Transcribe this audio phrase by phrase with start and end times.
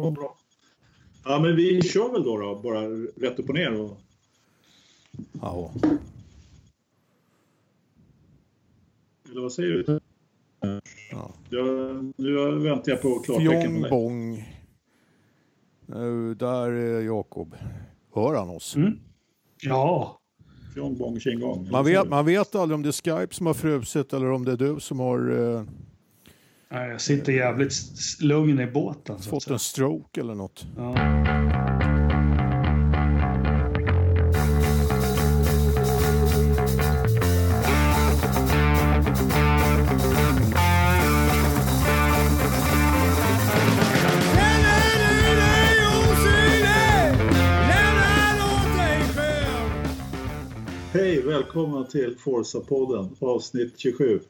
[0.00, 0.36] vad bra.
[1.24, 2.80] Ja, men vi kör väl då, då bara
[3.16, 3.80] rätt upp och ner.
[3.80, 3.96] Och...
[5.40, 5.72] Ja.
[9.30, 10.00] Eller vad säger du?
[11.10, 11.34] Ja.
[11.50, 13.60] Jag, nu väntar jag på klartecken.
[13.60, 13.90] Fjong från dig.
[13.90, 14.48] bong.
[15.86, 17.54] Nu, där är Jakob.
[18.14, 18.76] Hör han oss?
[18.76, 18.98] Mm.
[19.62, 20.20] Ja,
[20.74, 21.18] Fjong, bong.
[21.70, 24.52] Man, vet, man vet aldrig om det är Skype som har frusit eller om det
[24.52, 25.64] är du som har eh,
[26.72, 27.72] Nej, jag sitter jävligt
[28.20, 29.18] lugn i båten.
[29.18, 30.66] Fått en stroke eller något.
[30.76, 30.94] Ja.
[50.92, 54.20] Hej, välkomna till Forza-podden, avsnitt 27.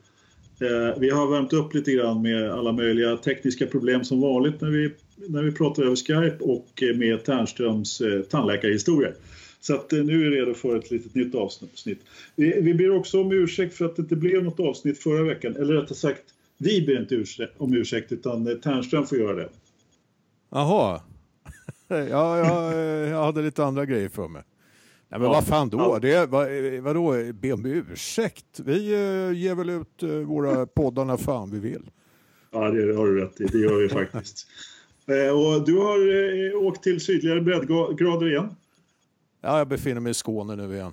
[0.60, 4.70] Eh, vi har värmt upp lite grann med alla möjliga tekniska problem som vanligt när
[4.70, 9.14] vi, när vi pratar över Skype och med Ternströms eh, tandläkarhistorier.
[9.60, 12.00] Så att, eh, nu är vi redo för ett litet nytt avsnitt.
[12.36, 15.56] Vi, vi ber också om ursäkt för att det inte blev något avsnitt förra veckan.
[15.56, 16.22] Eller rättare sagt,
[16.58, 19.48] vi ber inte ursäkt, om ursäkt utan eh, Ternström får göra det.
[20.50, 21.00] Jaha.
[21.88, 22.74] ja, jag,
[23.08, 24.42] jag hade lite andra grejer för mig.
[25.12, 25.32] Nej, men Ja.
[25.32, 25.78] vad fan då?
[25.78, 25.98] Ja.
[25.98, 26.48] Det, vad,
[26.82, 28.60] vadå, be om ursäkt?
[28.60, 31.90] Vi eh, ger väl ut eh, våra poddar när fan vi vill.
[32.50, 33.44] Ja, det har du rätt i.
[33.44, 34.46] Det gör vi faktiskt.
[35.06, 35.98] Eh, och du har
[36.56, 38.54] eh, åkt till sydligare breddgrader igen.
[39.40, 40.92] Ja, jag befinner mig i Skåne nu igen.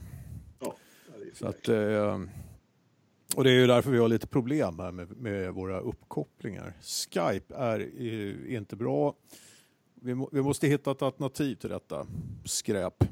[0.60, 0.76] Ja,
[1.34, 2.20] Så att, eh,
[3.36, 6.74] och det är ju därför vi har lite problem här med, med våra uppkopplingar.
[6.82, 9.14] Skype är eh, inte bra.
[10.02, 12.08] Vi, må, vi måste hitta ett alternativ till detta
[12.46, 13.04] skräp.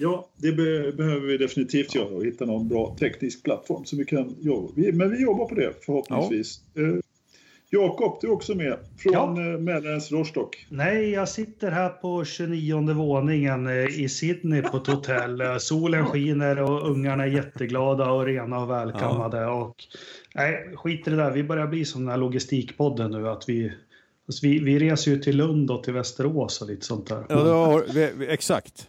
[0.00, 4.04] Ja, det be behöver vi definitivt göra och hitta någon bra teknisk plattform som vi
[4.04, 6.60] kan jobba vi, Men vi jobbar på det förhoppningsvis.
[6.74, 7.00] Eh,
[7.72, 9.34] Jakob, du är också med från Ja.
[9.36, 9.58] ja.
[9.58, 10.66] Mälarens Rostock.
[10.68, 15.40] Nej, jag sitter här på 29 våningen eh, i Sydney på ett hotell.
[15.40, 19.46] Eh, Solen skiner och ungarna är jätteglada och rena och välkammade.
[19.46, 19.76] Och,
[20.34, 21.30] nej, skit i det där.
[21.30, 23.28] Vi börjar bli som den här logistikpodden nu.
[23.28, 23.72] Att vi,
[24.28, 27.24] alltså vi, vi reser ju till Lund och till Västerås och lite sånt där.
[27.28, 28.88] Ja, har, vi, vi, exakt.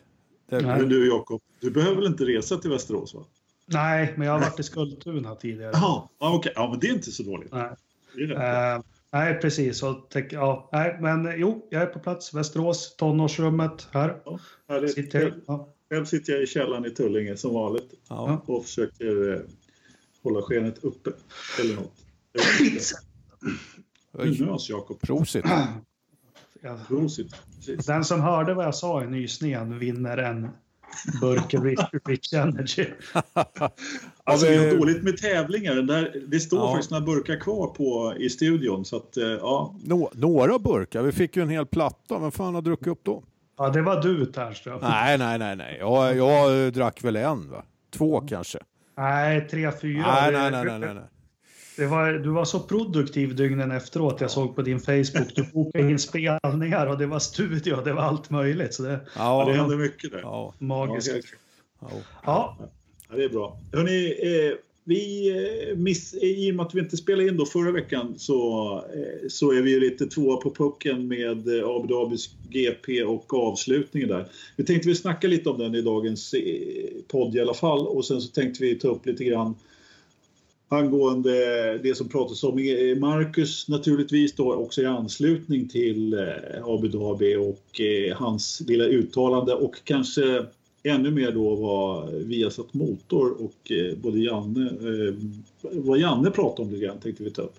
[0.51, 0.79] Det, Nej.
[0.79, 3.13] Men du Jakob, du behöver väl inte resa till Västerås?
[3.13, 3.25] va?
[3.65, 5.71] Nej, men jag har varit i Skultuna tidigare.
[5.73, 6.51] Jaha, ja, okej.
[6.55, 7.51] Ja, men det är inte så dåligt.
[7.51, 7.69] Nej.
[8.31, 8.81] Eh,
[9.11, 9.83] nej, precis.
[10.09, 12.33] Tänk- ja, nej, men jo, jag är på plats.
[12.33, 14.21] Västerås, tonårsrummet här.
[14.25, 14.93] Ja, härligt.
[14.93, 15.73] Sitter, Själv, ja.
[15.89, 18.41] själv sitter jag i källaren i Tullinge som vanligt ja.
[18.45, 19.39] och försöker eh,
[20.23, 21.11] hålla skenet uppe.
[21.59, 21.93] Eller något.
[24.39, 25.01] Nös, Jakob.
[25.01, 25.45] Prosit.
[26.61, 26.77] Ja.
[26.89, 27.85] Precis.
[27.85, 30.49] Den som hörde vad jag sa i nysningen vinner en
[31.21, 32.85] burk Rich, Rich Energy.
[34.23, 35.75] Alltså, det- har dåligt med tävlingar.
[35.75, 36.71] Där, det står Ja.
[36.71, 38.85] faktiskt några burkar kvar på, i studion.
[38.85, 39.75] Så att, eh, ja.
[39.83, 41.01] Nå, några burkar.
[41.03, 42.19] Vi fick ju en hel platta.
[42.19, 43.23] Vem fan har druckit upp dem?
[43.57, 44.79] Ja, det var du Ternström.
[44.81, 45.77] Nej, nej, nej, nej.
[45.79, 47.63] Jag, jag eh, drack väl en, va?
[47.93, 48.59] Två kanske.
[48.97, 50.01] Nej, tre, fyra.
[50.07, 51.03] Nej, nej, nej, nej, nej.
[51.77, 54.21] Var, du var så produktiv dygnen efteråt.
[54.21, 55.35] Jag såg på din Facebook.
[55.35, 57.77] Du bokade in spelningar och det var studio.
[57.85, 58.73] Det var allt möjligt.
[58.73, 60.19] Så det Ja, det Ja, händer mycket där.
[60.19, 61.11] ja, magiskt.
[61.81, 61.87] Ja,
[62.25, 62.57] ja.
[63.09, 63.57] Ja, det är bra.
[63.73, 65.29] Hörrni, eh, vi,
[65.71, 69.27] eh, miss, i och med att vi inte spelade in då förra veckan så, eh,
[69.29, 74.09] så är vi ju lite tvåa på pucken med eh, Abu Dhabis GP och avslutningen
[74.09, 74.25] där.
[74.55, 76.41] Vi tänkte vi snacka lite om den i dagens eh,
[77.07, 79.55] podd i alla fall och sen så tänkte vi ta upp lite grann
[80.71, 81.31] angående
[81.83, 82.55] det som pratas om
[82.99, 89.53] Marcus naturligtvis då också i anslutning till eh, Abu Dhabi och eh, hans lilla uttalande
[89.53, 90.45] och kanske
[90.83, 94.71] ännu mer då vad Viasat Motor och eh, både Janne,
[95.61, 97.55] vad Janne pratade om lite grann tänkte vi ta upp.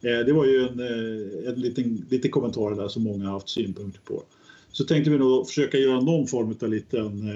[0.00, 0.80] Det var ju en,
[1.46, 4.22] en liten, liten kommentar där som många har haft synpunkter på.
[4.72, 7.30] Så tänkte vi då försöka göra någon form av liten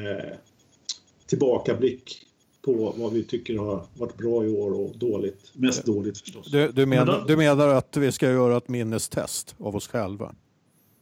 [1.26, 2.26] tillbakablick
[2.64, 5.50] på vad vi tycker har varit bra i år och dåligt.
[5.54, 6.50] Mest dåligt förstås.
[6.50, 9.88] Du, du, Men menar, då- du menar att vi ska göra ett minnestest av oss
[9.88, 10.34] själva?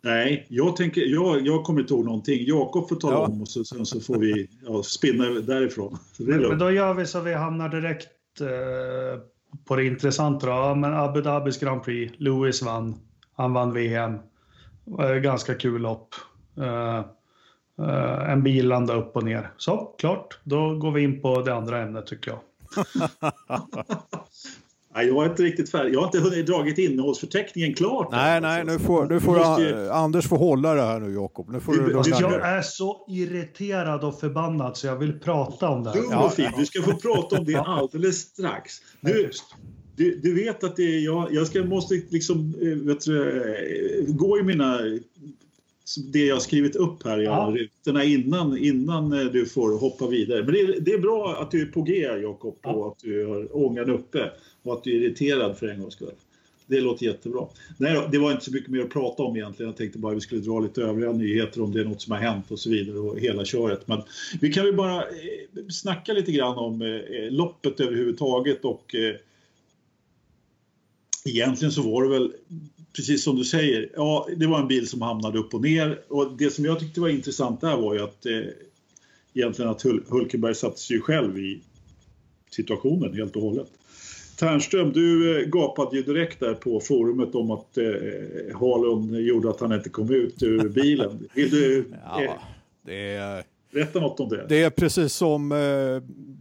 [0.02, 2.44] Nej, jag, tänker, jag, jag kommer inte ihåg någonting.
[2.46, 3.26] Jakob får tala Ja.
[3.26, 5.98] om och så, sen så får vi ja, spinna därifrån.
[6.18, 8.08] Men då gör vi så vi hamnar direkt
[8.40, 9.20] eh,
[9.64, 10.46] på det intressanta.
[10.46, 10.52] Då.
[10.52, 12.14] Ja, men Abu Dhabis Grand Prix.
[12.18, 12.94] Lewis vann.
[13.36, 14.14] Han vann VM.
[15.00, 16.14] Eh, ganska kul lopp.
[16.56, 17.04] Eh,
[17.78, 19.50] eh, en bil landade upp och ner.
[19.56, 20.38] Så, klart.
[20.44, 22.40] Då går vi in på det andra ämnet tycker jag.
[24.94, 25.94] Nej, jag är inte riktigt färdig.
[25.94, 28.08] Jag har inte hunnit dragit innehållsförteckningen klart.
[28.12, 28.72] Nej, än, nej, alltså.
[28.72, 31.50] nu får, nu får A- Anders få hålla det här nu Jakob.
[31.50, 35.84] Nu får du ner Jag är så irriterad och förbannad så jag vill prata om
[35.84, 36.00] det här.
[36.10, 36.50] Ja, fin.
[36.58, 38.72] Du ska få prata om det alldeles strax.
[39.00, 39.30] Du,
[39.96, 44.14] du, du vet att det är, jag, jag ska, måste liksom, eh, vet du, eh,
[44.14, 44.78] gå i mina
[45.96, 47.54] det jag skrivit upp här i ja.
[47.56, 50.44] rutorna innan, innan eh, du får hoppa vidare.
[50.44, 51.92] Men det är, det är bra att du är på G,
[52.22, 52.88] Jakob, och ja.
[52.88, 54.30] att du har ångan uppe
[54.62, 56.14] och att du är irriterad för en gångs skull.
[56.66, 57.46] Det låter jättebra.
[57.76, 59.70] Nej, det var inte så mycket mer att prata om egentligen.
[59.70, 62.12] Jag tänkte bara att vi skulle dra lite övriga nyheter om det är något som
[62.12, 63.88] har hänt och så vidare och hela köret.
[63.88, 64.02] Men
[64.40, 68.94] vi kan väl bara eh, snacka lite grann om eh, loppet överhuvudtaget och
[71.24, 72.32] egentligen så var det väl
[72.96, 73.90] precis som du säger.
[73.96, 77.00] Ja, det var en bil som hamnade upp och ner och det som jag tyckte
[77.00, 78.32] var intressant där var ju att eh,
[79.34, 81.60] egentligen att Hulkenberg satte sig själv i
[82.50, 83.68] situationen helt och hållet.
[84.38, 87.84] Ternström, du eh, gapade ju direkt där på forumet om att eh,
[88.58, 91.28] Harlund gjorde att han inte kom ut ur bilen.
[91.34, 92.32] Vill du eh,
[92.82, 93.44] det är...
[93.72, 94.46] berätta något om det?
[94.48, 95.58] Det är precis som eh,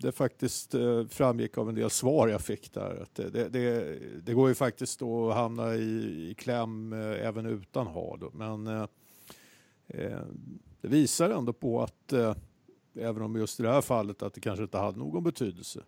[0.02, 3.02] det faktiskt eh, framgick av en del svar jag fick där.
[3.02, 7.46] Att det, det, det, det går ju faktiskt att hamna i, i kläm eh, även
[7.46, 8.36] utan Harlund.
[8.36, 8.88] Men eh,
[10.82, 12.14] det visar ändå på att
[13.00, 15.84] även om just i det här fallet att det kanske inte hade någon betydelse.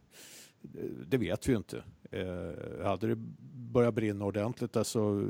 [1.08, 1.84] Det vet vi inte.
[2.12, 3.16] Eh, hade det
[3.72, 5.24] börjat brinna ordentligt där så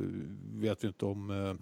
[0.54, 1.54] vet vi inte om eh,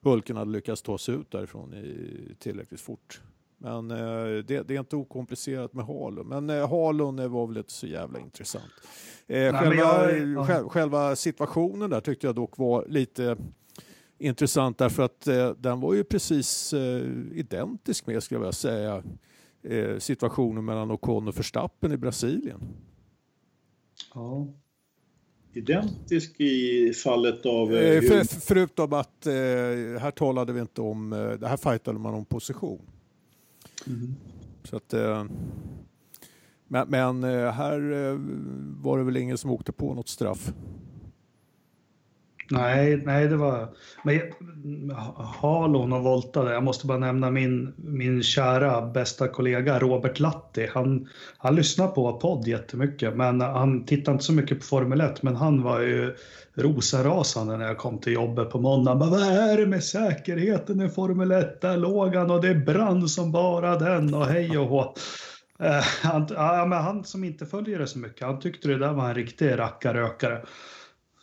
[0.00, 3.20] Hulken hade lyckats ta sig ut därifrån i, tillräckligt fort.
[3.62, 6.28] Men eh, det, det, är inte okomplicerat med Halon.
[6.28, 8.72] Men eh, Halon var väl inte så jävla intressant.
[9.26, 10.68] Eh, själva, jag, ja.
[10.68, 13.36] själva, situationen där tyckte jag dock var lite
[14.18, 17.02] intressant därför att eh, den var ju precis eh,
[17.32, 19.02] identisk med, skulle jag vilja säga,
[19.62, 22.60] eh, situationen mellan Ocon och Verstappen i Brasilien.
[24.14, 24.48] Ja.
[25.52, 27.66] Identisk i fallet av...
[27.66, 29.32] För, förutom att eh,
[30.00, 32.80] här talade vi inte om, eh, det här fightade man om position.
[33.86, 34.14] Mm.
[34.64, 35.24] Så att, eh,
[36.68, 38.16] men, men eh, här eh,
[38.82, 40.52] var det väl ingen som åkte på något straff.
[42.50, 43.68] Nej, nej, det var...
[44.04, 44.20] Men
[45.40, 50.68] Halon och Volta, jag måste bara nämna min, min kära bästa kollega Robert Latti.
[50.74, 51.08] Han,
[51.38, 55.22] han lyssnar på podd jättemycket, men han tittar inte så mycket på Formel 1.
[55.22, 56.16] Men han var ju
[56.54, 58.98] rosenrasande när jag kom till jobbet på måndagen.
[58.98, 61.60] Bara, Vad är det med säkerheten i Formel 1?
[61.60, 64.94] Där låg han och det brann som bara den och hej och hå.
[65.60, 68.92] Eh, han, ja, men han som inte följer det så mycket, han tyckte det där
[68.92, 70.42] var en riktig rackarrökare.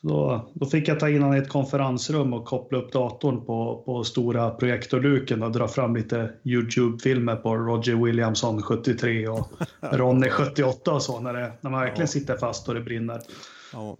[0.07, 3.83] Då, då fick jag ta in honom i ett konferensrum och koppla upp datorn på,
[3.85, 9.47] på stora projektorduken och dra fram lite Youtube-filmer på Roger Williamson 73 och
[9.91, 13.21] Ronny 78 och så när, det, när man verkligen sitter fast och det brinner.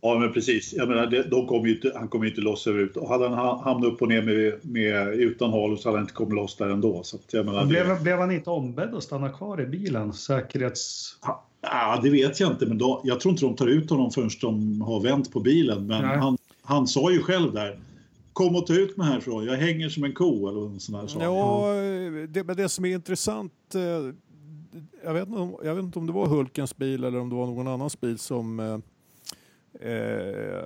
[0.02, 0.74] Ja, men precis.
[0.74, 3.08] Jag menar, det, de kom inte, han kom ju inte loss överhuvudtaget.
[3.08, 6.14] Och hade han hamnat upp och ner med, med, utan halo så hade han inte
[6.14, 7.04] kommit loss där ändå.
[7.04, 8.04] Så att, jag menar, blev, det...
[8.04, 10.14] blev han inte ombedd att stanna kvar i bilen?
[10.14, 11.14] Säkerhets...
[11.72, 14.30] Ja, det vet jag inte, men då, jag tror inte de tar ut honom förrän
[14.42, 15.88] de har vänt på bilen.
[15.88, 17.80] Men han, han sa ju själv där,
[18.34, 21.08] kom och ta ut mig härifrån, jag hänger som en ko eller någon sån där
[21.08, 21.24] sak.
[21.24, 21.74] Ja,
[22.30, 23.82] det, men det som är intressant, eh,
[25.04, 27.36] jag vet, inte om, jag vet inte om det var Hulkens bil eller om det
[27.36, 28.80] var någon annans bil som eh,
[29.92, 30.66] eh,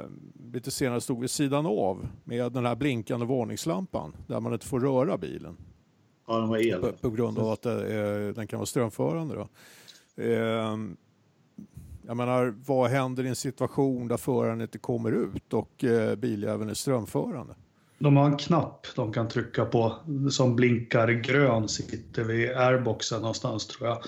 [0.53, 4.79] lite senare stod vid sidan av med den här blinkande varningslampan där man inte får
[4.79, 5.57] röra bilen.
[6.27, 6.81] Ja, den var el.
[6.81, 7.73] På, på grund av att eh,
[8.35, 9.35] den kan vara strömförande.
[9.35, 9.47] Då.
[10.17, 10.77] Eh,
[12.07, 16.69] jag menar, vad händer i en situation där föraren inte kommer ut och eh, biljäveln
[16.69, 17.55] är strömförande?
[17.99, 19.95] De har en knapp de kan trycka på
[20.31, 24.03] som blinkar grön, sitter vid airboxen någonstans tror jag.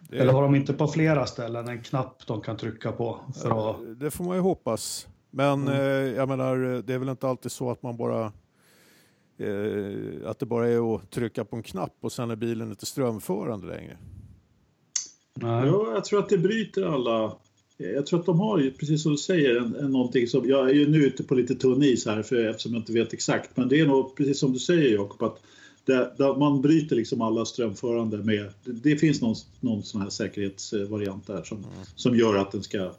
[0.00, 0.18] Det...
[0.18, 3.20] Eller har de inte på flera ställen en knapp de kan trycka på?
[3.42, 4.00] För att...
[4.00, 5.08] Det får man ju hoppas.
[5.30, 5.74] Men mm.
[5.74, 8.32] eh, jag menar, det är väl inte alltid så att man bara
[9.38, 12.86] eh, att det bara är att trycka på en knapp och sen är bilen inte
[12.86, 13.96] strömförande längre.
[15.42, 15.66] Nej.
[15.66, 17.36] Ja, jag tror att det bryter alla.
[17.76, 20.48] Jag tror att de har, precis som du säger, en, en någonting som...
[20.48, 23.12] Jag är ju nu ute på lite tunn is här för, eftersom jag inte vet
[23.12, 23.56] exakt.
[23.56, 25.40] Men det är nog precis som du säger Jakob, att
[25.84, 28.52] det, det, man bryter liksom alla strömförande med...
[28.64, 31.70] Det, det finns någon, någon sån här säkerhetsvariant där som, mm.
[31.96, 32.92] som gör att den ska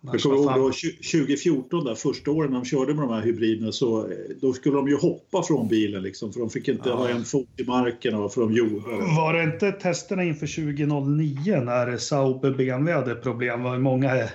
[0.00, 3.72] jag kommer ihåg då 2014, där, första åren när de körde med de här hybriderna,
[3.72, 6.94] så eh, då skulle de ju hoppa från bilen liksom, för de fick inte ja.
[6.94, 8.80] ha en fot i marken och för de gjorde
[9.16, 13.62] Var det inte testerna inför 2009 när Saab BMW hade problem?
[13.62, 14.28] var många eh,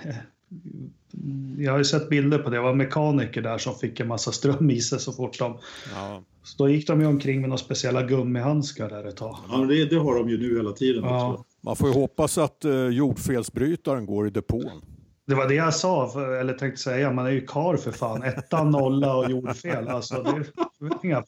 [1.58, 2.58] jag har ju sett bilder på det.
[2.58, 5.58] Det var mekaniker där som fick en massa ström i sig så fort de...
[5.96, 6.24] Ja.
[6.44, 9.38] Så då gick de ju omkring med några speciella gummihandskar där ett tag.
[9.50, 11.04] Ja, det, det har de ju nu hela tiden.
[11.04, 11.46] Ja.
[11.62, 14.82] Man får ju hoppas att uh, jordfelsbrytaren går i depån.
[15.28, 17.12] Det var det jag sa, eller tänkte säga.
[17.12, 18.24] Man är ju kar för fan.
[18.24, 19.88] Etta, nolla och jordfel.
[19.88, 21.24] Alltså, det är inga...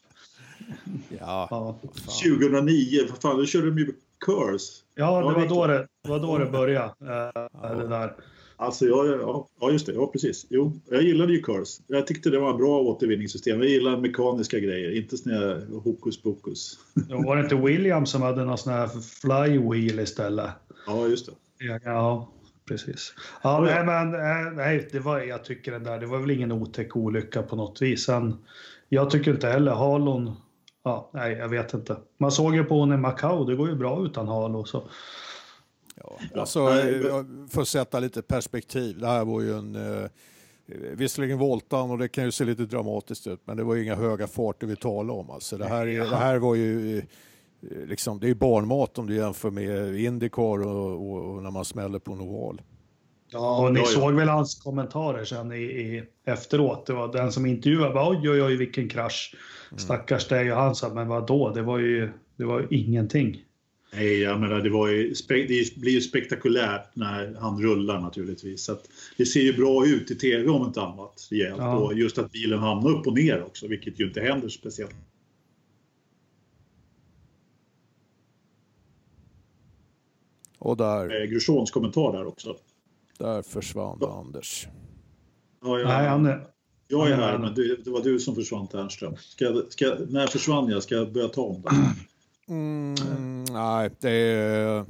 [1.19, 1.79] Ja, ja.
[2.23, 3.93] 2009, för fan, då körde de ju
[4.25, 4.83] Curse.
[4.95, 6.93] Ja, det var, då det, var då det började.
[7.01, 7.73] Äh, ja.
[7.73, 8.15] det där.
[8.55, 9.93] Alltså, ja, ja, ja, just det.
[9.93, 10.45] Ja, precis.
[10.49, 11.83] Jo, jag gillade ju Curse.
[11.87, 13.59] Jag tyckte det var en bra återvinningssystem.
[13.59, 16.79] Jag gillar mekaniska grejer, inte såna här hokus pokus.
[17.09, 20.49] Ja, var det inte Williams som hade någon sån här flywheel istället?
[20.87, 21.65] Ja, just det.
[21.65, 22.27] Ja, ja
[22.67, 23.13] precis.
[23.41, 26.51] Ja, nej, men eh, nej, det var, jag tycker den där, det var väl ingen
[26.51, 28.05] otäck olycka på något vis.
[28.05, 28.45] Sen,
[28.89, 30.35] jag tycker inte heller halon,
[30.83, 31.97] ja, nej, jag vet inte.
[32.17, 34.65] Man såg ju på hon i Macau, det går ju bra utan halo.
[34.65, 34.89] Så.
[35.95, 40.09] Ja, alltså, eh, för att sätta lite perspektiv, det här var ju en eh,
[40.93, 43.95] Visserligen voltan och det kan ju se lite dramatiskt ut men det var ju inga
[43.95, 45.29] höga farter vi talade om.
[45.29, 47.01] Alltså, det, här, det här var ju
[47.87, 51.99] liksom, det är barnmat om du jämför med Indycar och, och, och när man smäller
[51.99, 52.61] på en oval.
[53.31, 56.85] Ja, och ni såg väl hans kommentarer sen i, i, efteråt.
[56.85, 59.35] Det var den som intervjuade bara oj, oj, oj, vilken krasch.
[59.71, 59.79] Mm.
[59.79, 61.53] Stackars dig och han sa, men vad då?
[61.53, 63.43] Det var ju, det var ju ingenting.
[63.93, 68.63] Nej, jag menar, det, var ju, det blir ju spektakulärt när han rullar naturligtvis.
[68.63, 68.77] Så
[69.17, 71.57] det ser ju bra ut i tv om inte annat rejält.
[71.57, 71.77] Ja.
[71.77, 74.95] Och just att bilen hamnar upp och ner också, vilket ju inte händer speciellt.
[80.59, 81.21] Och där...
[81.21, 82.55] Eh, Grosjeans kommentar där också.
[83.17, 84.19] Där försvann ja.
[84.19, 84.67] Anders.
[85.63, 86.47] Ja, jag, Nej, han är...
[86.87, 89.15] Jag är här, men det, det var du som försvann Ternström.
[89.15, 90.83] Ska, ska, när försvann jag?
[90.83, 91.69] Ska jag börja ta om det?
[92.53, 94.85] Mm, nej, det är...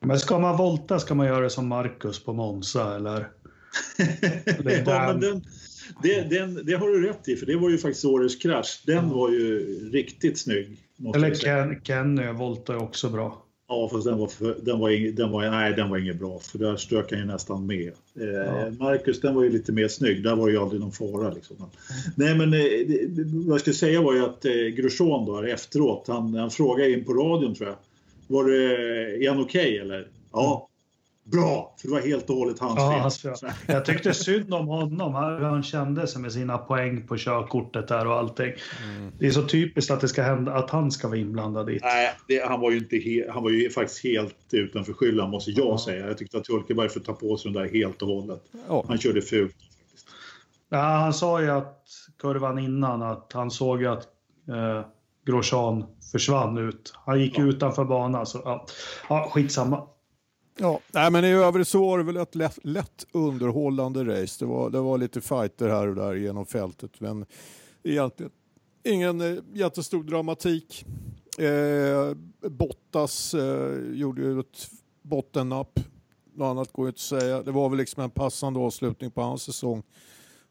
[0.00, 3.28] Men ska man volta ska man göra det som Marcus på Monza eller?
[4.86, 5.44] ja, men den,
[6.02, 8.82] det, den, det har du rätt i, för det var ju faktiskt årets krasch.
[8.86, 9.58] Den var ju
[9.92, 10.78] riktigt snygg.
[11.14, 13.42] Eller Ken, Kenny voltar också bra.
[13.68, 16.58] Ja, fast den var, för, den var, den var, nej, den var inget bra, för
[16.58, 17.92] där strök han ju nästan med.
[18.20, 18.70] Eh, ja.
[18.70, 21.30] Marcus, den var ju lite mer snygg, där var ju aldrig någon fara.
[21.30, 21.56] Liksom.
[21.56, 21.68] Mm.
[22.16, 26.34] Nej, men eh, vad jag skulle säga var ju att eh, Grosjean då efteråt, han,
[26.34, 27.76] han frågade in på radion tror jag,
[28.26, 30.06] var det, är han okej okay, eller?
[30.32, 30.68] Ja,
[31.24, 33.50] Bra, för det var helt och hållet hans ja, fel.
[33.66, 38.06] Jag tyckte synd om honom, hur han kände sig med sina poäng på körkortet där
[38.06, 38.52] och allting.
[38.84, 39.12] Mm.
[39.18, 42.10] Det är så typiskt att det ska hända, att han ska vara inblandad i Nej,
[42.28, 45.66] det, han var ju inte he, han var ju faktiskt helt utanför skyllan måste jag
[45.66, 45.78] ja.
[45.78, 46.06] säga.
[46.06, 48.42] Jag tyckte att Hulkeberg får ta på sig den där helt och hållet.
[48.68, 48.84] Ja.
[48.88, 49.56] Han körde fult.
[50.68, 51.86] Ja, han sa ju att
[52.18, 54.06] kurvan innan att han såg att
[54.48, 54.86] eh,
[55.26, 56.94] Grosjean försvann ut.
[57.06, 57.42] Han gick ja.
[57.42, 58.66] utanför banan så ja,
[59.08, 59.86] ja skitsamma.
[60.58, 64.44] Ja, nej, men i övrigt så var det väl ett lätt, lätt underhållande race.
[64.44, 67.26] Det var, det var lite fighter här och där genom fältet, men
[67.82, 68.32] egentligen
[68.82, 70.84] ingen eh, jättestor dramatik.
[71.38, 72.14] Eh,
[72.50, 74.70] Bottas eh, gjorde ju ett
[75.02, 75.80] bottennapp.
[76.34, 77.42] Något annat går ju inte att säga.
[77.42, 79.82] Det var väl liksom en passande avslutning på hans säsong.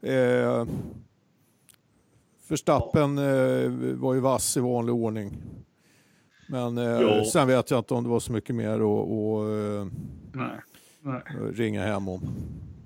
[0.02, 0.66] Eh,
[2.44, 5.38] Förstappen eh, var ju vass i vanlig ordning.
[6.52, 9.88] Men eh, sen vet jag inte om det var så mycket mer att eh,
[10.34, 10.60] nej,
[11.02, 11.22] nej.
[11.54, 12.22] ringa hem om.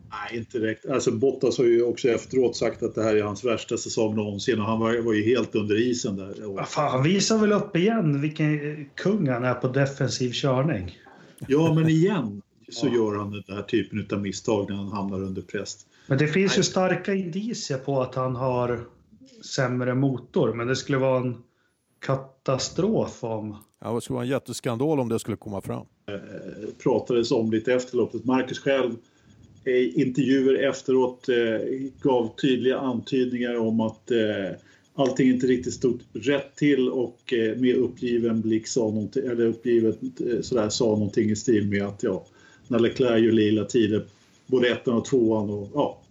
[0.09, 0.85] Nej, inte direkt.
[0.85, 4.59] Alltså Bottas har ju också efteråt sagt att det här är hans värsta säsong någonsin
[4.59, 6.33] och han var, var ju helt under isen där.
[6.39, 10.97] Ja, fan, han visar väl upp igen vilken kung han är på defensiv körning.
[11.47, 12.93] Ja, men igen så ja.
[12.93, 15.85] gör han den där typen av misstag när han hamnar under press.
[16.07, 16.57] Men det finns Nej.
[16.57, 18.79] ju starka indicier på att han har
[19.55, 21.37] sämre motor, men det skulle vara en
[22.05, 23.55] katastrof om...
[23.81, 25.85] Ja, det skulle vara en jätteskandal om det skulle komma fram.
[26.07, 26.15] Eh,
[26.83, 28.25] pratades om lite efter loppet.
[28.25, 28.95] Marcus själv
[29.65, 31.67] i intervjuer efteråt eh,
[32.01, 34.57] gav tydliga antydningar om att eh,
[34.95, 39.99] allting inte riktigt stod rätt till och eh, med uppgiven blick sa någonting, eller uppgivet
[40.01, 42.25] eh, sådär sa någonting i stil med att ja,
[42.67, 44.05] när Leclerc gör lila tider,
[44.45, 46.01] både ettan och tvåan och ja,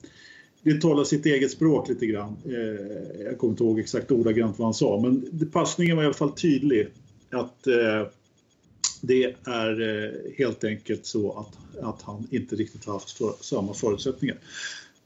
[0.65, 2.37] det talar sitt eget språk lite grann.
[2.45, 6.15] Eh, jag kommer inte ihåg exakt ordagrant vad han sa, men passningen var i alla
[6.15, 6.89] fall tydlig.
[7.31, 8.07] Att eh,
[9.01, 14.37] det är eh, helt enkelt så att, att han inte riktigt haft för, samma förutsättningar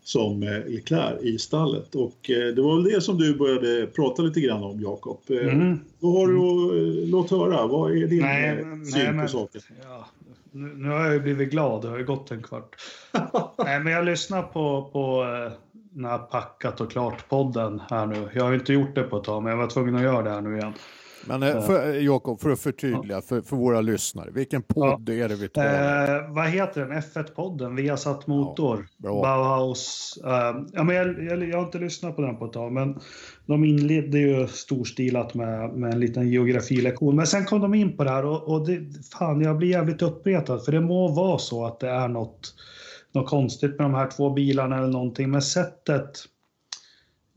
[0.04, 1.94] som Leclerc i stallet.
[1.94, 5.20] Och det var väl det som du började prata lite grann om, Jakob.
[5.28, 5.80] Mm.
[5.98, 7.66] Vad har du att låt höra?
[7.66, 9.60] Vad är din nej, syn nej, på saken?
[9.82, 10.08] Ja,
[10.52, 12.76] nu, nu, har jag ju blivit glad, det har ju gått en kvart.
[13.58, 18.28] Nej, men jag lyssnar på, på eh, den här Packat och klart-podden här nu.
[18.34, 20.30] Jag har inte gjort det på ett tag, men jag var tvungen att göra det
[20.30, 20.72] här nu igen.
[21.26, 25.14] Men eh, för, eh, Jakob, för att förtydliga för, för våra lyssnare, vilken podd ja.
[25.14, 26.26] är det vi talar om?
[26.26, 26.92] Eh, vad heter den?
[26.92, 30.14] F1-podden, Vi har satt motor, ja, Bauhaus.
[30.24, 33.00] Eh, ja, men jag, jag, jag, har inte lyssnat på den på ett tag, men
[33.46, 37.16] de inledde ju storstilat med, med en liten geografilektion.
[37.16, 38.80] Men sen kom de in på det här och, och det,
[39.18, 42.54] fan, jag blir jävligt uppretad, för det må vara så att det är något,
[43.14, 46.24] något konstigt med de här två bilarna eller någonting, men sättet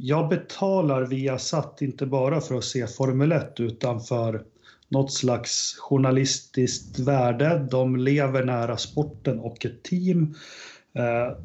[0.03, 4.43] jag betalar via satt inte bara för att se Formel 1 utan för
[4.89, 7.67] något slags journalistiskt värde.
[7.71, 10.35] De lever nära sporten och ett team.
[10.93, 11.37] Eh,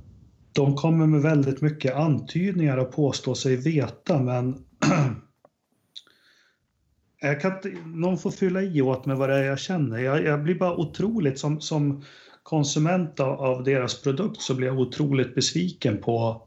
[0.52, 4.64] de kommer med väldigt mycket antydningar och påstår sig veta, men
[7.20, 9.98] jag kan inte, någon får fylla i åt mig vad det är jag känner.
[9.98, 12.04] Jag, jag blir bara otroligt, som, som
[12.42, 16.46] konsument av, av, deras produkt så blir jag otroligt besviken på,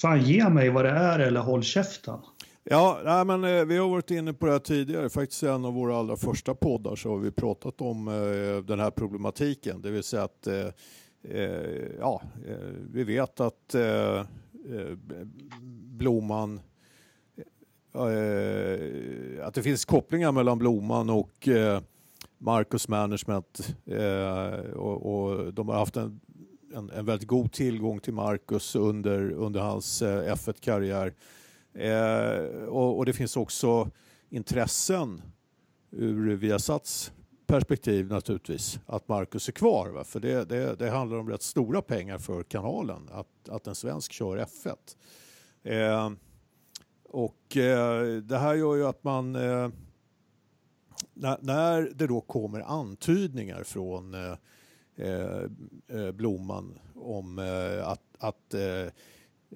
[0.00, 2.18] fan ge mig vad det är eller håll käften.
[2.64, 5.08] Ja, nej, men eh, vi har varit inne på det här tidigare.
[5.08, 8.80] Faktiskt i en av våra allra första poddar så har vi pratat om eh, den
[8.80, 9.82] här problematiken.
[9.82, 10.66] Det vill säga att eh,
[11.22, 12.56] eh ja, eh,
[12.92, 14.24] vi vet att eh, eh
[15.84, 16.60] Blomman
[17.94, 21.80] eh, att det finns kopplingar mellan Blomman och eh,
[22.38, 23.76] Marcus Management
[24.74, 26.20] och, de har haft en,
[26.72, 31.14] en, en, väldigt god tillgång till Marcus under, under hans eh, F1-karriär.
[31.74, 33.90] Eh, och, och, det finns också
[34.28, 35.22] intressen
[35.90, 37.12] ur Viasats
[37.46, 39.88] perspektiv naturligtvis att Marcus är kvar.
[39.88, 40.04] Va?
[40.04, 44.12] För det, det, det, handlar om rätt stora pengar för kanalen att, att en svensk
[44.12, 44.76] kör F1.
[45.62, 46.10] Eh,
[47.04, 49.68] och eh, det här gör ju att man eh,
[51.14, 54.36] när, när, det då kommer antydningar från eh,
[54.96, 55.42] Eh,
[55.88, 58.54] eh, blomman om eh, att, att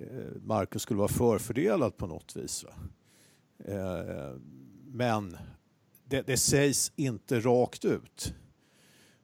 [0.01, 2.65] Eh, Marcus skulle vara förfördelad på något vis.
[3.65, 4.37] Eh,
[4.87, 5.37] men
[6.05, 8.35] det, det, sägs inte rakt ut.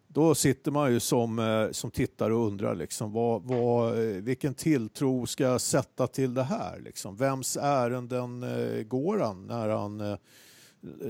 [0.07, 5.27] Då sitter man ju som, eh, som tittare och undrar liksom, vad, vad, vilken tilltro
[5.27, 6.81] ska jag sätta till det här?
[6.81, 7.17] Liksom?
[7.17, 8.45] Vems ärenden
[8.89, 9.99] går han när han,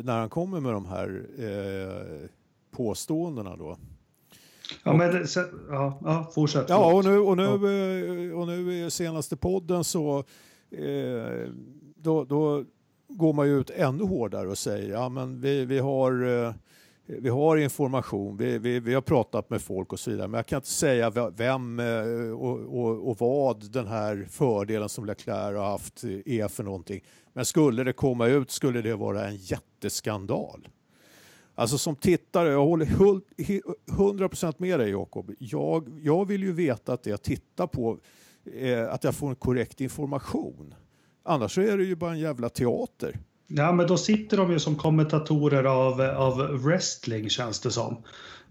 [0.05, 2.29] när han kommer med de här eh,
[2.71, 3.57] påståendena?
[3.57, 3.79] Då?
[4.83, 5.27] Ja, men det,
[5.71, 6.69] ja, ja, fortsätt.
[6.69, 8.37] Ja, och nu, och nu, ja.
[8.37, 10.19] och nu i senaste podden så
[10.71, 11.49] eh,
[11.97, 12.65] då, då
[13.09, 16.53] går man ju ut ännu hårdare och säger ja, men vi, vi, har, eh,
[17.07, 20.47] vi har information, vi, vi, vi har pratat med folk och så vidare, men jag
[20.47, 25.71] kan inte säga vem eh, och, och, och vad den här fördelen som Leclerc har
[25.71, 27.05] haft är för någonting.
[27.33, 30.69] Men skulle det komma ut skulle det vara en jätteskandal.
[31.55, 35.33] Alltså som tittare, jag håller 100% med dig Jakob.
[35.39, 37.99] Jag, jag vill ju veta att det jag tittar på,
[38.55, 40.75] eh, att jag får en korrekt information.
[41.25, 43.19] Annars är det ju bara en jävla teater.
[43.47, 47.97] Ja, men då sitter de ju som kommentatorer av, av wrestling känns det som.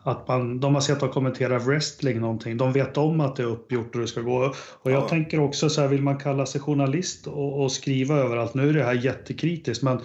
[0.04, 2.58] Att man, de har sett och kommenterat wrestling någonting.
[2.58, 4.54] De vet om att det är uppgjort och det ska gå.
[4.82, 5.10] Och jag ja.
[5.10, 8.54] tänker också så här, vill man kalla sig journalist och, och skriva överallt.
[8.54, 10.00] Nu är det här jättekritiskt, men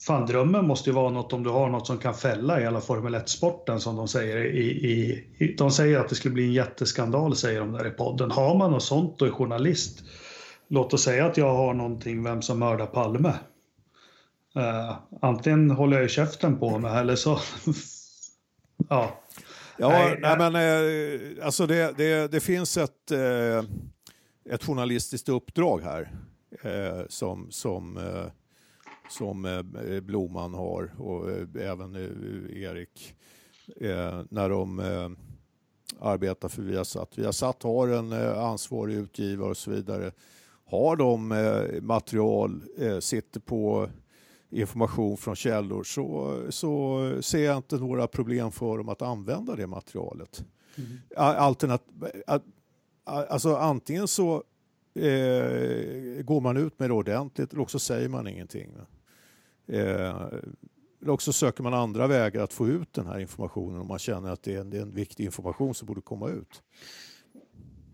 [0.00, 2.80] Fan, drömmen måste ju vara något om du har något som kan fälla i hela
[2.80, 4.36] Formel 1-sporten som de säger.
[4.44, 7.90] I, i, i, de säger att det skulle bli en jätteskandal, säger de där i
[7.90, 8.30] podden.
[8.30, 10.02] Har man något sånt och är journalist,
[10.68, 13.32] låt oss säga att jag har någonting vem som mördar Palme.
[14.56, 17.38] Uh, antingen håller jag käften på mig eller så...
[18.88, 19.20] ja.
[19.80, 23.64] Ja, nej, nej, men eh, alltså det, det, det finns ett, eh,
[24.54, 26.12] ett journalistiskt uppdrag här
[26.62, 28.24] eh, som, som eh,
[29.08, 33.14] som eh, Blomman har och eh, även eh, Erik
[34.28, 34.80] när de
[36.00, 37.18] arbetar för Viasat.
[37.18, 40.12] Viasat har en ansvarig utgivare och så vidare.
[40.64, 41.28] Har de
[41.82, 42.62] material,
[43.00, 43.88] sitter på
[44.50, 49.66] information från källor så, så ser jag inte några problem för dem att använda det
[49.66, 50.44] materialet.
[50.76, 50.98] Mm.
[51.16, 51.82] Alternat,
[53.04, 54.44] alltså antingen så
[54.94, 58.72] eh, går man ut med det ordentligt eller också säger man ingenting.
[59.68, 60.22] Eh,
[61.02, 64.32] eller också söker man andra vägar att få ut den här informationen om man känner
[64.32, 66.62] att det är en, det är en viktig information som borde komma ut.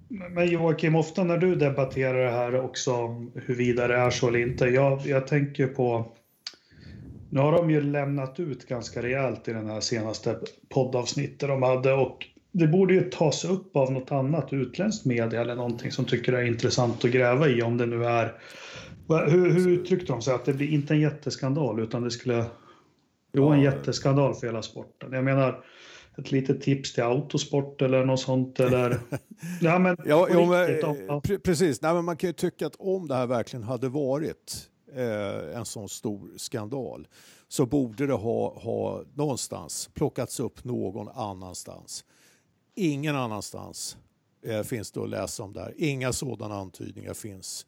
[0.08, 2.92] Men Joakim, ofta när du debatterar det här också
[3.34, 4.64] huruvida det är så eller inte.
[4.64, 6.12] Jag, jag tänker på
[7.30, 11.92] nu har de ju lämnat ut ganska rejält i den här senaste poddavsnittet de hade
[11.92, 16.32] och det borde ju tas upp av något annat utländskt media eller någonting som tycker
[16.32, 18.32] det är intressant att gräva i om det nu är
[19.08, 20.34] hur, hur uttryckte de sig?
[20.34, 22.44] Att det blir inte en jätteskandal utan det skulle
[23.36, 25.12] Jo, en jätteskandal för hela sporten.
[25.12, 25.64] Jag menar,
[26.18, 29.00] ett litet tips till autosport eller något sånt eller...
[29.60, 31.82] ja, men, ja, ja, men pre precis.
[31.82, 35.64] Nej, men man kan ju tycka att om det här verkligen hade varit eh, en
[35.64, 37.08] sån stor skandal
[37.48, 42.04] så borde det ha, ha någonstans plockats upp någon annanstans.
[42.74, 43.96] Ingen annanstans
[44.46, 45.74] eh, finns det att läsa om det här.
[45.76, 47.66] Inga sådana antydningar finns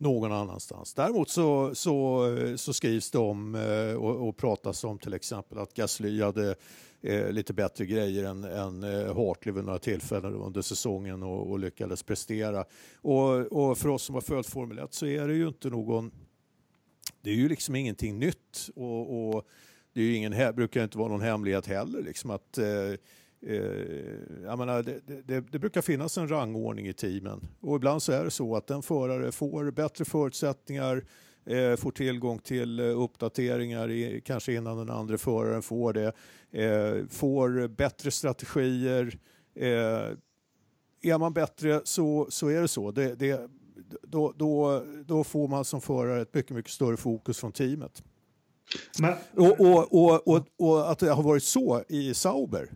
[0.00, 0.94] någon annanstans.
[0.94, 5.74] Däremot så, så, så skrivs det om eh, och, och pratas om till exempel att
[5.74, 6.54] Gasly hade
[7.02, 11.58] eh, lite bättre grejer än, än eh, Hartley vid några tillfällen under säsongen och, och
[11.58, 12.64] lyckades prestera.
[12.94, 16.10] Och, och, för oss som har följt Formel 1 så är det ju inte någon...
[17.22, 18.70] Det är ju liksom ingenting nytt.
[18.76, 19.46] och, och
[19.92, 22.02] det är ju ingen, brukar inte vara någon hemlighet heller.
[22.02, 22.66] Liksom att, eh,
[23.46, 23.56] eh,
[24.44, 28.24] jag menar, det, det, det, brukar finnas en rangordning i teamen och ibland så är
[28.24, 31.04] det så att en förare får bättre förutsättningar
[31.46, 36.12] eh, får tillgång till eh, uppdateringar i, kanske innan den andra föraren får det,
[36.50, 39.18] eh, får bättre strategier.
[39.54, 40.16] Eh,
[41.02, 42.90] är man bättre så, så är det så.
[42.90, 43.50] Det, det,
[44.02, 48.02] då, då, då får man som förare ett mycket, mycket större fokus från teamet.
[48.98, 49.14] Men...
[49.36, 52.70] Och, och, och, och, och att det har varit så i Sauber,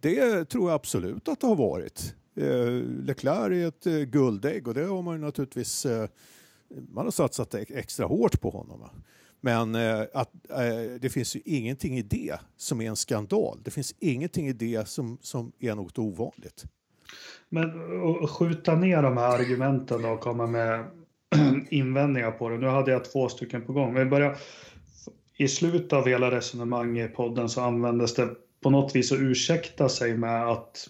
[0.00, 2.14] det tror jag absolut att det har varit.
[2.36, 2.70] Eh,
[3.04, 6.08] Leclerc är ett eh, guldägg och det har man ju naturligtvis eh,
[6.92, 8.88] man har satsat extra hårt på honom.
[9.40, 9.74] Men
[10.14, 10.30] att,
[11.00, 13.58] det finns ju ingenting i det som är en skandal.
[13.64, 16.64] Det finns ingenting i det som, som är något ovanligt.
[17.48, 17.70] Men
[18.24, 20.84] att skjuta ner de här argumenten och komma med
[21.70, 22.58] invändningar på det.
[22.58, 23.94] Nu hade jag två stycken på gång.
[23.94, 24.36] Men börjar...
[25.36, 28.28] I slutet av hela resonemanget i podden så användes det
[28.66, 30.88] på något vis att ursäkta sig med att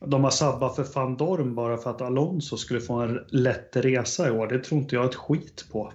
[0.00, 4.28] de har sabbat för van Dorm bara för att Alonso skulle få en lätt resa
[4.28, 4.46] i år.
[4.46, 5.92] Det tror inte jag ett skit på.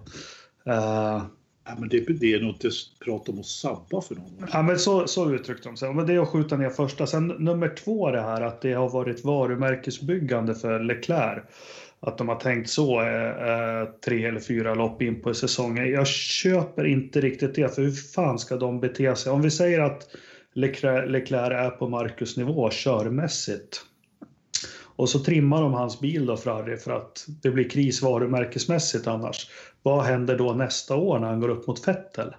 [0.68, 1.24] Uh,
[1.66, 2.70] Ja, men det, det är nog inte
[3.06, 4.48] prat om att sabba för någon.
[4.54, 5.94] Ja, men så, så uttryckte de sig.
[5.94, 7.08] Men det är att skjuta ner första.
[7.08, 11.44] Sen nummer två det här att det har varit varumärkesbyggande för Leclerc.
[12.00, 15.92] Att de har tänkt så eh, tre eller fyra lopp in på säsongen.
[15.92, 19.32] Jag köper inte riktigt det, för hur fan ska de bete sig?
[19.32, 20.08] Om vi säger att
[20.54, 23.86] Leclerc, Leclerc är på Marcus nivå körmässigt.
[24.96, 29.50] Och så trimmar de hans bil då Ferrari för att det blir kris varumärkesmässigt annars.
[29.84, 32.34] Vad händer då nästa år när han går upp mot Vettel?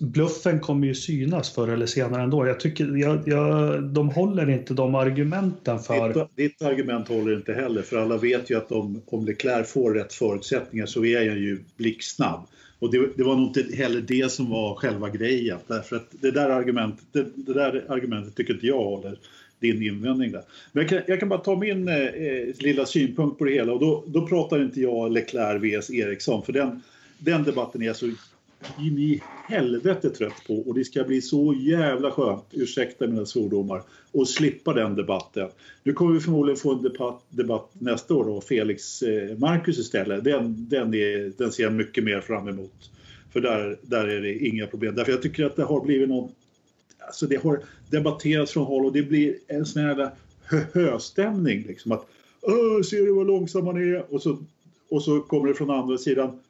[0.00, 2.46] Bluffen kommer ju synas förr eller senare ändå.
[2.46, 6.14] Jag tycker, jag, jag, de håller inte de argumenten för...
[6.14, 9.94] Ditt, ditt, argument håller inte heller, för alla vet ju att om, om Leclerc får
[9.94, 12.46] rätt förutsättningar så är han ju blixtsnabb.
[12.78, 16.30] Och det, det, var nog inte heller det som var själva grejen, därför att det
[16.30, 19.18] där argumentet, det, det där argumentet tycker inte jag håller
[19.60, 20.42] din invändning där.
[20.72, 23.72] Men jag kan, jag kan bara ta min eh, eh lilla synpunkt på det hela
[23.72, 26.82] och då, då pratar inte jag Leclerc vs Eriksson för den,
[27.18, 28.10] den debatten är så
[28.78, 33.82] in i helvete trött på och det ska bli så jävla skönt, ursäkta mina svordomar,
[34.12, 35.48] att slippa den debatten.
[35.82, 40.24] Nu kommer vi förmodligen få en debatt, debatt nästa år då, Felix eh, Marcus istället.
[40.24, 42.90] Den, den, är, den ser jag mycket mer fram emot.
[43.32, 44.94] För där, där är det inga problem.
[44.94, 46.30] Därför jag tycker att det har blivit någon
[47.08, 50.10] alltså det har debatterats från håll och det blir en sån här
[50.72, 51.64] hö-stämning.
[51.66, 52.06] Liksom att
[52.90, 54.14] ser du vad långsam man är?
[54.14, 54.38] Och så,
[54.90, 56.40] och så kommer det från andra sidan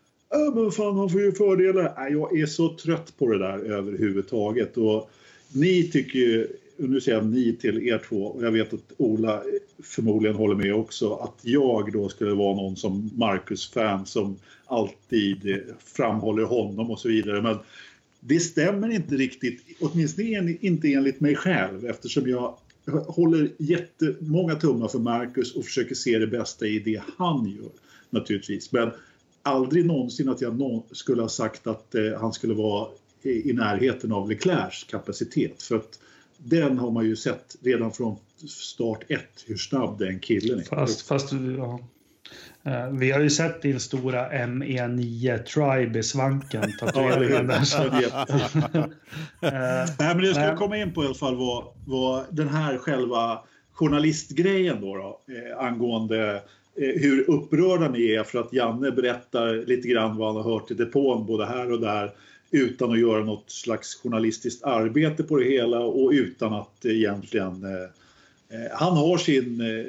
[0.54, 2.06] men fan, han får ju fördelar.
[2.06, 4.76] Äh, jag är så trött på det där överhuvudtaget.
[4.76, 5.10] Och
[5.52, 9.42] ni tycker ju, nu säger jag ni till er två, och jag vet att Ola
[9.82, 14.36] förmodligen håller med också, att jag då skulle vara någon som Marcus-fan som
[14.66, 17.42] alltid framhåller honom och så vidare.
[17.42, 17.56] Men
[18.20, 22.54] det stämmer inte riktigt, åtminstone inte enligt mig själv eftersom jag
[23.06, 27.70] håller jättemånga tummar för Marcus och försöker se det bästa i det han gör
[28.10, 28.72] naturligtvis.
[28.72, 28.90] Men
[29.42, 32.88] aldrig någonsin att jag skulle ha sagt att eh, han skulle vara
[33.22, 35.62] i, närheten av Leclercs kapacitet.
[35.62, 35.98] För att
[36.38, 40.64] den har man ju sett redan från start ett hur snabb den killen är.
[40.64, 41.80] Fast, fast ja.
[42.62, 48.88] Eh, vi har ju sett din stora ME9 Tribe i svanken, tatueringen där.
[49.42, 49.50] Eh,
[49.98, 53.40] Nej, men jag ska komma in på i alla fall vad, vad den här själva
[53.72, 56.42] journalistgrejen då, då eh, angående
[56.80, 60.70] Eh, hur upprörda ni är för att Janne berättar lite grann vad han har hört
[60.70, 62.10] i depån både här och där
[62.50, 67.82] utan att göra något slags journalistiskt arbete på det hela och utan att egentligen eh,
[68.60, 69.86] eh han har sin, eh,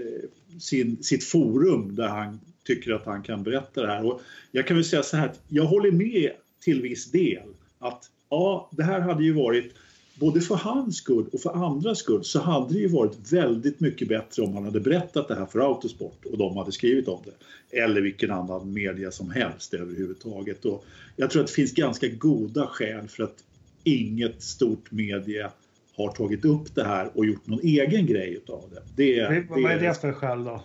[0.59, 4.05] sin, sitt forum där han tycker att han kan berätta det här.
[4.05, 4.21] Och
[4.51, 6.31] jag kan väl säga så här, jag håller med
[6.63, 7.47] till viss del
[7.79, 9.73] att ja, det här hade ju varit
[10.19, 14.07] både för hans skull och för andras skull så hade det ju varit väldigt mycket
[14.07, 17.77] bättre om han hade berättat det här för Autosport och de hade skrivit om det.
[17.77, 20.65] Eller vilken annan media som helst överhuvudtaget.
[20.65, 23.43] Och jag tror att det finns ganska goda skäl för att
[23.83, 25.51] inget stort media
[25.95, 28.81] har tagit upp det här och gjort någon egen grej utav det.
[28.95, 30.63] det, det vad är det för skäl då?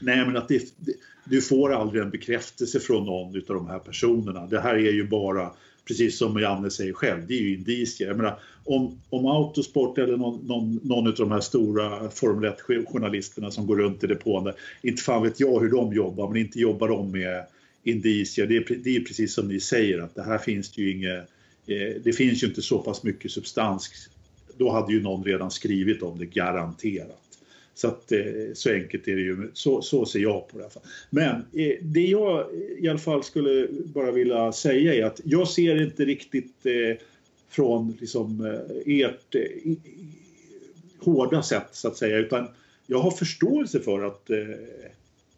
[0.00, 0.62] Nej, men att det,
[1.24, 4.46] du får aldrig en bekräftelse från någon av de här personerna.
[4.46, 5.52] Det här är ju bara,
[5.86, 8.08] precis som Janne säger själv, det är ju indicier.
[8.08, 13.50] Jag menar, om, om Autosport eller någon, någon, någon av de här stora Formel 1-journalisterna
[13.50, 16.88] som går runt i depån, inte fan vet jag hur de jobbar, men inte jobbar
[16.88, 17.44] de med
[17.84, 18.46] indicier.
[18.46, 21.18] Det är, det är precis som ni säger, att det här finns det ju inget,
[21.66, 24.08] eh, det finns ju inte så pass mycket substans.
[24.58, 27.25] Då hade ju någon redan skrivit om det, garanterat.
[27.76, 28.18] Så, att, eh,
[28.54, 29.50] så enkelt är det ju.
[29.52, 30.64] Så, så ser jag på det.
[30.64, 30.82] Här.
[31.10, 32.46] Men eh, det jag
[32.78, 36.96] i alla fall skulle bara vilja säga är att jag ser inte riktigt eh,
[37.48, 39.34] från liksom, ert
[40.98, 42.48] hårda sätt så att säga utan
[42.86, 44.30] jag har förståelse för att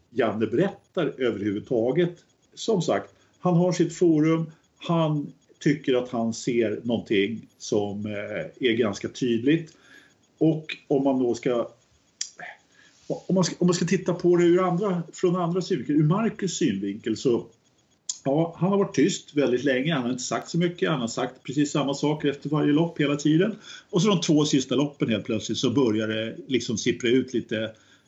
[0.09, 2.13] Janne berättar överhuvudtaget.
[2.53, 8.05] Som sagt, han har sitt forum, han tycker att han ser någonting som
[8.59, 9.73] är ganska tydligt.
[10.37, 11.69] Och om man då ska
[13.09, 16.03] om man ska, om man ska titta på det ur andra, från andra synvinkel, ur
[16.03, 17.45] Marcus synvinkel så
[18.23, 21.07] Ja, han har varit tyst väldigt länge, han har inte sagt så mycket, han har
[21.07, 23.55] sagt precis samma saker efter varje lopp hela tiden.
[23.89, 27.63] Och så de två sista loppen helt plötsligt så börjar det liksom sippra ut lite,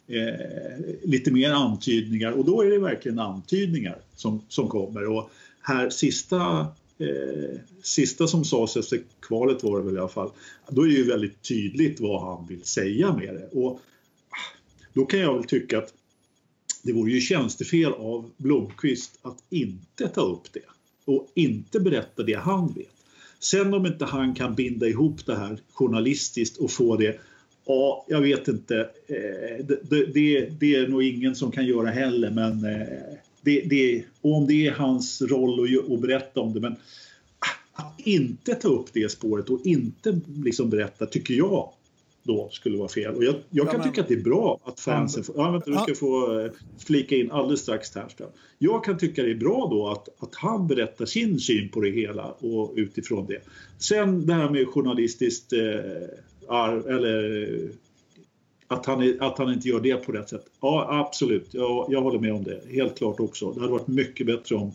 [0.08, 5.08] eh, lite mer antydningar och då är det verkligen antydningar som, som kommer.
[5.08, 6.60] Och här sista
[7.00, 10.30] eh, sista som sades efter kvalet var det väl i alla fall,
[10.70, 13.60] då är det ju väldigt tydligt vad han vill säga med det.
[13.60, 13.80] Och
[14.94, 15.94] då kan jag väl tycka att
[16.84, 20.62] det vore ju tjänstefel av Blomqvist att inte ta upp det
[21.06, 22.88] och inte berätta det han vet.
[23.40, 27.20] Sen om inte han kan binda ihop det här journalistiskt och få det
[27.66, 28.80] Ja, jag vet inte.
[29.08, 32.88] Eh, det, det, det, är nog ingen som kan göra heller men eh,
[33.42, 36.76] det, det, och om det är hans roll att, att berätta om det men
[37.40, 41.70] ah, att inte ta upp det spåret och inte liksom berätta tycker jag
[42.24, 43.16] då skulle vara fel.
[43.16, 43.90] Och jag, jag kan ja, men...
[43.90, 45.36] tycka att det är bra att fansen får...
[45.38, 46.52] Ja, vänta, du ska få eh,
[46.86, 48.30] flika in alldeles strax Ternström.
[48.58, 51.90] Jag kan tycka det är bra då att, att han berättar sin syn på det
[51.90, 53.42] hela och utifrån det.
[53.80, 55.60] Sen det här med journalistiskt eh,
[56.48, 57.72] arv, eller
[58.68, 60.46] att han, att han inte gör det på rätt sätt.
[60.62, 61.54] Ja, absolut.
[61.54, 62.62] Jag, jag håller med om det.
[62.70, 63.52] Helt klart också.
[63.52, 64.72] Det hade varit mycket bättre om,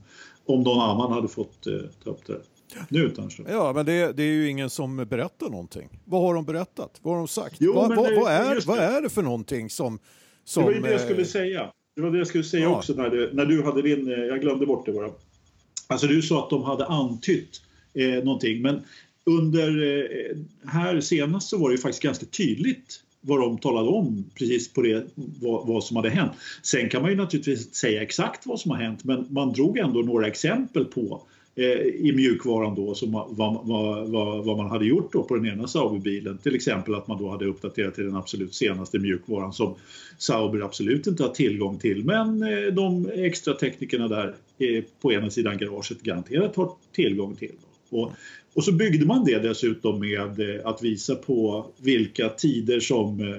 [0.46, 2.40] om någon annan hade fått eh, ta upp det.
[2.88, 3.46] Nu Ternström.
[3.50, 5.88] Ja, men det, det, är ju ingen som berättar någonting.
[6.04, 7.00] Vad har de berättat?
[7.02, 7.56] Vad har de sagt?
[7.58, 9.98] Jo, vad, vad, det, vad, är, vad är det för någonting som...
[10.44, 11.70] som det var ju det jag skulle eh, säga.
[11.96, 12.78] Det var det jag skulle säga ja.
[12.78, 14.12] också när du, när du hade din...
[14.12, 15.10] Eh, jag glömde bort det bara.
[15.86, 17.62] Alltså du sa att de hade antytt
[17.94, 18.82] eh, någonting, men
[19.24, 20.36] under eh,
[20.70, 24.82] här senast så var det ju faktiskt ganska tydligt vad de talade om precis på
[24.82, 26.32] det, vad, vad, som hade hänt.
[26.62, 30.00] Sen kan man ju naturligtvis säga exakt vad som har hänt men man drog ändå
[30.00, 31.26] några exempel på
[31.58, 35.46] Eh, i mjukvaran då som vad, vad, vad, vad, man hade gjort då på den
[35.46, 36.38] ena Sauber-bilen.
[36.38, 39.74] Till exempel att man då hade uppdaterat till den absolut senaste mjukvaran som
[40.18, 45.30] Sauber absolut inte har tillgång till men eh, de extra teknikerna där eh, på ena
[45.30, 47.54] sidan garaget garanterat har tillgång till.
[47.90, 48.12] Och
[48.54, 53.34] och så byggde man det dessutom med att visa på vilka tider som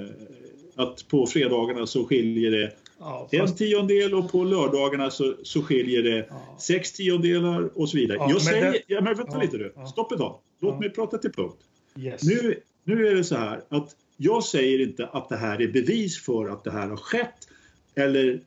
[0.76, 3.52] att på fredagarna så skiljer det ja, fast...
[3.52, 6.56] en tiondel och på lördagarna så, så skiljer det ja.
[6.60, 8.18] sex tiondelar och så vidare.
[8.18, 8.82] Ja, jag säger, det...
[8.88, 10.40] ja, men vänta ja, lite du, stopp ett tag.
[10.60, 11.58] Låt mig prata till punkt.
[11.98, 12.24] Yes.
[12.24, 16.22] Nu, nu är det så här att jag säger inte att det här är bevis
[16.22, 17.48] för att det här har skett
[17.96, 18.40] eller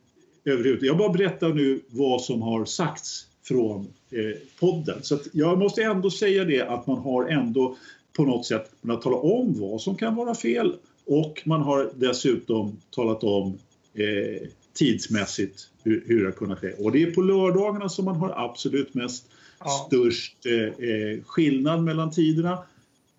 [0.45, 0.87] överhuvudtaget.
[0.87, 5.03] Jag bara berättar nu vad som har sagts från eh, podden.
[5.03, 7.77] Så jag måste ändå säga det att man har ändå
[8.13, 12.77] på något sätt kunnat tala om vad som kan vara fel och man har dessutom
[12.89, 13.57] talat om
[13.93, 16.71] eh, tidsmässigt hur, hur det har kunnat ske.
[16.71, 19.25] Och det är på lördagarna som man har absolut mest
[19.59, 19.87] ja.
[19.87, 22.63] störst eh, eh skillnad mellan tiderna.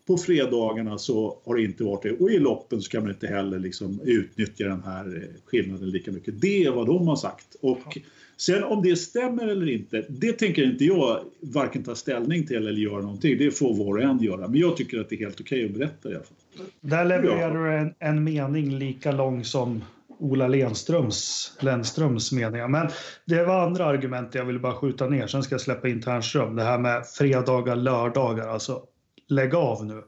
[0.06, 3.26] På fredagarna så har det inte varit det och i loppen så kan man inte
[3.26, 6.40] heller liksom utnyttja den här eh, skillnaden lika mycket.
[6.40, 7.56] Det är vad de har sagt.
[7.60, 8.02] Och ja.
[8.36, 12.72] Sen om det stämmer eller inte, det tänker inte jag varken ta ställning till eller
[12.72, 13.38] göra någonting.
[13.38, 14.48] Det får var och en göra.
[14.48, 16.66] Men jag tycker att det är helt okej att berätta i alla fall.
[16.80, 19.82] Där levererar du en, en mening lika lång som
[20.22, 22.68] Ola Lenströms, Lenströms meningar.
[22.68, 22.90] Men
[23.24, 25.26] det var andra argument jag ville bara skjuta ner.
[25.26, 26.56] Sen ska jag släppa in Ternström.
[26.56, 28.48] Det här med fredagar, lördagar.
[28.48, 28.82] Alltså,
[29.28, 30.02] lägg av nu.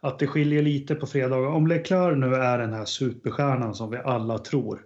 [0.00, 1.48] Att det skiljer lite på fredagar.
[1.48, 4.80] Om Leclerc nu är den här superstjärnan som vi alla tror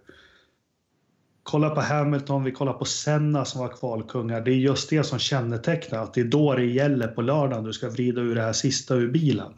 [1.43, 4.41] kolla på Hamilton, vi kollar på Senna som var kvalkungar.
[4.41, 7.73] Det är just det som kännetecknar att det är då det gäller på lördagen du
[7.73, 9.53] ska vrida ur det här sista ur bilen.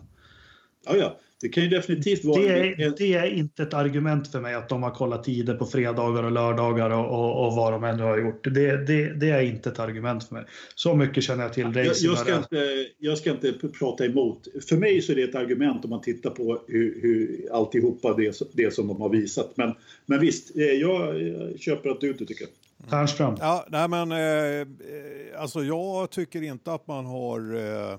[0.86, 1.17] Ja, ja.
[1.43, 2.41] Det kan ju definitivt vara...
[2.41, 5.65] Det är, det är inte ett argument för mig att de har kollat tider på
[5.65, 8.43] fredagar och lördagar och, och, och vad de ännu har gjort.
[8.43, 10.45] Det, det, det, är inte ett argument för mig.
[10.75, 14.47] Så mycket känner jag till jag, jag, ska inte, jag ska inte prata emot.
[14.69, 18.41] För mig så är det ett argument om man tittar på hur, hur alltihopa det,
[18.53, 19.51] det som de har visat.
[19.56, 19.75] Men,
[20.06, 22.47] men visst, eh, jag, jag köper att du inte tycker.
[22.89, 23.36] Tärnström?
[23.39, 27.97] Ja, nej men eh, alltså jag tycker inte att man har eh,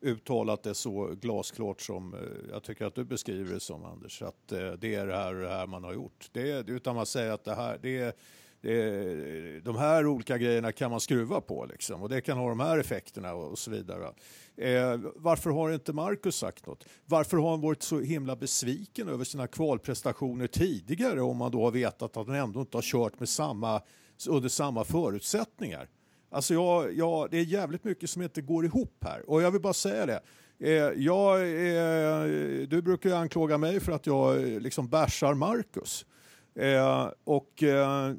[0.00, 4.22] uttalat det så glasklart som eh, jag tycker att du beskriver det som Anders.
[4.22, 6.28] Att eh, det är det här det här man har gjort.
[6.32, 8.12] Det, utan man säger att det här, det är,
[8.60, 12.60] det, de här olika grejerna kan man skruva på liksom, och det kan ha de
[12.60, 14.12] här effekterna och så vidare.
[14.56, 16.84] Eh, varför har inte Marcus sagt något?
[17.04, 21.70] Varför har han varit så himla besviken över sina kvalprestationer tidigare om man då har
[21.70, 23.82] vetat att han ändå inte har kört med samma,
[24.28, 25.88] under samma förutsättningar?
[26.30, 29.60] Alltså jag, jag, det är jävligt mycket som inte går ihop här och jag vill
[29.60, 30.20] bara säga det.
[30.58, 32.22] Eh, jag, eh,
[32.68, 36.06] du brukar ju anklaga mig för att jag eh, liksom bärsar Marcus.
[36.54, 38.12] Eh, och eh,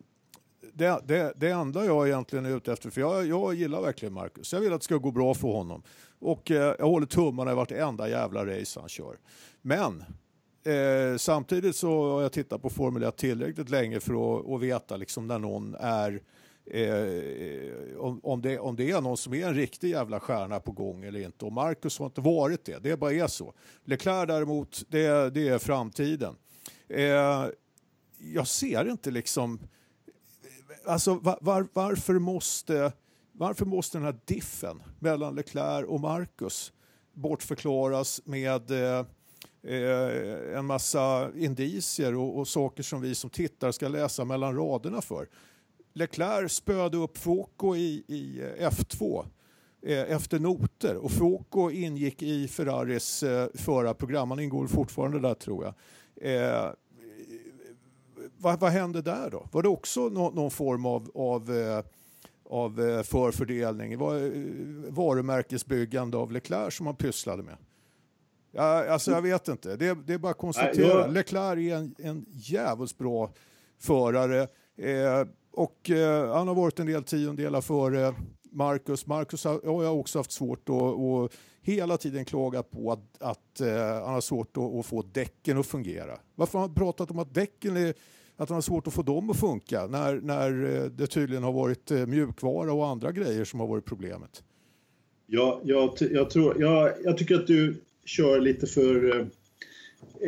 [0.74, 4.54] det, det, det enda jag egentligen är ute efter, för jag, jag gillar verkligen Marcus.
[4.54, 5.84] Jag vill att det ska gå bra för honom.
[6.20, 9.17] Och eh, jag håller tummarna i vartenda jävla race han kör.
[9.62, 10.04] Men
[10.63, 14.98] eh, samtidigt så har jag tittat på Formel 1 tillräckligt länge för att, att veta
[14.98, 16.22] liksom när någon är
[16.72, 20.72] Eh, om, om, det, om det är någon som är en riktig jävla stjärna på
[20.72, 21.46] gång eller inte.
[21.46, 23.54] Och Marcus har inte varit det, det bara är så.
[23.84, 26.36] Leclerc däremot, det, det är framtiden.
[26.88, 27.46] Eh,
[28.18, 29.60] jag ser inte liksom...
[30.86, 32.92] Alltså var, var, varför måste
[33.38, 36.74] varför måste den här diffen mellan Leclerc och Marcus
[37.14, 39.06] bortförklaras med eh,
[39.64, 45.02] eh, en massa indicier och, och, saker som vi som tittar ska läsa mellan raderna
[45.02, 45.28] för?
[45.98, 49.26] Leclerc spöade upp Foucault i, i eh, F2
[49.82, 54.32] eh, efter noter och Foucault ingick i Ferraris eh, förarprogram.
[54.32, 55.74] Han ingår fortfarande där tror jag.
[56.34, 56.72] Eh,
[58.38, 59.48] vad, vad hände där då?
[59.52, 61.84] Var det också no, någon form av, av eh,
[62.50, 64.32] av eh, förfördelning, var eh,
[64.90, 67.58] varumärkesbyggande av Leclerc som han pysslade med.
[68.52, 70.88] Ja, alltså jag vet inte, det, det är bara att konstatera.
[70.88, 71.14] Jag...
[71.14, 73.34] Leclerc är en, en jävligt bra
[73.80, 78.13] förare eh, och eh, han har varit en del tiondelar före
[78.52, 79.08] Marcus.
[79.08, 83.62] Marcus har, ja, jag också haft svårt att och hela tiden klagat på att, att
[83.62, 86.20] eh, han har svårt att, att, få däcken att fungera.
[86.36, 87.93] Varför har han pratat om att däcken är
[88.36, 91.54] att han har svårt att få dem att funka när, när eh, det tydligen har
[91.54, 94.43] varit eh, mjukvara och andra grejer som har varit problemet.
[95.28, 99.15] Ja, jag, jag, tror, jag, jag tycker att du kör lite för...
[99.15, 99.26] Eh,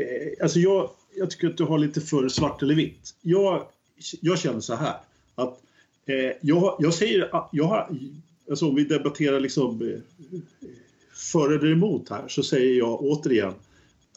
[0.01, 3.15] eh, alltså jag, jag tycker att du har lite för svart eller vitt.
[3.21, 3.67] Jag,
[4.21, 4.95] jag känner så här
[5.39, 5.62] att
[6.06, 7.36] eh, jag, jag säger...
[7.36, 7.89] Ah, jag har,
[8.49, 9.99] alltså om vi debatterar liksom eh,
[11.13, 13.54] för eller emot här så säger jag återigen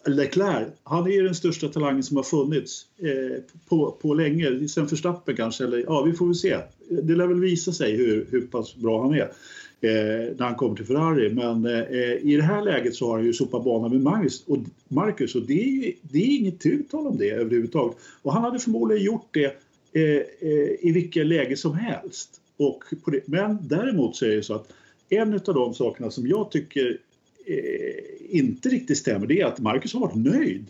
[0.07, 5.37] Leclerc, han är den största talangen som har funnits eh, på, på länge, sen Verstappen
[5.37, 6.57] kanske, eller ja vi får väl se.
[6.89, 9.33] Det lär väl visa sig hur, hur pass bra han är
[9.81, 11.35] eh, när han kommer till Ferrari.
[11.35, 14.59] Men eh, i det här läget så har han ju sopat banan med Magnus och
[14.89, 17.97] Marcus och det är, det är inget tilltal om det överhuvudtaget.
[18.23, 19.57] Och han hade förmodligen gjort det
[19.95, 20.03] Eh,
[20.41, 22.41] eh, i vilket läge som helst.
[22.57, 24.73] Och det, men däremot så är det så att
[25.09, 26.99] en av de sakerna som jag tycker
[27.47, 30.67] eh, inte riktigt stämmer det är att Marcus har varit nöjd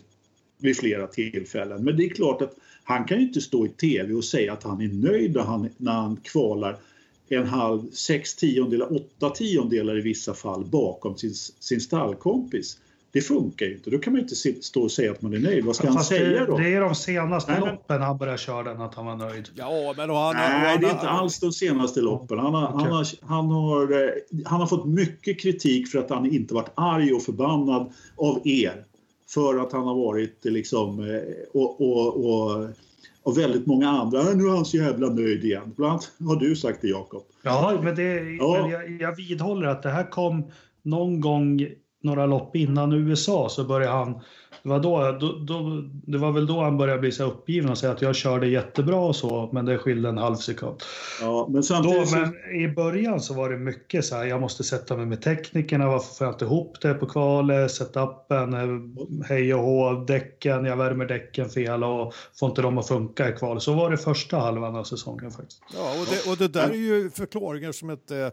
[0.57, 1.83] vid flera tillfällen.
[1.83, 4.63] Men det är klart att han kan ju inte stå i tv och säga att
[4.63, 6.77] han är nöjd när han, när han kvalar
[7.29, 12.77] en halv, sex tiondelar, åtta tiondelar i vissa fall bakom sin, sin stallkompis.
[13.13, 13.89] Det funkar ju inte.
[13.89, 15.65] Då kan man inte stå och säga att man är nöjd.
[15.65, 16.57] Vad ska Fast han säga då?
[16.57, 19.49] Det är de senaste Nej, loppen han började köra den, att han var nöjd.
[19.55, 22.39] Ja, men han, Nej, han, det är inte alls de senaste loppen.
[22.39, 22.81] Han har, okay.
[22.81, 24.09] han, har, han, har, eh,
[24.45, 28.85] han har fått mycket kritik för att han inte varit arg och förbannad av er.
[29.29, 31.21] För att han har varit liksom eh,
[31.53, 32.69] och, och, och
[33.23, 34.23] och väldigt många andra.
[34.23, 35.73] Nu är han så jävla nöjd igen.
[35.75, 37.23] Bland annat har du sagt det Jakob.
[37.41, 38.03] Ja, men, det,
[38.39, 38.57] ja.
[38.61, 40.43] men jag, jag vidhåller att det här kom
[40.81, 41.67] någon gång
[42.03, 44.13] några lopp innan USA så började han,
[44.63, 47.77] det var, då, då, då, det var väl då han började bli så uppgiven och
[47.77, 50.75] säga att jag körde jättebra och så, men det skilde en halv sekund.
[51.21, 54.63] Ja, men, samtidigt då, men i början så var det mycket så här, jag måste
[54.63, 59.53] sätta mig med teknikerna, varför får jag inte ihop det på kvalet, setupen, eh, hej
[59.53, 63.63] och hå, däcken, jag värmer däcken fel och får inte dem att funka i kvalet.
[63.63, 65.61] Så var det första halvan av säsongen faktiskt.
[65.73, 68.31] Ja, och det, och det där är ju förklaringar som inte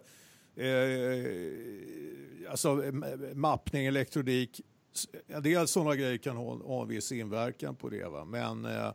[0.57, 2.00] eh,
[2.51, 2.75] alltså
[3.35, 4.61] mappning, elektronik,
[5.43, 8.09] dels sådana grejer kan ha, en viss inverkan på det.
[8.09, 8.25] Va?
[8.25, 8.93] Men eh,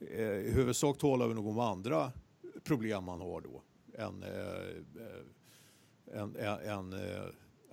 [0.00, 2.12] eh i huvudsak talar vi nog om andra
[2.64, 3.62] problem man har då.
[3.94, 7.22] Än, eh, än, än eh,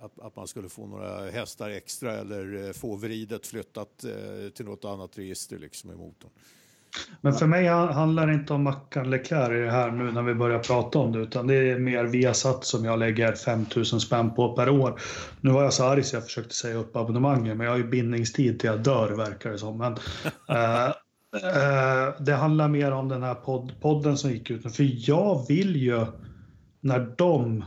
[0.00, 4.64] att, att, man skulle få några hästar extra eller eh, få vridet flyttat eh, till
[4.64, 6.30] något annat register liksom i motorn.
[7.20, 10.34] Men för mig handlar det inte om Mackan Leclerc i det här nu när vi
[10.34, 14.52] börjar prata om det, utan det är mer Viasat som jag lägger 5000 spänn på
[14.52, 15.00] per år.
[15.40, 17.88] Nu var jag så arg så jag försökte säga upp abonnemanget, men jag har ju
[17.88, 19.78] bindningstid till jag dör verkar det som.
[19.78, 19.92] Men,
[20.48, 25.10] eh, eh, det handlar mer om den här podd, podden som gick ut nu, för
[25.10, 26.06] jag vill ju
[26.80, 27.64] när de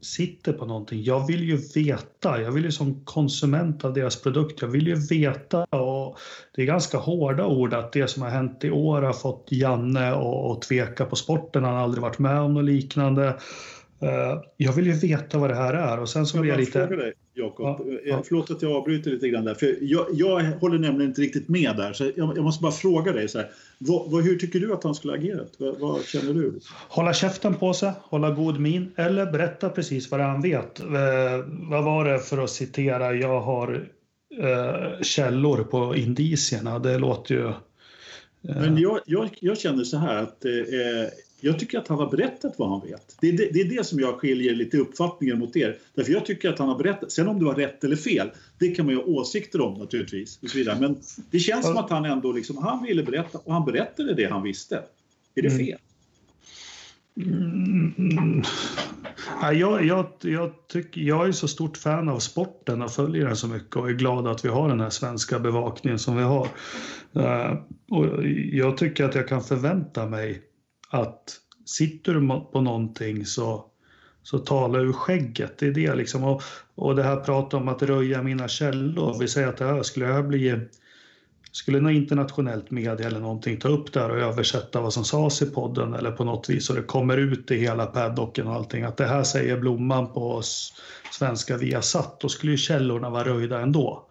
[0.00, 1.02] sitter på någonting.
[1.02, 2.40] Jag vill ju veta.
[2.40, 4.62] Jag vill ju som konsument av deras produkt.
[4.62, 6.18] Jag vill ju veta och
[6.54, 10.12] det är ganska hårda ord att det som har hänt i år har fått Janne
[10.12, 11.64] att tveka på sporten.
[11.64, 13.26] Han har aldrig varit med om något liknande.
[14.00, 16.86] Eh, jag vill ju veta vad det här är och sen så blir jag lite...
[16.86, 17.66] Dig, Jakob.
[17.66, 18.16] Ja, ja.
[18.16, 19.54] Eh, förlåt att jag avbryter lite grann där.
[19.54, 21.92] För jag, jag håller nämligen inte riktigt med där.
[21.92, 23.28] Så jag, jag måste bara fråga dig.
[23.28, 25.52] Så här, vad, vad, hur tycker du att han skulle ha agerat?
[25.58, 26.60] Vad, vad, känner du?
[26.88, 30.80] Hålla käften på sig, hålla god min eller berätta precis vad han vet.
[30.80, 30.86] Eh,
[31.70, 33.14] vad var det för att citera?
[33.14, 33.88] Jag har
[34.42, 36.78] eh, källor på indicierna.
[36.78, 37.46] Det låter ju...
[37.46, 37.54] Eh...
[38.42, 40.50] Men jag, jag, jag, känner så här att eh,
[41.40, 43.16] jag tycker att han har berättat vad han vet.
[43.20, 45.78] Det är det, det är det, som jag skiljer lite uppfattningen mot er.
[45.94, 47.12] Därför jag tycker att han har berättat.
[47.12, 50.38] Sen om det var rätt eller fel, det kan man ju ha åsikter om naturligtvis.
[50.42, 50.80] Och så vidare.
[50.80, 50.96] Men
[51.30, 54.42] det känns som att han ändå liksom, han ville berätta och han berättade det han
[54.42, 54.82] visste.
[55.34, 55.66] Är det mm.
[55.66, 55.78] fel?
[57.16, 58.42] Mm.
[59.42, 63.36] Ja, jag, jag, jag, tycker, jag är så stort fan av sporten och följer den
[63.36, 66.48] så mycket och är glad att vi har den här svenska bevakningen som vi har.
[67.16, 67.58] Uh,
[67.90, 70.42] och jag tycker att jag kan förvänta mig
[70.88, 73.64] att sitter du på någonting så,
[74.22, 75.58] så tala ur skägget.
[75.58, 76.24] Det är det liksom.
[76.24, 76.42] Och,
[76.74, 79.16] och det här pratet om att röja mina källor.
[79.20, 80.68] Vi säger att det här skulle jag bli
[81.52, 85.42] skulle något internationellt media eller någonting ta upp det här och översätta vad som sades
[85.42, 88.84] i podden eller på något vis och det kommer ut i hela paddocken och allting
[88.84, 90.42] att det här säger Blomman på
[91.12, 94.07] svenska Viasat, då skulle ju källorna vara röjda ändå.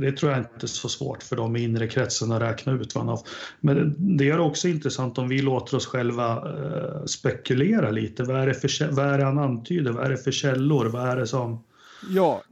[0.00, 2.94] Det tror jag inte är så svårt för de i inre kretsen att räkna ut.
[2.94, 3.22] Vad
[3.60, 8.22] Men det är också intressant om vi låter oss själva eh, spekulera lite.
[8.22, 9.92] Vad är, det för, vad är det han antyder?
[9.92, 10.86] Vad är det för källor?
[10.86, 11.64] Vad är det som...
[12.10, 12.42] Ja,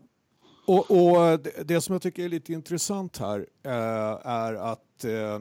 [0.66, 5.40] och, och det som jag tycker är lite intressant här eh, är att eh,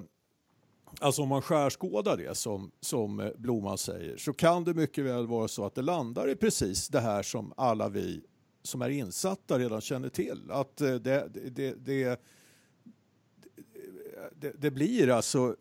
[1.00, 5.48] Alltså om man skärskådar det som, som Blomman säger så kan det mycket väl vara
[5.48, 8.22] så att det landar i precis det här som alla vi
[8.66, 10.52] som är insatta redan känner till.
[10.52, 12.20] Att det, det, det,
[14.36, 15.56] det, det blir alltså,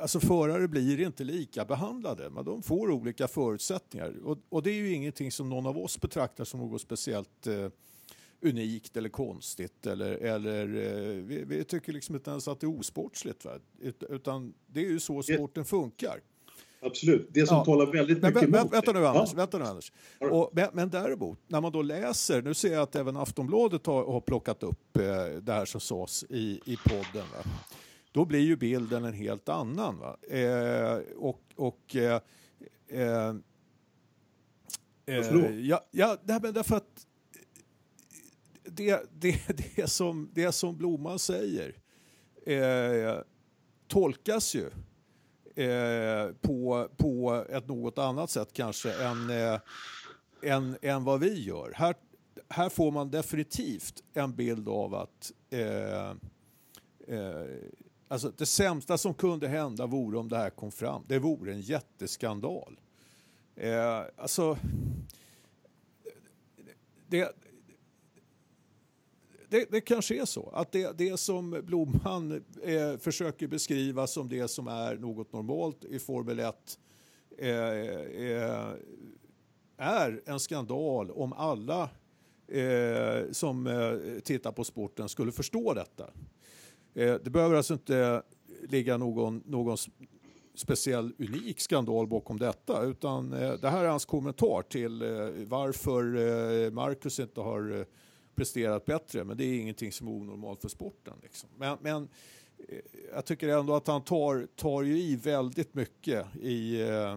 [0.00, 4.14] alltså förare blir inte lika behandlade, men de får olika förutsättningar.
[4.24, 7.68] Och, och det är ju ingenting som någon av oss betraktar som något speciellt eh,
[8.40, 9.86] unikt eller konstigt.
[9.86, 13.44] Eller, eller, eh, vi, vi, tycker liksom inte ens att det är osportsligt.
[13.44, 13.58] Va?
[14.08, 16.20] Utan det är ju så sporten funkar.
[16.84, 17.28] Absolut.
[17.30, 17.64] Det som ja.
[17.64, 19.30] talar väldigt men, mycket emot Vänta nu Anders.
[19.32, 19.36] Ja.
[19.36, 19.92] Vänta nu, Anders.
[20.20, 24.04] Och, men, men däremot, när man då läser, nu ser jag att även Aftonbladet har,
[24.04, 25.02] har plockat upp eh,
[25.42, 27.26] det här som sades i, i podden.
[27.32, 27.50] Va?
[28.12, 29.98] Då blir ju bilden en helt annan.
[29.98, 30.16] Va?
[30.38, 32.20] Eh, och och eh,
[32.88, 33.28] eh,
[35.06, 37.06] eh ja, ja, därför att
[38.64, 39.40] det, det,
[39.76, 41.74] det, som, det som Blomman säger
[42.46, 43.18] eh,
[43.88, 44.70] tolkas ju
[45.56, 49.60] Eh, på, på ett något annat sätt kanske än, eh,
[50.42, 51.72] än, än vad vi gör.
[51.74, 51.94] Här,
[52.48, 56.10] här får man definitivt en bild av att eh,
[57.08, 57.46] eh,
[58.08, 61.04] alltså det sämsta som kunde hända vore om det här kom fram.
[61.08, 62.80] Det vore en jätteskandal.
[63.56, 64.58] Eh, alltså,
[67.08, 67.32] det,
[69.54, 74.48] det, det, kanske är så att det, det som Blomman eh, försöker beskriva som det
[74.48, 76.78] som är något normalt i Formel 1
[77.38, 78.72] eh, eh,
[79.76, 81.90] är en skandal om alla
[82.48, 86.10] eh, som eh, tittar på sporten skulle förstå detta.
[86.94, 88.22] Eh, det behöver alltså inte
[88.68, 89.76] ligga någon, någon
[90.54, 95.08] speciell unik skandal bakom detta utan eh, det här är hans kommentar till eh,
[95.46, 97.86] varför eh, Marcus inte har
[98.34, 101.14] presterat bättre, men det är ingenting som är onormalt för sporten.
[101.22, 101.48] Liksom.
[101.56, 102.08] Men, men
[102.68, 102.78] eh,
[103.14, 107.16] jag tycker ändå att han tar, tar ju i väldigt mycket i, eh,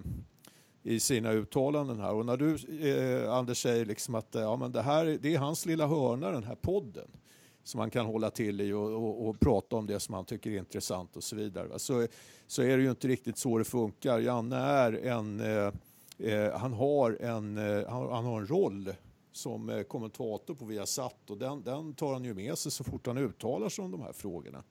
[0.83, 2.13] i sina uttalanden här.
[2.13, 2.55] Och när du,
[2.89, 6.31] eh, Anders, säger liksom att eh, ja, men det, här, det är hans lilla hörna,
[6.31, 7.07] den här podden
[7.67, 10.51] som han kan hålla till i och, och, och, prata om det som han tycker
[10.51, 11.79] är intressant och så vidare.
[11.79, 12.07] Så,
[12.47, 14.19] så är det ju inte riktigt så det funkar.
[14.19, 15.73] Janne är en, eh,
[16.31, 18.93] eh han, har en, eh, han, han, har en roll
[19.37, 23.07] som eh, kommentator på Viasat och den, den tar han ju med sig så fort
[23.07, 24.63] han uttalar sig om de här frågorna.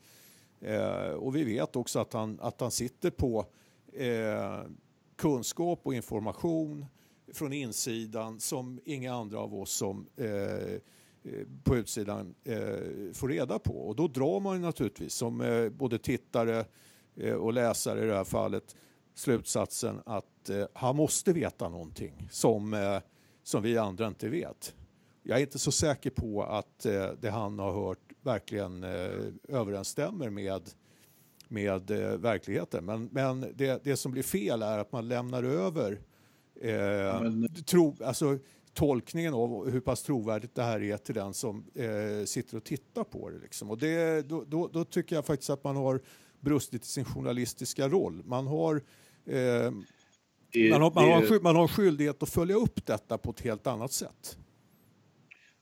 [0.60, 3.46] Eh, och vi vet också att han, att han sitter på
[3.92, 4.60] eh,
[5.16, 6.86] kunskap och information
[7.32, 10.80] från insidan som inga andra av oss som eh, eh
[11.64, 13.72] på utsidan eh, får reda på.
[13.72, 16.64] Och då drar man naturligtvis som eh, både tittare
[17.16, 18.76] eh, och läsare i det här fallet
[19.14, 22.74] slutsatsen att han måste veta någonting som
[23.46, 24.74] som vi andra inte vet.
[25.22, 29.10] Jag är inte så säker på att eh, det han har hört verkligen eh,
[29.48, 30.70] överensstämmer med,
[31.48, 32.84] med eh, verkligheten.
[32.84, 36.00] Men, men det, det som blir fel är att man lämnar över
[36.60, 37.54] eh, men...
[37.66, 38.38] tro, alltså,
[38.74, 43.04] tolkningen av hur pass trovärdigt det här är till den som eh, sitter och tittar
[43.04, 43.38] på det.
[43.38, 43.70] Liksom.
[43.70, 46.00] Och det då, då, då, tycker jag faktiskt att man har
[46.40, 48.22] brustit i sin journalistiska roll.
[48.24, 48.82] Man har,
[50.64, 53.66] eh, man, har, man, har, man har skyldighet att följa upp detta på ett helt
[53.66, 54.36] annat sätt.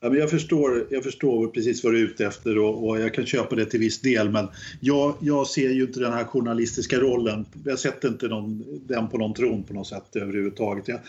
[0.05, 3.13] Ja, men jag, förstår, jag förstår precis vad du är ute efter och, och jag
[3.13, 4.47] kan köpa det till viss del men
[4.79, 7.45] jag, jag, ser ju inte den här journalistiska rollen.
[7.65, 10.87] Jag sätter inte någon, den på någon tron på något sätt överhuvudtaget.
[10.87, 10.99] Jag,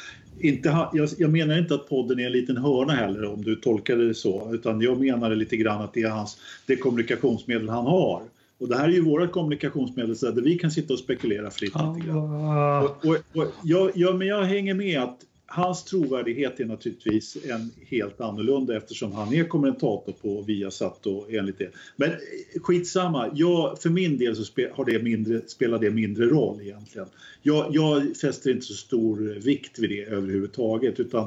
[0.41, 3.97] inte, jag, jag menar inte att podden är en liten hörna heller om du tolkar
[3.97, 7.87] det så utan jag menar det lite grann att det är hans, det kommunikationsmedel han
[7.87, 8.23] har.
[8.59, 12.07] Och det här är ju våra kommunikationsmedel där vi kan sitta och spekulera fritt lite
[12.07, 12.85] grann.
[12.85, 17.71] Och, och, och jag, jag, men jag hänger med att hans trovärdighet är naturligtvis en
[17.87, 21.71] helt annorlunda eftersom han är kommentator på Viasat och enligt det.
[21.97, 22.11] Men
[22.63, 27.09] skitsamma, jag, för min del så spe, har det mindre, spelar det mindre roll egentligen.
[27.43, 31.25] Jag, jag fäster inte så stor vikt vid det överhuvudtaget utan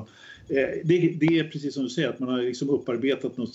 [0.50, 3.54] eh, det, det, är precis som du säger att man har liksom upparbetat något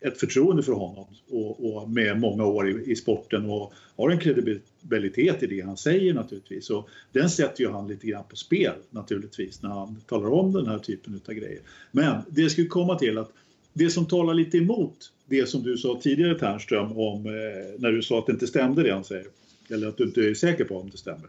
[0.00, 4.18] ett förtroende för honom och, och, med många år i, i, sporten och har en
[4.18, 6.70] kredibilitet i det han säger naturligtvis.
[6.70, 10.66] Och den sätter ju han lite grann på spel naturligtvis när han talar om den
[10.66, 11.60] här typen av grejer.
[11.92, 13.32] Men det jag skulle komma till att
[13.72, 17.32] det som talar lite emot det som du sa tidigare Ternström om eh,
[17.78, 19.26] när du sa att det inte stämde det han säger,
[19.70, 21.28] eller att du inte är säker på om det stämmer.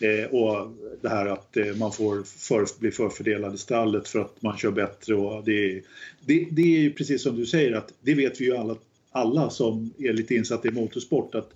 [0.00, 4.42] Eh, och det här att eh, man får för, bli förfördelad i stallet för att
[4.42, 5.14] man kör bättre.
[5.14, 5.82] Och det,
[6.20, 8.76] det, det är precis som du säger att det vet vi ju alla,
[9.10, 11.50] alla som är lite insatta i motorsport att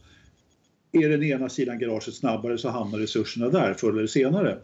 [0.92, 4.58] är den ena sidan garaget snabbare så hamnar resurserna där förr eller senare.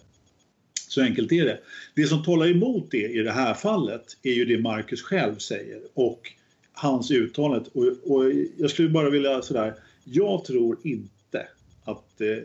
[0.89, 1.61] Så enkelt är det.
[1.95, 5.81] Det som talar emot det i det här fallet är ju det Marcus själv säger
[5.95, 6.33] och
[6.73, 7.71] hans uttalande.
[7.73, 9.75] Och, och jag skulle bara vilja sådär,
[10.05, 11.49] jag tror inte
[11.85, 12.45] att eh,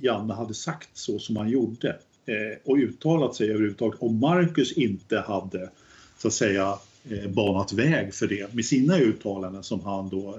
[0.00, 1.88] Janne hade sagt så som han gjorde
[2.26, 5.70] eh, och uttalat sig överhuvudtaget om Marcus inte hade
[6.18, 6.78] så att säga
[7.10, 10.38] eh, banat väg för det med sina uttalanden som han då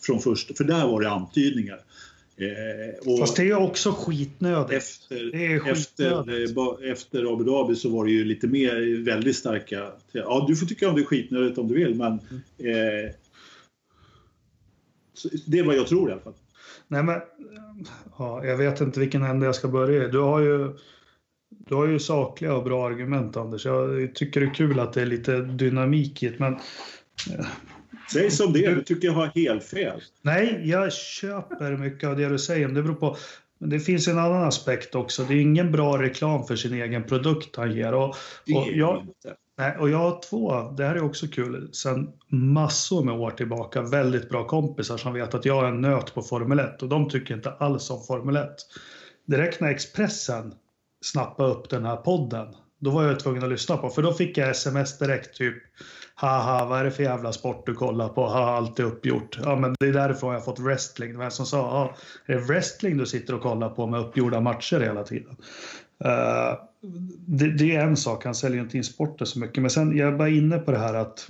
[0.00, 1.80] från först, för där var det antydningar.
[2.36, 4.72] Eh, och Fast det är också skitnödigt.
[4.72, 6.50] Efter, det är skitnödigt.
[6.50, 9.92] efter, efter Abu Dhabi så var det ju lite mer väldigt starka...
[10.12, 12.20] Ja, du får tycka om det är skitnödigt om du vill men
[12.58, 13.04] mm.
[13.04, 13.10] eh,
[15.46, 16.34] det är vad jag tror i alla fall.
[16.88, 17.20] Nej, men
[18.18, 20.08] ja, jag vet inte vilken ände jag ska börja i.
[20.08, 20.72] Du har ju,
[21.48, 23.66] du har ju sakliga och bra argument, Anders.
[23.66, 26.52] Jag tycker det är kul att det är lite dynamik i det, men...
[26.52, 27.46] Eh,
[28.12, 30.00] Säg som det du tycker jag har helt fel.
[30.22, 32.68] Nej, jag köper mycket av det du säger.
[32.68, 33.16] Det beror på...
[33.58, 35.24] Men det finns en annan aspekt också.
[35.24, 37.94] Det är ingen bra reklam för sin egen produkt han ger.
[37.94, 38.08] Och,
[38.54, 39.36] och jag, inte.
[39.58, 43.82] Nej, och jag har två, det här är också kul, sen massor med år tillbaka,
[43.82, 47.08] väldigt bra kompisar som vet att jag är en nöt på Formel 1 och de
[47.08, 48.48] tycker inte alls om Formel 1.
[49.26, 50.54] Direkt när Expressen
[51.04, 52.46] snappade upp den här podden,
[52.78, 55.54] då var jag tvungen att lyssna på, för då fick jag sms direkt typ
[56.18, 58.26] Haha, vad är det för jävla sport du kollar på?
[58.26, 59.38] Ha, allt är uppgjort.
[59.42, 61.12] Ja, men det är därifrån jag fått wrestling.
[61.12, 61.96] Det var en som sa, ja,
[62.26, 65.36] är det wrestling du sitter och kollar på med uppgjorda matcher hela tiden?
[66.04, 66.54] Uh,
[67.26, 69.62] det, det, är en sak, han säljer inte in sporten så mycket.
[69.62, 71.28] Men sen, jag är bara inne på det här att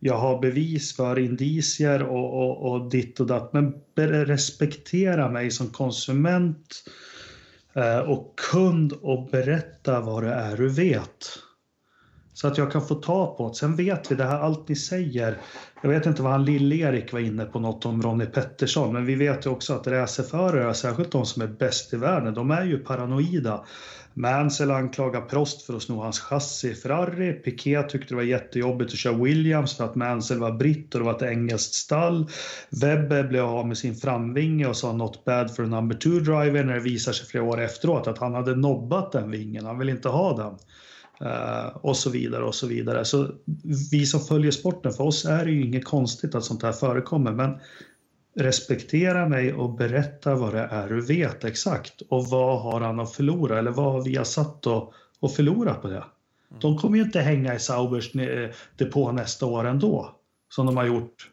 [0.00, 3.52] jag har bevis för indicier och, och, och ditt och datt.
[3.52, 6.84] Men respektera mig som konsument
[7.72, 11.38] eh, och kund och berätta vad det är du vet.
[12.34, 13.54] Så att jag kan få ta på det.
[13.54, 15.38] Sen vet vi det här, allt ni säger.
[15.82, 19.14] Jag vet inte vad han Lill-Erik var inne på något om Ronnie Pettersson, men vi
[19.14, 22.78] vet ju också att racerförare, särskilt de som är bäst i världen, de är ju
[22.78, 23.64] paranoida.
[24.18, 27.32] Mansell anklagar Prost för att sno hans chassi i Ferrari.
[27.32, 31.06] Piquet tyckte det var jättejobbigt att köra Williams för att Mansell var britt och det
[31.06, 32.26] var ett engelskt stall.
[32.70, 36.64] Webber blev av med sin framvinge och sa “not bad for a number two driver”
[36.64, 39.88] när det visar sig flera år efteråt att han hade nobbat den vingen, han vill
[39.88, 40.54] inte ha den.
[41.22, 43.04] Uh, och så vidare och så vidare.
[43.04, 43.30] Så
[43.90, 47.32] vi som följer sporten, för oss är det ju inget konstigt att sånt här förekommer.
[47.32, 47.58] Men
[48.38, 52.00] respektera mig och berätta vad det är du vet exakt.
[52.00, 53.58] Och vad har han att förlora?
[53.58, 55.94] Eller vad har vi satt och, och förlora på det?
[55.96, 56.60] Mm.
[56.60, 58.12] De kommer ju inte hänga i Saubers
[58.76, 60.16] depå nästa år ändå,
[60.48, 61.30] som de har gjort.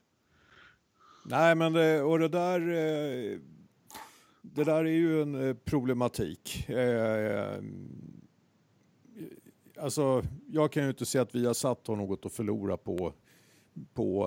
[1.26, 2.60] Nej, men det, och det där...
[2.70, 3.40] Eh,
[4.42, 6.68] det där är ju en eh, problematik.
[9.78, 13.14] Alltså, jag kan ju inte se att vi har satt har något att förlora på,
[13.94, 14.24] på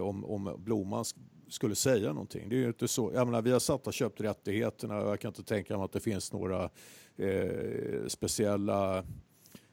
[0.00, 1.04] om, om Blomman
[1.48, 2.48] skulle säga någonting.
[2.48, 3.10] Det är ju inte så.
[3.14, 5.92] Jag menar, vi har satt och köpt rättigheterna och jag kan inte tänka mig att
[5.92, 6.70] det finns några
[7.16, 8.98] eh, speciella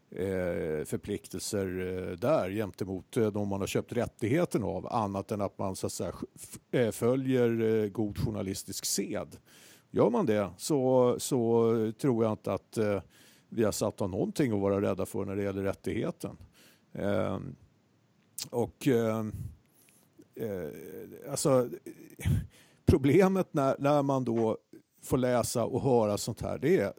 [0.09, 5.57] eh, förpliktelser eh, där gentemot eh, de man har köpt rättigheten av annat än att
[5.57, 6.13] man så att säga,
[6.71, 9.37] eh, följer eh, god journalistisk sed.
[9.91, 13.01] Gör man det så, så tror jag inte att eh,
[13.49, 16.37] vi har satt någonting att vara rädda för när det gäller rättigheten.
[16.93, 17.39] Eh,
[18.49, 19.31] och ehm,
[20.35, 21.69] eh, alltså
[22.85, 24.57] problemet när, när man då
[25.03, 26.93] får läsa och höra sånt här, det är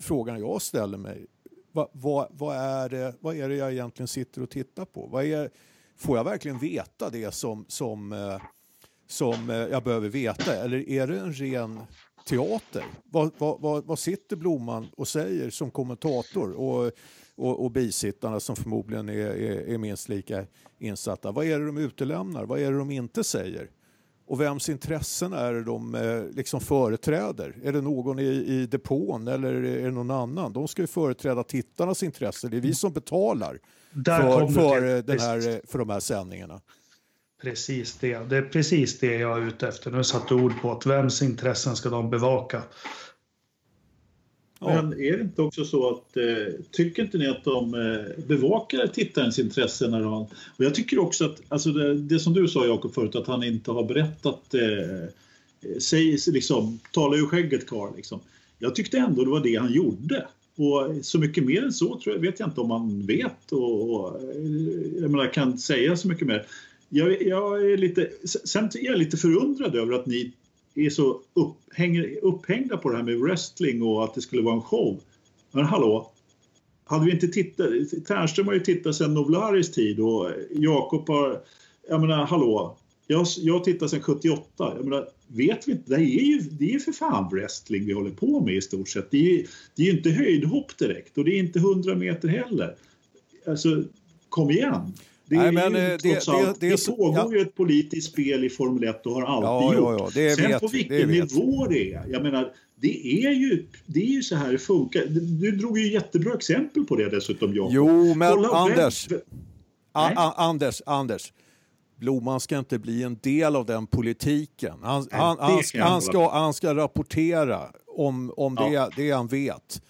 [0.00, 1.26] frågan jag ställer mig.
[1.72, 5.06] Va, va, vad, är det, vad är det jag egentligen sitter och tittar på?
[5.06, 5.50] Vad är,
[5.96, 8.42] får jag verkligen veta det som, som, eh,
[9.06, 10.56] som eh, jag behöver veta?
[10.56, 11.80] Eller är det en ren
[12.26, 12.84] teater?
[13.04, 16.52] Vad, vad, vad, vad sitter Blomman och säger som kommentator?
[16.52, 16.92] Och,
[17.36, 20.46] och, och bisittarna som förmodligen är, är, är minst lika
[20.78, 21.32] insatta.
[21.32, 22.44] Vad är det de utelämnar?
[22.44, 23.70] Vad är det de inte säger?
[24.26, 27.56] Och vems intressen är det de eh, liksom företräder?
[27.62, 30.52] Är det någon i, i depån eller är det någon annan?
[30.52, 32.50] De ska ju företräda tittarnas intressen.
[32.50, 33.58] Det är vi som betalar
[34.04, 36.60] för, för, eh, den här, för de här sändningarna.
[37.42, 38.18] Precis det.
[38.18, 39.90] Det är precis det jag är ute efter.
[39.90, 42.62] Nu satte ord på att vems intressen ska de bevaka?
[44.64, 48.86] Men är det inte också så att, eh, tycker inte ni att de eh, bevakar
[48.86, 49.88] tittarens intresse?
[49.88, 50.22] När de,
[50.56, 53.42] och jag tycker också att, alltså det, det som du sa Jakob förut, att han
[53.42, 55.08] inte har berättat, eh, eh
[55.78, 58.20] säg, liksom, tala ur skägget karl liksom.
[58.58, 60.26] Jag tyckte ändå det var det han gjorde.
[60.56, 63.90] Och så mycket mer än så tror jag, vet jag inte om man vet och,
[63.90, 66.46] och eh, jag menar, kan säga så mycket mer.
[66.88, 70.32] Jag, jag, är lite, sen är jag lite förundrad över att ni
[70.74, 74.62] är så upphäng, upphängda på det här med wrestling och att det skulle vara en
[74.62, 75.00] show.
[75.52, 76.12] Men hallå,
[76.84, 77.66] hade vi inte tittat,
[78.06, 81.40] Ternström har ju tittat sedan Novlaris tid och Jakob har,
[81.88, 86.24] jag menar hallå, jag, jag tittar sedan 78, jag menar, vet vi inte, det är
[86.24, 89.10] ju, det är ju för fan wrestling vi håller på med i stort sett.
[89.10, 92.76] Det är, det är ju inte höjdhopp direkt och det är inte 100 meter heller.
[93.46, 93.84] Alltså,
[94.28, 94.92] kom igen!
[95.32, 97.32] Det, Nej, men, eh, det, allt, det, det, det pågår ja.
[97.32, 100.16] ju ett politiskt spel i Formel 1 och har alltid ja, gjort.
[100.16, 102.04] Ja, Sen vet, på vilken nivå det är.
[102.08, 105.04] Jag menar, det är ju, det är ju så här det funkar.
[105.40, 107.72] Du drog ju jättebra exempel på det dessutom, Jakob.
[107.74, 109.20] Jo, men Kolla, Anders, vem...
[110.36, 111.32] Anders, Anders.
[111.96, 114.74] Blomman ska inte bli en del av den politiken.
[114.82, 117.60] Han, Nej, han, han, ska, han, ska, han ska rapportera
[117.96, 119.82] om, om det, det han vet.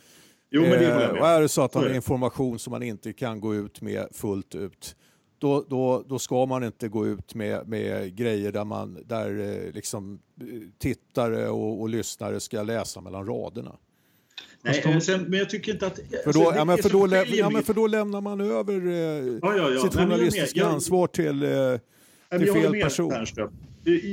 [0.50, 3.12] Jo, men det eh, och är det så att han har information som man inte
[3.12, 4.96] kan gå ut med fullt ut,
[5.42, 9.72] då, då, då ska man inte gå ut med, med grejer där, man, där eh,
[9.72, 10.46] liksom, eh,
[10.78, 13.76] tittare och, och lyssnare ska läsa mellan raderna.
[14.62, 15.98] Nej, sen, men jag tycker inte att...
[16.24, 18.92] För då, alltså, ja, men för, då, ja, men för då lämnar man över eh,
[18.92, 19.82] ja, ja, ja.
[19.82, 23.26] sitt journalistiska ansvar till, eh, till fel person.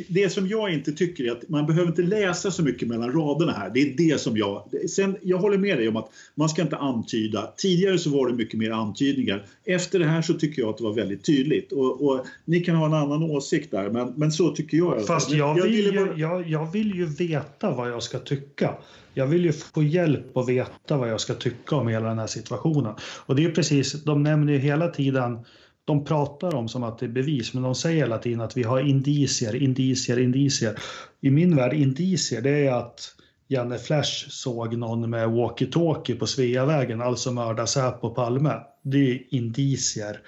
[0.07, 3.51] Det som jag inte tycker är att man behöver inte läsa så mycket mellan raderna
[3.51, 3.72] här.
[3.74, 4.63] Det är det som jag...
[4.89, 7.53] Sen, jag håller med dig om att man ska inte antyda.
[7.57, 9.45] Tidigare så var det mycket mer antydningar.
[9.65, 11.72] Efter det här så tycker jag att det var väldigt tydligt.
[11.72, 15.05] Och, och ni kan ha en annan åsikt där, men, men så tycker jag.
[15.05, 18.74] Fast jag vill, jag, ju, jag, jag vill ju veta vad jag ska tycka.
[19.13, 22.28] Jag vill ju få hjälp att veta vad jag ska tycka om hela den här
[22.28, 22.93] situationen.
[23.26, 25.39] Och det är precis, de nämner ju hela tiden
[25.86, 28.64] de pratar om som att det är bevis, men de säger hela tiden att vi
[28.64, 30.80] har indicier, indicier, indicier.
[31.22, 33.16] I min värld, indicier, det är att
[33.48, 38.54] Janne Flash såg någon med walkie-talkie på Sveavägen, alltså mörda Säpo Palme.
[38.82, 40.22] Det är indicier.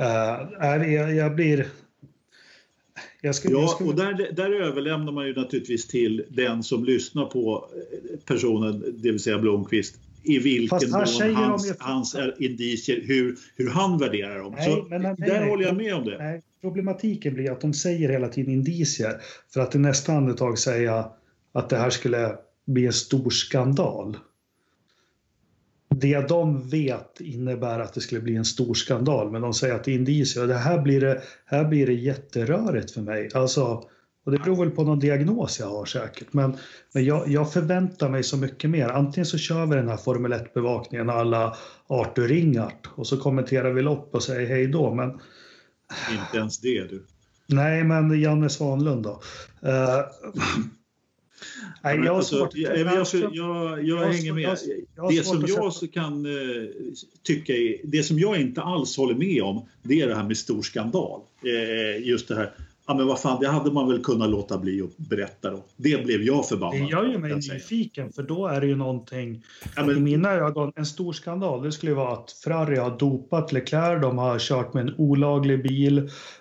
[0.00, 1.66] Uh, jag, jag blir...
[3.20, 3.84] Jag ska, ja, jag ska...
[3.84, 7.68] och där, där överlämnar man ju naturligtvis till den som lyssnar på
[8.24, 13.98] personen, det vill säga Blomqvist, i vilken mån hans, hans är indicier, hur, hur han
[13.98, 14.52] värderar dem.
[14.56, 16.18] Nej, så men, nej, där nej, håller jag med om det.
[16.18, 19.20] Nej, problematiken blir att de säger hela tiden indicier
[19.52, 21.10] för att i nästa andetag säga
[21.52, 24.16] att det här skulle bli en stor skandal.
[25.88, 29.84] Det de vet innebär att det skulle bli en stor skandal, men de säger att
[29.84, 30.46] det är indicier.
[30.46, 33.28] det här blir det, här blir det jätterörigt för mig.
[33.34, 33.84] Alltså,
[34.26, 36.32] och det beror väl på någon diagnos jag har säkert.
[36.32, 36.56] Men,
[36.92, 38.88] men jag, jag, förväntar mig så mycket mer.
[38.88, 41.56] Antingen så kör vi den här Formel 1-bevakningen alla
[41.86, 44.94] Arthur Ringart och så kommenterar vi lopp och säger hej då.
[44.94, 45.10] Men...
[46.10, 47.06] Inte ens det du.
[47.46, 49.10] Nej, men Janne Svanlund då.
[49.10, 50.00] Uh...
[51.84, 54.58] Nej, jag, alltså, jag, jag, jag, hänger med.
[55.10, 56.68] det som jag kan uh,
[57.22, 60.36] tycka är, det som jag inte alls håller med om, det är det här med
[60.36, 61.20] stor skandal.
[61.44, 62.52] Uh, just det här
[62.86, 65.64] Ja men vad fan, det hade man väl kunnat låta bli att berätta då.
[65.76, 69.44] Det blev jag förbannad Det gör ju mig nyfiken för då är det ju någonting,
[69.76, 69.96] ja, men...
[69.96, 71.62] i mina ögon, en stor skandal.
[71.62, 75.62] Det skulle ju vara att Ferrari har dopat Leclerc, de har kört med en olaglig
[75.62, 75.98] bil,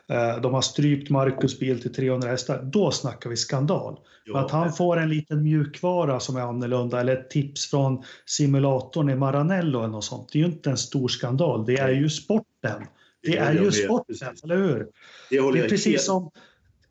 [0.08, 2.64] eh, de har strypt Marcus bil till 300 hästar.
[2.64, 4.00] Då snackar vi skandal.
[4.26, 9.10] Men att han får en liten mjukvara som är annorlunda eller ett tips från simulatorn
[9.10, 10.30] i Maranello eller något sånt.
[10.32, 12.86] Det är ju inte en stor skandal, det är ju sporten.
[13.26, 14.88] Det är ju sporten, eller hur?
[15.30, 16.32] Det, det är precis som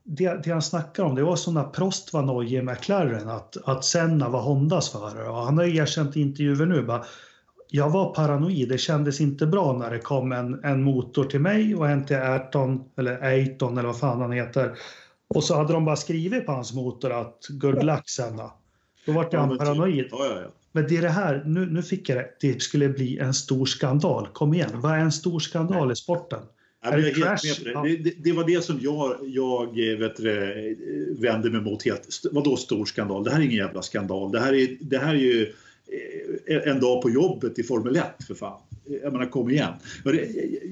[0.04, 3.84] det, det han snackar om, det var när Prost var nojig med McLaren, att, att
[3.84, 5.28] Senna var Hondas förare.
[5.28, 7.04] Och han har erkänt i intervjuer nu, bara,
[7.68, 8.68] jag var paranoid.
[8.68, 12.16] Det kändes inte bra när det kom en, en motor till mig och en till
[12.16, 14.78] Ayrton, eller Aiton eller vad fan han heter.
[15.34, 18.50] Och så hade de bara skrivit på hans motor att good luck Senna.
[19.06, 20.04] Då var jag men paranoid.
[20.04, 20.48] typ- Ja, ja, ja.
[20.74, 23.66] Men det är det här, nu, nu fick jag det, det skulle bli en stor
[23.66, 24.28] skandal.
[24.32, 26.40] Kom igen, vad är en stor skandal i sporten?
[26.82, 27.64] Ja, Är det crash?
[27.64, 27.82] det.
[27.82, 32.20] Det, det, det var det som jag, jag eh, vet du, vände mig mot helt.
[32.32, 33.24] Vadå stor skandal?
[33.24, 34.32] Det här är ingen jävla skandal.
[34.32, 35.52] Det här är, det här är ju
[36.46, 38.60] eh, en dag på jobbet i Formel 1 för fan.
[39.02, 39.72] Jag menar kom igen.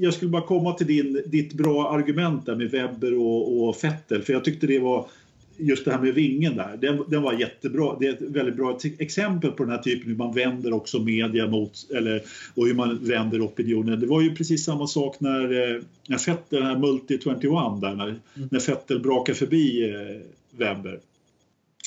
[0.01, 4.23] Jag skulle bara komma till din, ditt bra argument där med Webber och, och Vettel
[4.23, 5.09] för jag tyckte det var
[5.57, 7.97] just det här med vingen där, den, den var jättebra.
[8.01, 11.47] Det är ett väldigt bra exempel på den här typen hur man vänder också media
[11.47, 12.23] mot, eller,
[12.55, 14.01] och hur man vänder opinionen.
[14.01, 17.95] Det var ju precis samma sak när, eh, när Vettel, den här Multi 21 där,
[17.95, 20.21] när, när Vettel brakade förbi eh,
[20.59, 21.01] Webber.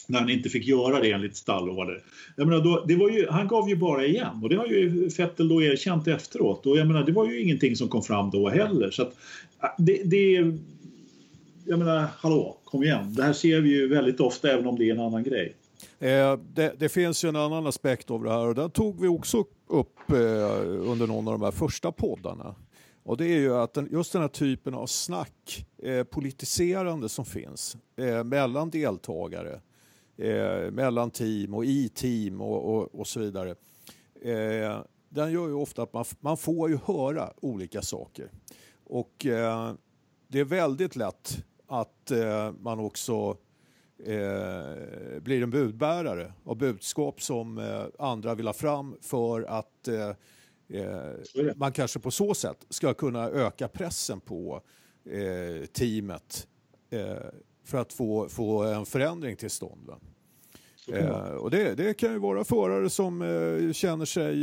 [0.07, 2.01] När han inte fick göra det enligt stallorder.
[2.35, 5.09] Jag menar, då, det var ju, han gav ju bara igen och det har ju
[5.17, 6.65] Vettel då erkänt efteråt.
[6.65, 8.91] Och jag menar, det var ju ingenting som kom fram då heller.
[8.91, 9.15] Så att,
[9.63, 10.53] äh, det, det,
[11.65, 13.13] jag menar, hallå, kom igen.
[13.13, 15.55] Det här ser vi ju väldigt ofta även om det är en annan grej.
[15.99, 19.07] Eh, det, det finns ju en annan aspekt av det här och den tog vi
[19.07, 20.15] också upp eh,
[20.91, 22.55] under någon av de här första poddarna.
[23.03, 27.25] Och det är ju att den, just den här typen av snack, eh, politiserande som
[27.25, 29.61] finns eh, mellan deltagare,
[30.17, 33.55] eh, mellan team och i team och, och, och så vidare.
[34.21, 38.29] Eh, den gör ju ofta att man, man får ju höra olika saker.
[38.83, 39.73] Och eh,
[40.27, 43.37] det är väldigt lätt att eh, man också
[44.05, 50.09] eh, blir en budbärare av budskap som eh, andra vill ha fram för att eh,
[50.69, 51.11] eh,
[51.55, 54.61] man kanske på så sätt ska kunna öka pressen på
[55.05, 56.47] eh, teamet
[57.65, 59.91] för att få, få en förändring till stånd.
[61.39, 63.19] Och det, det kan ju vara förare som
[63.73, 64.33] känner sig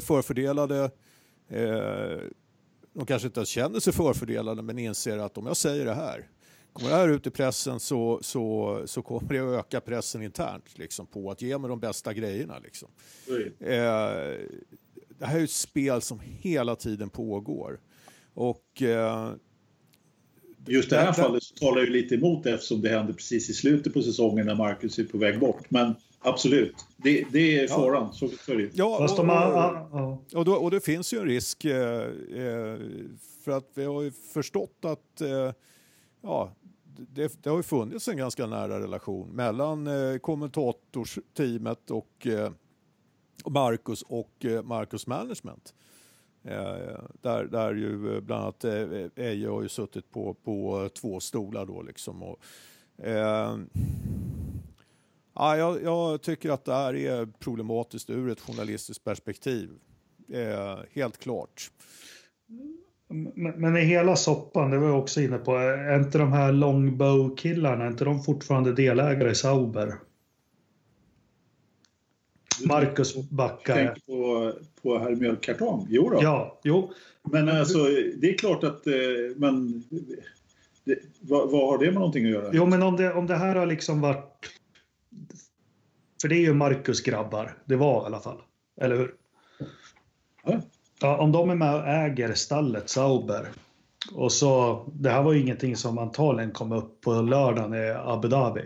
[0.00, 0.90] förfördelade.
[2.98, 6.28] De kanske inte ens känner sig förfördelade men inser att om jag säger det här
[6.72, 10.78] Kommer det här ut i pressen så, så, så kommer det att öka pressen internt
[10.78, 12.58] liksom, på att ge mig de bästa grejerna.
[12.58, 12.88] Liksom.
[13.60, 13.76] Eh,
[15.18, 17.80] det här är ett spel som hela tiden pågår.
[18.34, 19.30] Och eh,
[20.66, 23.50] Just det här där- fallet så talar ju lite emot det eftersom det hände precis
[23.50, 25.70] i slutet på säsongen när Marcus är på väg bort.
[25.70, 25.94] Men
[26.28, 28.12] absolut, det, det är faran.
[28.12, 30.38] Så, så är det ja, Fast de och- har, och- ja, ja.
[30.38, 32.78] Och, då, och det finns ju en risk eh, eh,
[33.44, 35.52] för att vi har ju förstått att eh,
[36.22, 36.52] ja,
[37.14, 42.50] det, det har ju funnits en ganska nära relation mellan eh, kommentatorsteamet och eh,
[43.50, 45.74] Marcus och eh, Marcus Management.
[46.44, 51.66] Eh, där, där ju bland annat eh, Eje har ju suttit på, på två stolar
[51.66, 52.22] då liksom.
[52.22, 52.38] Och,
[53.06, 53.56] eh,
[55.38, 59.70] ja, jag, jag tycker att det här är problematiskt ur ett journalistiskt perspektiv.
[60.32, 61.70] Eh, helt klart.
[63.08, 66.52] Men, men i hela soppan, det var jag också inne på, är inte de här
[66.52, 69.94] longbow-killarna, är inte de fortfarande delägare i Sauber?
[72.64, 73.86] Marcus backare.
[73.86, 75.86] Tänker på, på herr Mjölkkartong?
[75.90, 76.18] Jo då.
[76.22, 76.92] Ja, jo.
[77.22, 77.78] Men alltså,
[78.16, 78.86] det är klart att...
[78.86, 78.92] eh,
[79.36, 79.84] Men,
[80.84, 82.50] det, vad, vad har det med någonting att göra?
[82.52, 84.46] Jo, men om det, om det här har liksom varit...
[86.20, 88.38] För det är ju Marcus grabbar, det var i alla fall.
[88.80, 89.14] Eller hur?
[90.44, 90.60] Ja.
[91.00, 93.48] Ja, om de är med och äger stallet Sauber.
[94.12, 98.28] Och så, det här var ju ingenting som antagligen kom upp på lördagen i Abu
[98.28, 98.60] Dhabi.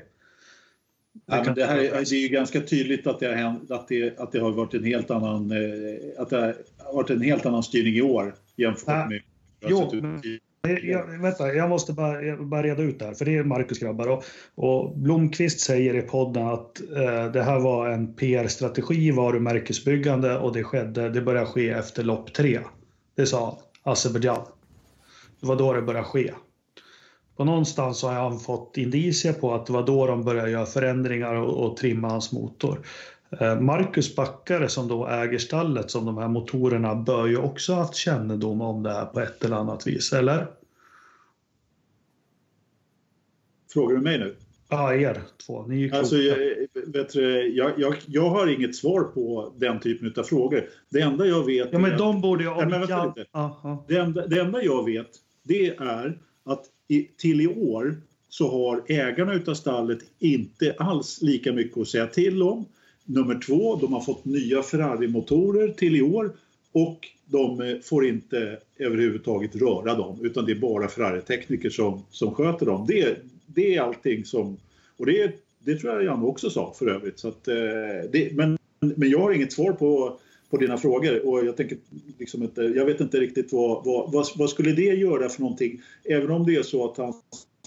[1.27, 3.89] Ja, men det, här, är- det är ju ganska tydligt att det har, hänt, att
[3.89, 5.59] det, att det har varit en helt annan eh,
[6.23, 6.37] att det
[6.79, 9.23] har varit en helt annan styrning i år jämfört med
[9.69, 10.23] Jo, sett ut men-
[10.69, 13.79] Jag, vänta, jag måste bara, jag bara reda ut det här, för det är Marcus
[13.79, 14.09] grabbar.
[14.09, 20.53] Och, och Blomqvist säger i podden att eh, det här var en PR-strategi, varumärkesbyggande och
[20.53, 22.61] det, skedde, det började ske efter lopp tre.
[23.17, 24.47] Det sa Azerbajdzjan.
[25.41, 26.33] Det var då det började ske.
[27.37, 30.67] På någonstans så har han fått indicier på att det var då de började göra
[30.67, 32.87] förändringar och, och trimma hans motor.
[33.41, 37.81] Eh, Marcus Backare som då äger stallet som de här motorerna bör ju också ha
[37.83, 40.47] haft kännedom om det här på ett eller annat vis, eller?
[43.73, 44.35] Frågar du mig nu?
[44.69, 45.63] Ja, er två.
[45.63, 45.99] Ni är ju kloka.
[45.99, 46.37] Alltså, jag,
[46.87, 50.65] vet du, jag, jag, jag har inget svar på den typen av frågor.
[50.89, 51.69] Det enda jag vet...
[51.73, 52.51] ja, men de borde ju...
[52.51, 55.11] Nej, Om men vänta jag, det, enda, det enda jag vet
[55.43, 57.97] det är att i, till i år
[58.29, 62.67] så har ägarna utav stallet inte alls lika mycket att säga till om.
[63.05, 66.37] Nummer två, de har fått nya Ferrari-motorer till i år
[66.73, 72.35] och de eh, får inte överhuvudtaget röra dem utan det är bara Ferrari-tekniker som, som
[72.35, 72.87] sköter dem.
[72.89, 74.57] Det, det är allting som...
[74.97, 77.19] Och det, det tror jag Janne också sa för övrigt.
[77.19, 77.55] Så att, eh,
[78.13, 80.19] det, men men jag har inget svar på,
[80.51, 81.79] på dina frågor och jag, tänker
[82.19, 85.83] liksom inte, jag vet inte riktigt vad, vad, vad, vad, skulle det göra för någonting?
[86.05, 87.17] Även om det är så att hans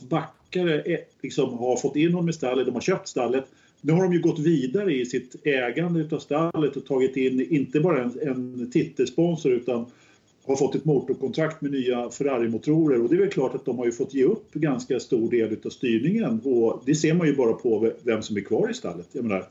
[0.01, 3.45] backare är, liksom, har fått in honom i stallet, de har köpt stallet.
[3.85, 7.79] Nu har de ju gått vidare i sitt ägande av stallet och tagit in inte
[7.79, 9.85] bara en, en titelsponsor utan
[10.45, 13.85] har fått ett motorkontrakt med nya Ferrari-motorer och det är väl klart att de har
[13.85, 17.53] ju fått ge upp ganska stor del av styrningen och det ser man ju bara
[17.53, 19.07] på vem som är kvar i stallet.
[19.11, 19.47] Jag menar,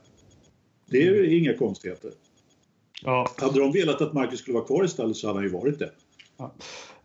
[0.89, 2.11] det är ju inga konstigheter.
[3.03, 3.27] Ja.
[3.37, 5.79] Hade de velat att Marcus skulle vara kvar i stallet så hade han ju varit
[5.79, 5.91] det.
[6.37, 6.53] Ja.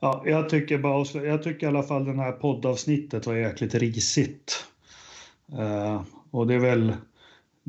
[0.00, 4.64] ja, jag tycker bara, jag tycker i alla fall den här poddavsnittet var jäkligt risigt.
[5.52, 6.92] Uh, och det är väl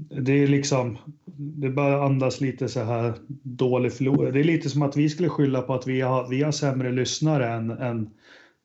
[0.10, 0.98] det är liksom,
[1.36, 4.32] det bara andas lite så här dålig förlorare.
[4.32, 6.92] Det är lite som att vi skulle skylla på att vi har, vi har sämre
[6.92, 8.10] lyssnare än, än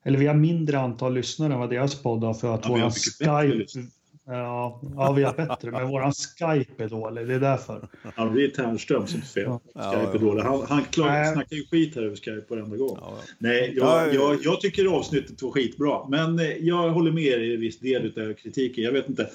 [0.05, 2.91] eller vi har mindre antal lyssnare än vad deras podd har för att ja, våran
[2.91, 3.89] Skype...
[4.29, 7.29] Ja, ja, vi har bättre, men våran Skype är dålig.
[7.29, 7.89] Det är därför.
[8.17, 9.45] Ja, det är Ternström som är fel.
[9.45, 9.61] Ja.
[9.75, 10.43] Skype är dålig.
[10.43, 12.99] Han, han klar, snackar ju skit här över Skype varenda gång.
[13.01, 13.19] Ja.
[13.39, 17.57] Nej, jag, jag, jag, tycker avsnittet var skitbra, men eh, jag håller med er i
[17.57, 18.85] viss del av kritiken.
[18.85, 19.31] Jag vet inte.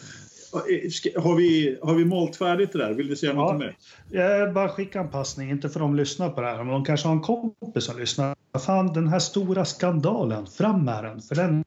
[1.18, 2.93] Har vi, har vi målt färdigt det där?
[2.93, 3.78] Vill du säga ja, något mer?
[4.10, 7.08] Jag bara skicka en passning, inte för de lyssnar på det här, men de kanske
[7.08, 8.36] har en kompis som lyssnar.
[8.66, 11.64] Fan, den här stora skandalen, fram med den, för den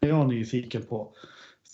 [0.00, 1.12] är jag nyfiken på.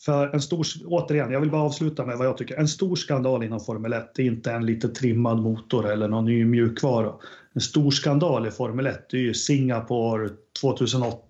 [0.05, 2.57] För en stor, återigen, jag vill bara avsluta med vad jag tycker.
[2.57, 6.25] En stor skandal inom Formel 1 det är inte en lite trimmad motor eller någon
[6.25, 7.13] ny mjukvara.
[7.53, 10.31] En stor skandal i Formel 1 det är ju Singapore
[10.61, 11.21] 2008.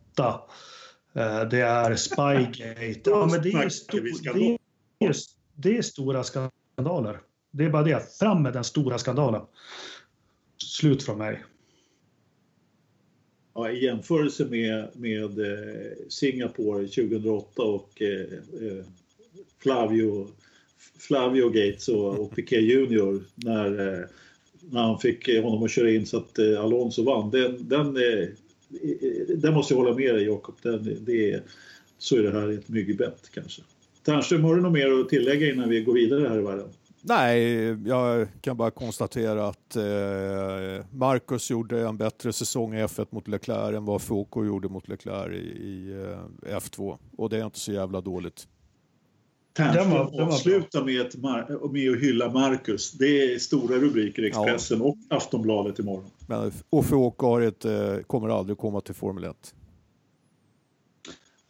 [1.15, 3.01] Eh, det är Spygate.
[3.11, 4.66] Ja, men det är, stor,
[4.99, 5.15] det är,
[5.55, 7.21] det är stora skandaler.
[7.51, 8.19] Det är bara det.
[8.19, 9.43] Fram med den stora skandalen.
[10.59, 11.45] Slut från mig.
[13.55, 18.21] Ja, I jämförelse med, med eh, Singapore 2008 och eh,
[18.69, 18.85] eh,
[19.63, 20.29] Flavio,
[20.99, 24.05] Flavio Gates och, och Piquet Junior när, eh,
[24.61, 27.31] när han fick honom att köra in så att Alonso vann.
[27.31, 27.95] Den, den,
[29.37, 30.55] den måste jag hålla med dig Jakob.
[31.99, 33.63] så är det här ett myggbett kanske.
[34.07, 36.69] Ternström, har du något mer att tillägga innan vi går vidare här i världen?
[37.03, 43.29] Nej, jag kan bara konstatera att eh, Marcus gjorde en bättre säsong i F1 mot
[43.29, 45.93] Leclerc än vad Foucault gjorde mot Leclerc i, i
[46.43, 46.99] eh, F2.
[47.17, 48.49] Och det är inte så jävla dåligt.
[49.57, 49.93] Ternström
[50.29, 51.23] avslutar med,
[51.73, 52.93] med att hylla Marcus.
[52.93, 54.85] Det är stora rubriker i Expressen ja.
[54.85, 56.11] och Aftonbladet imorgon.
[56.27, 59.55] Men, och Foucault eh, kommer aldrig komma till Formel 1.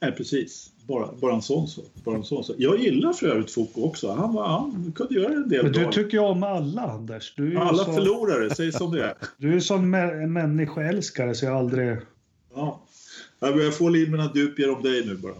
[0.00, 0.72] Nej, precis.
[0.86, 1.82] Bara, bara, en sån så.
[2.04, 2.54] bara en sån så.
[2.58, 4.12] Jag gillar för övrigt Foucault också.
[4.12, 5.92] Han, var, han kunde göra en del Men du bra.
[5.92, 7.34] tycker om alla, Anders.
[7.58, 7.92] Alla så...
[7.92, 9.14] förlorare, säg som det är.
[9.36, 11.96] Du är som en människoälskare så jag aldrig...
[12.54, 12.80] Ja.
[13.38, 15.34] Jag börjar få linorna dupier om dig nu bara.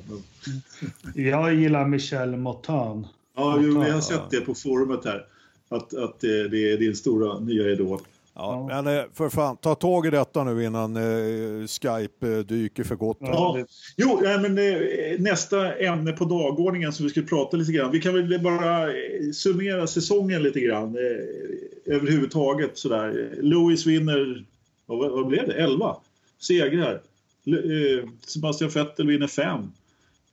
[1.15, 3.07] jag gillar Michel Motan.
[3.37, 5.27] Ja, jag har sett det på forumet här.
[5.69, 8.01] Att, att det, det är din stora nya idol.
[8.37, 8.83] Ja, ja.
[8.83, 12.97] Men eh, för fan, ta tag i detta nu innan eh, Skype eh, dyker för
[12.97, 13.19] gott.
[13.21, 13.59] Ja.
[13.97, 14.75] Jo, men eh,
[15.19, 17.91] nästa ämne på dagordningen som vi skulle prata lite grann.
[17.91, 23.31] Vi kan väl bara eh, summera säsongen lite grann eh, överhuvudtaget sådär.
[23.43, 24.45] Lewis vinner,
[24.87, 25.97] vad, vad blev det, 11
[26.39, 27.01] segrar.
[27.47, 29.61] Eh, Sebastian Vettel vinner 5.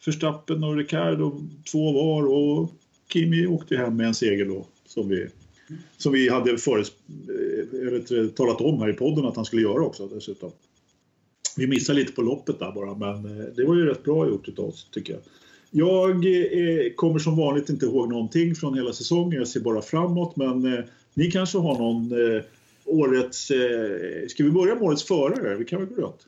[0.05, 1.41] Verstappen och Ricardo
[1.71, 2.71] två var och
[3.13, 5.27] Kimi åkte hem med en seger då som vi
[5.97, 9.85] som vi hade föres, eh, eller, talat om här i podden att han skulle göra
[9.85, 10.51] också dessutom.
[11.57, 14.47] Vi missade lite på loppet där bara, men eh, det var ju rätt bra gjort
[14.47, 15.21] utav oss tycker jag.
[15.75, 20.35] Jag eh, kommer som vanligt inte ihåg någonting från hela säsongen, jag ser bara framåt,
[20.35, 20.79] men eh,
[21.13, 22.43] ni kanske har någon eh,
[22.85, 23.51] årets...
[23.51, 25.55] Eh, ska vi börja med årets förare?
[25.55, 26.27] Vi kan väl gå runt.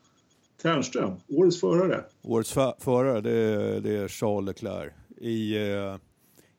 [0.62, 2.04] Ternström, årets förare.
[2.22, 4.93] Årets förare, det är, det är Charles Leclerc.
[5.22, 5.96] I, eh,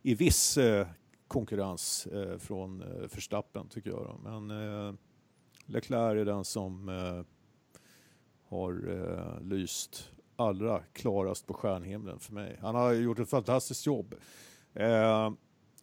[0.03, 0.87] i viss eh,
[1.29, 4.05] konkurrens eh, från eh, Verstappen tycker jag.
[4.05, 4.31] Då.
[4.31, 4.95] Men eh,
[5.67, 7.23] Leclerc är den som eh,
[8.49, 12.59] har eh, lyst allra klarast på stjärnhimlen för mig.
[12.61, 14.15] Han har gjort ett fantastiskt jobb.
[14.75, 15.33] Eh,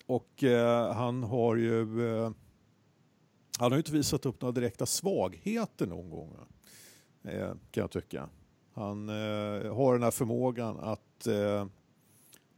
[0.06, 2.32] och eh, han har ju eh,
[3.60, 6.36] han har inte visat upp några direkta svagheter någon gång.
[7.24, 8.30] Eh, kan jag tycka.
[8.74, 11.28] Han eh, har den här förmågan att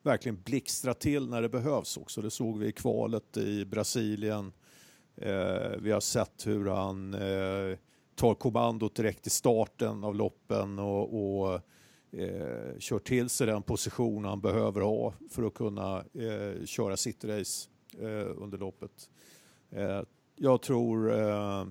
[0.06, 2.22] verkligen blixtra till när det behövs också.
[2.22, 4.54] Det såg vi i kvalet i Brasilien.
[5.16, 7.78] Eh, vi har sett hur han eh,
[8.16, 11.54] tar kommandot direkt i starten av loppen och, och
[12.12, 17.26] eh, kör till sig den position han behöver ha för att kunna eh, köra sitt
[17.26, 19.10] race eh, under loppet.
[19.72, 20.02] Eh,
[20.36, 21.68] jag, tror, eh,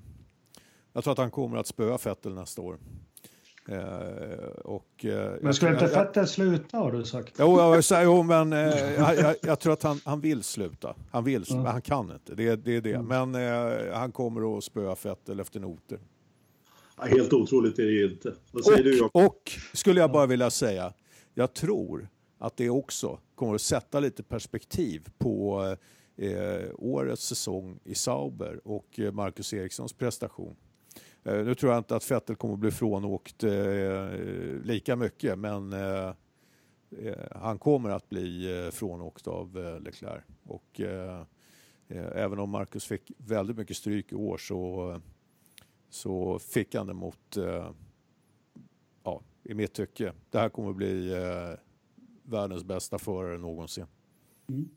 [0.93, 2.79] jag tror att han kommer att spöa Vettel nästa år.
[3.69, 7.35] Eh, och, eh, men ska inte Vettel sluta har du sagt?
[7.39, 10.95] Jo, jag, säger, jo men eh, jag, jag, jag, tror att han, han vill sluta.
[11.11, 11.63] Han vill, mm.
[11.63, 12.35] men han kan inte.
[12.35, 12.93] Det, det är det.
[12.93, 13.31] Mm.
[13.31, 15.99] Men eh, han kommer att spöa Vettel efter noter.
[16.97, 18.35] Ja, helt otroligt är det inte.
[18.53, 19.25] Vad säger och, du, Jakob?
[19.25, 20.93] Och skulle jag bara vilja säga,
[21.35, 22.09] jag tror
[22.39, 25.63] att det också kommer att sätta lite perspektiv på
[26.17, 30.57] eh, årets säsong i Sauber och Marcus Erikssons prestation.
[31.25, 34.13] Eh, nu tror jag inte att Vettel kommer att bli frånåkt eh,
[34.65, 36.13] lika mycket men eh,
[36.99, 40.25] eh han kommer att bli eh, frånåkt av Leclerc.
[40.45, 40.81] Och,
[41.89, 45.01] även om Marcus fick väldigt mycket stryk i år så,
[45.91, 47.37] så fick han det mot,
[49.05, 51.15] ja, i mitt tycke, det här kommer att bli
[52.23, 53.87] världens bästa förare någonsin.
[54.49, 54.69] Mm.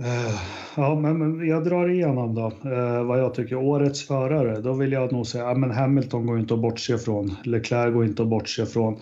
[0.00, 0.40] Eh,
[0.76, 3.56] ja, men jag drar igenom då eh, vad jag tycker.
[3.56, 7.36] Årets förare, då vill jag nog säga att ja, Hamilton går inte att bortse från.
[7.44, 8.98] Leclerc går inte att bortse från.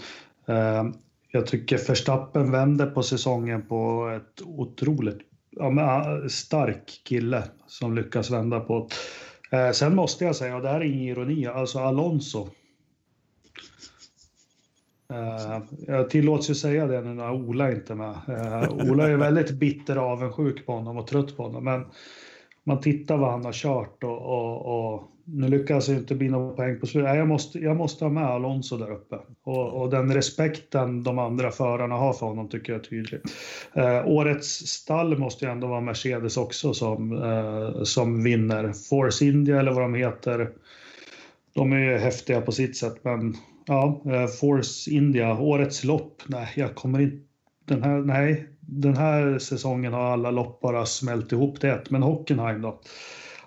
[0.46, 0.84] Eh,
[1.30, 5.18] jag tycker Verstappen vänder på säsongen på ett otroligt
[5.51, 8.88] ja, stark kille som lyckas vända på.
[9.72, 12.49] Sen måste jag säga, och det här är ingen ironi, alltså Alonso
[15.13, 18.17] Uh, jag tillåts ju säga det nu när Ola inte är med.
[18.29, 21.65] Uh, Ola är väldigt bitter och avundsjuk på honom och trött på honom.
[21.65, 21.85] Men
[22.65, 26.57] man tittar vad han har kört och, och, och nu lyckas jag inte bli någon
[26.57, 27.17] poäng på slutet.
[27.17, 29.19] Jag måste, jag måste ha med Alonso där uppe.
[29.43, 33.21] Och, och, den respekten de andra förarna har för honom tycker jag är tydlig.
[33.77, 37.23] Uh, årets stall måste ju ändå vara Mercedes också som,
[37.85, 38.73] som vinner.
[38.89, 40.51] Force India eller vad de heter.
[41.55, 43.35] De är ju häftiga på sitt sätt men
[43.69, 46.23] Ja, eh, Force India, årets lopp.
[46.27, 47.25] Nej, jag kommer inte...
[47.64, 51.91] Den här, nej, den här säsongen har alla lopp bara smält ihop till ett.
[51.91, 52.81] Men Hockenheim då?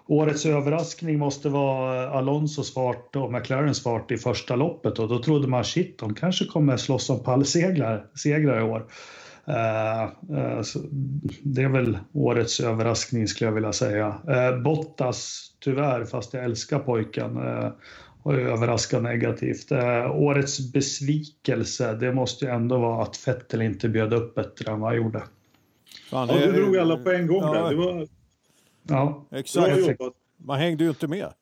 [0.08, 5.48] Årets överraskning måste vara Alonsos fart och McLarens fart i första loppet och då trodde
[5.48, 8.86] man shit, de kanske kommer slåss om pallsegrar i år.
[9.48, 10.62] Uh, uh,
[11.44, 14.08] det är väl årets överraskning skulle jag vilja säga.
[14.08, 17.38] Uh, Bottas, tyvärr, fast jag älskar pojken,
[18.24, 19.72] och överraska negativt.
[19.72, 24.80] Eh, årets besvikelse, det måste ju ändå vara att Fettel inte bjöd upp bättre än
[24.80, 25.24] vad han gjorde.
[26.10, 27.70] Fan, ja, du drog alla på en gång ja, där.
[27.70, 28.08] Det var...
[28.84, 30.00] Ja, exakt.
[30.38, 31.34] Man hängde ju inte med.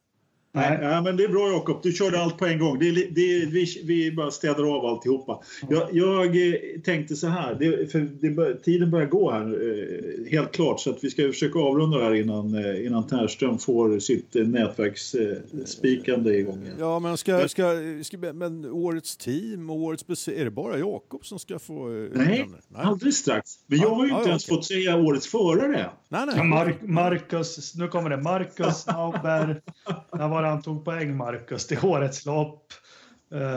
[0.52, 1.80] Nej, nej, men det är bra Jakob.
[1.84, 2.80] Du körde allt på en gång.
[2.80, 5.39] Det, det, vi, vi bara städar av alltihopa.
[5.70, 10.52] Jag, jag eh, tänkte så här, det, för det, tiden börjar gå här eh, helt
[10.52, 14.34] klart så att vi ska försöka avrunda det här innan, eh, innan Tärström får sitt
[14.34, 16.64] nätverksspikande igång.
[16.64, 16.76] Igen.
[16.80, 21.39] Ja, men, ska, ska, ska, men årets team och årets är det bara Jakob som
[21.39, 21.88] ska få?
[22.14, 23.52] Nej, nej, alldeles strax.
[23.68, 24.56] Men jag har ju inte ja, ens okay.
[24.56, 25.89] fått säga årets förare.
[26.10, 26.43] Nej, nej.
[26.43, 28.18] Mar Marcus, nu kommer det.
[28.18, 28.86] Marcus
[30.12, 32.74] Sauber var han tog poäng, Marcus, till årets lopp.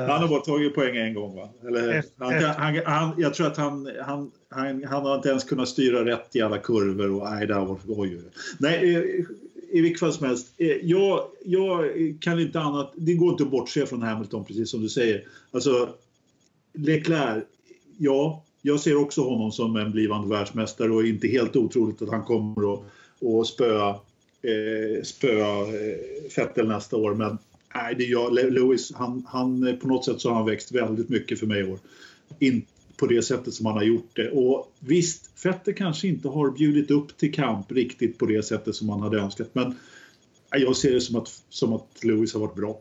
[0.09, 1.49] Han har bara tagit poäng en gång, va?
[1.67, 5.69] Eller, han, han, han, jag tror att han, han, han, han har inte ens kunnat
[5.69, 7.11] styra rätt i alla kurvor.
[7.11, 8.21] Och, nej, det var, oj,
[8.59, 9.03] nej, eh,
[9.73, 10.55] i vilket fall som helst.
[10.59, 11.85] Eh, jag, jag
[12.21, 12.93] kan inte annat...
[12.97, 15.25] Det går inte att bortse från Hamilton, precis som du säger.
[15.51, 15.89] Alltså,
[16.75, 17.45] Leclerc,
[17.99, 22.25] ja, jag ser också honom som en blivande världsmästare och inte helt otroligt att han
[22.25, 22.81] kommer att,
[23.41, 23.97] att spöa
[24.43, 27.15] eh, spöa eh, Fettel Vettel nästa år.
[27.15, 27.39] Men
[27.75, 31.09] nej, det jag, Lewis, han, han, eh, på något sätt så har han växt väldigt
[31.09, 31.79] mycket för mig i år.
[32.39, 32.67] In,
[32.97, 34.31] på det sättet som han har gjort det.
[34.31, 38.89] Och visst, Vettel kanske inte har bjudit upp till kamp riktigt på det sättet som
[38.89, 39.49] han hade önskat.
[39.53, 39.75] Men
[40.51, 42.81] jag ser det som att, som att Lewis har varit bra.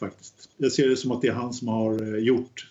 [0.00, 0.48] Faktiskt.
[0.56, 2.66] Jag ser det som att det är han som har eh, gjort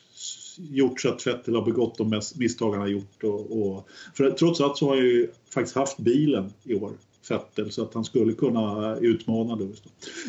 [0.57, 3.23] gjort så att Vettel har begått de misstag han har gjort.
[3.23, 6.91] Och, och, för trots allt så har jag ju faktiskt haft bilen i år.
[7.29, 9.83] Vettel så att han skulle kunna utmana Lewis.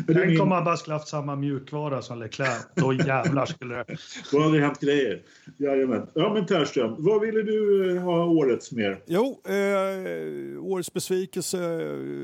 [0.07, 0.41] Tänk min...
[0.41, 2.67] om han bara skulle haft samma mjukvara som Leclerc.
[2.75, 3.85] Då jävlar skulle det...
[4.33, 5.23] Då hade det hänt grejer.
[5.57, 6.07] Jajamän.
[6.15, 9.03] Ja men Tärström, vad ville du eh, ha årets mer?
[9.07, 11.59] Jo, eh, årets besvikelse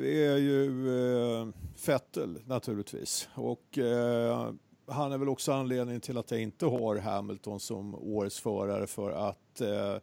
[0.05, 1.47] är ju eh,
[1.87, 3.29] Vettel naturligtvis.
[3.35, 4.53] Och eh,
[4.87, 9.11] han är väl också anledningen till att jag inte har Hamilton som årets förare för
[9.11, 9.97] att eh,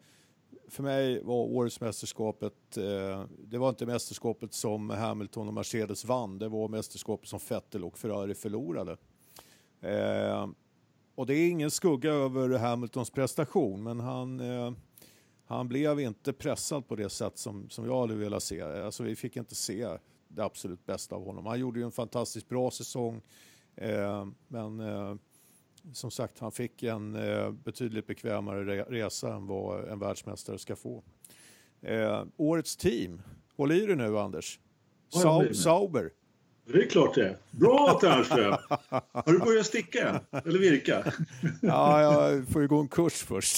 [0.70, 6.39] för mig var årets mästerskapet, eh, det var inte mästerskapet som Hamilton och Mercedes vann,
[6.39, 8.97] det var mästerskapet som Vettel och Ferrari förlorade.
[9.82, 10.47] Eh,
[11.15, 14.72] och det är ingen skugga över Hamiltons prestation, men han, eh,
[15.45, 18.61] han blev inte pressad på det sätt som, som jag hade velat se.
[18.61, 19.97] Alltså, vi fick inte se
[20.28, 21.45] det absolut bästa av honom.
[21.45, 23.22] Han gjorde ju en fantastiskt bra säsong,
[23.76, 25.15] eh, men eh,
[25.93, 31.03] som sagt, han fick en eh, betydligt bekvämare resa än vad en världsmästare ska få.
[31.82, 33.21] Eh, årets team,
[33.55, 34.59] håll i dig nu Anders.
[35.09, 36.11] Sa Sauber.
[36.65, 37.38] Det är klart det.
[37.51, 38.55] Bra Tärnström!
[39.11, 41.13] Har du börjat sticka eller virka?
[41.61, 43.57] Ja, jag får ju gå en kurs först.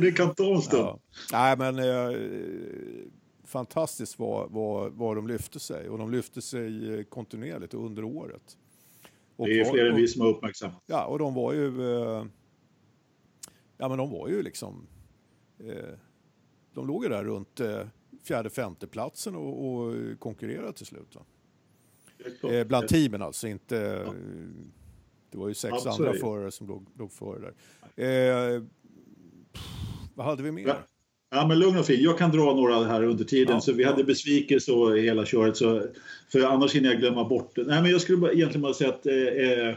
[0.00, 0.82] det kan ta en stund.
[0.82, 0.98] Ja.
[1.32, 2.18] Nej, men eh,
[3.44, 8.56] fantastiskt vad, vad, vad de lyfte sig och de lyfte sig eh, kontinuerligt under året.
[9.42, 10.82] Och det är fler än vi som har uppmärksammat.
[10.86, 11.96] Ja, och de var ju...
[11.96, 12.24] Eh,
[13.76, 14.86] ja, men de var ju liksom...
[15.58, 15.98] Eh,
[16.74, 17.86] de låg ju där runt eh,
[18.24, 21.16] fjärde, femte platsen och, och konkurrerade till slut.
[22.50, 24.04] Eh, bland teamen alltså, inte...
[24.06, 24.14] Ja.
[25.30, 25.98] Det var ju sex Absolut.
[25.98, 27.54] andra förare som låg, låg före där.
[28.04, 28.62] Eh,
[29.52, 29.62] pff,
[30.14, 30.86] vad hade vi mer?
[31.32, 31.46] Ja.
[31.46, 32.02] Men lugn och fin.
[32.02, 33.54] Jag kan dra några här under tiden.
[33.54, 33.90] Ja, så vi ja.
[33.90, 35.56] hade besvikelse och hela köret.
[35.56, 35.82] Så,
[36.32, 37.62] för annars hinner jag glömma bort det.
[37.62, 39.68] Nej, men jag skulle bara, egentligen bara säga att eh, eh,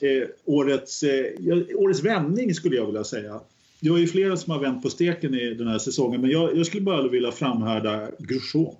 [0.00, 1.26] eh årets, eh,
[1.74, 3.40] årets vändning skulle jag vilja säga.
[3.80, 6.56] Det var ju flera som har vänt på steken i den här säsongen, men jag,
[6.56, 8.74] jag skulle bara vilja framhärda Grosjean.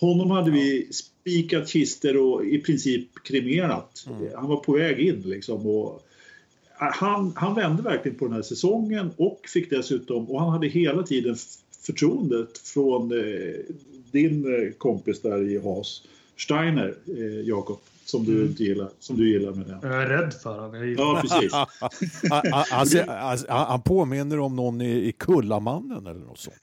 [0.00, 0.54] Honom hade ja.
[0.54, 4.06] vi spikat kister och i princip kremerat.
[4.08, 4.32] Mm.
[4.34, 5.66] Han var på väg in liksom.
[5.66, 6.06] Och,
[6.74, 11.02] han, han vände verkligen på den här säsongen och fick dessutom, och han hade hela
[11.02, 11.36] tiden
[11.86, 13.54] förtroendet från eh,
[14.10, 16.02] din eh, kompis där i Haas,
[16.36, 18.46] Steiner, eh, Jakob som du mm.
[18.46, 19.78] inte gillar, som du gillar med det.
[19.82, 20.94] Jag är rädd för honom.
[20.98, 21.52] Ja, precis.
[22.30, 22.86] han,
[23.48, 26.56] han, han, påminner om någon i, i Kullamannen eller något sånt.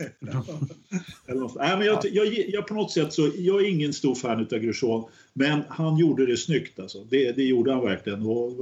[1.28, 1.56] eller något.
[1.56, 4.58] Nej, men jag, jag, jag, på något sätt så, jag är ingen stor fan av
[4.58, 6.98] Grosjean, men han gjorde det snyggt alltså.
[7.10, 8.26] Det, det gjorde han verkligen.
[8.26, 8.60] Och,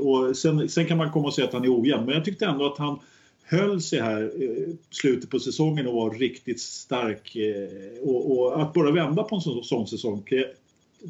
[0.00, 2.46] och sen, sen kan man komma och säga att han är ojämn, men jag tyckte
[2.46, 2.98] ändå att han
[3.44, 7.36] höll sig här eh, slutet på säsongen och var riktigt stark.
[7.36, 10.22] Eh, och, och, att bara vända på en sån, sån säsong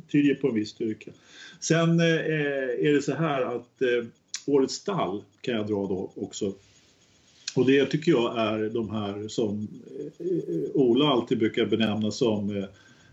[0.08, 1.10] tyder på en viss styrka.
[1.60, 2.06] Sen eh,
[2.86, 4.04] är det så här att eh,
[4.46, 6.52] årets stall kan jag dra då också.
[7.56, 9.68] Och det tycker jag är de här som
[10.18, 10.26] eh,
[10.74, 12.66] Ola alltid brukar benämna som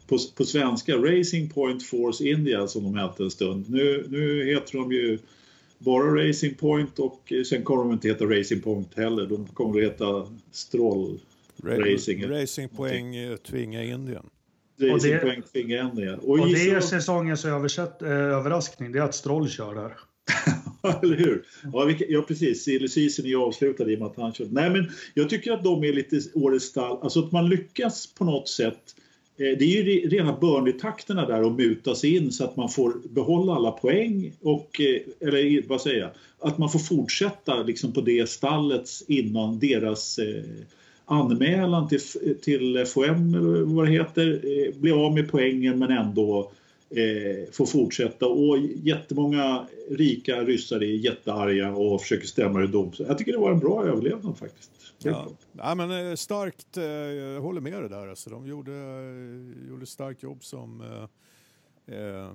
[0.07, 3.65] på, på svenska Racing Point Force India som de hette en stund.
[3.69, 5.19] Nu, nu heter de ju
[5.77, 9.25] bara Racing Point och sen kommer de inte heta Racing Point heller.
[9.25, 11.19] De kommer att heta Stroll
[11.63, 12.25] Ra Racing.
[12.29, 14.25] Racing Poäng Tvinga Indien.
[14.81, 19.03] Det och det, poäng tvinga Och, och det är säsongens översätt, eh, överraskning, det är
[19.03, 19.93] att Stroll kör där.
[21.03, 21.43] Eller hur?
[21.73, 22.63] Ja, vi, ja precis.
[22.63, 24.47] Silly är ju avslutad i och med att han kör.
[24.51, 26.97] Nej, men jag tycker att de är lite årets stall.
[27.01, 28.95] Alltså att man lyckas på något sätt.
[29.37, 32.93] Eh, det är ju rena Burnley-takterna där och muta sig in så att man får
[33.09, 38.01] behålla alla poäng och, eh, eller vad säger jag, att man får fortsätta liksom på
[38.01, 40.43] det stallets innan deras eh,
[41.11, 41.99] anmälan till,
[42.41, 46.51] till FOM, eller vad det heter, eh, bli av med poängen men ändå
[46.89, 48.27] eh, får fortsätta.
[48.27, 52.93] Och jättemånga rika ryssar är jättearga och försöker stämma det dom.
[52.93, 54.71] Så jag tycker det var en bra överlevnad faktiskt.
[55.03, 55.27] Ja.
[55.51, 58.07] ja, men eh, starkt, eh, jag håller med dig där.
[58.07, 58.71] Alltså, de gjorde,
[59.69, 60.81] gjorde starkt jobb som
[61.87, 62.33] eh,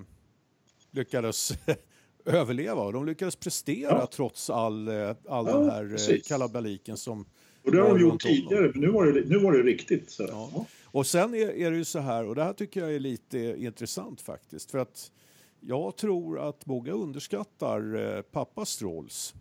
[0.91, 1.53] lyckades
[2.25, 4.09] överleva och de lyckades prestera ja.
[4.13, 6.29] trots all, all ja, den här precis.
[6.29, 7.25] kalabaliken som
[7.67, 10.11] och det har de gjort tidigare, men nu var det, nu var det riktigt.
[10.11, 10.23] Så.
[10.29, 10.67] Ja.
[10.85, 13.39] Och sen är, är, det ju så här, och det här tycker jag är lite
[13.59, 15.13] intressant faktiskt, för att
[15.61, 19.35] jag tror att många underskattar eh, pappa Strolls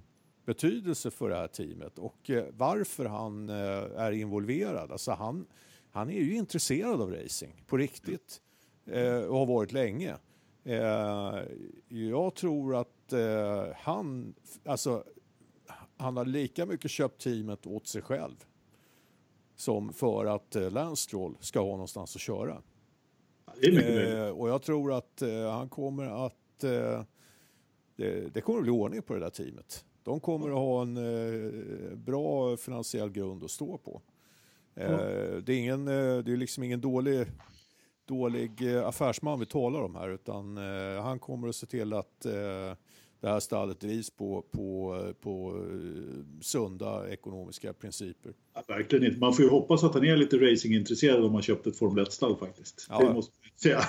[0.46, 3.56] betydelse för det här teamet och eh, varför han eh,
[3.96, 4.92] är involverad.
[4.92, 5.46] Alltså han,
[5.92, 8.42] han är ju intresserad av racing på riktigt
[8.92, 10.16] eh, och har varit länge.
[10.64, 11.40] Eh,
[11.88, 15.04] jag tror att eh, han, alltså
[15.98, 18.46] han har lika mycket köpt teamet åt sig själv
[19.56, 22.62] som för att eh, Lance Stroll ska ha någonstans att köra.
[23.62, 26.64] Eh, och jag tror att eh, han kommer att...
[26.64, 27.04] Eh,
[27.96, 29.86] det, det, kommer att bli ordning på det där teamet.
[30.04, 34.02] De kommer att ha en eh, bra finansiell grund att stå på.
[34.76, 34.98] Mm.
[35.46, 37.28] Det är, ingen, det är liksom ingen dålig,
[38.06, 40.58] dålig affärsman vi talar om här utan
[41.04, 42.26] han kommer att se till att
[43.26, 48.34] det här stallet drivs på, på, på eh, sunda ekonomiska principer.
[48.54, 49.20] Ja, verkligen inte.
[49.20, 52.38] Man får ju hoppas att han är lite racingintresserad om man köpt ett Formel 1-stall
[52.38, 52.88] faktiskt.
[52.90, 53.00] Ja.
[53.00, 53.82] Det måste man säga.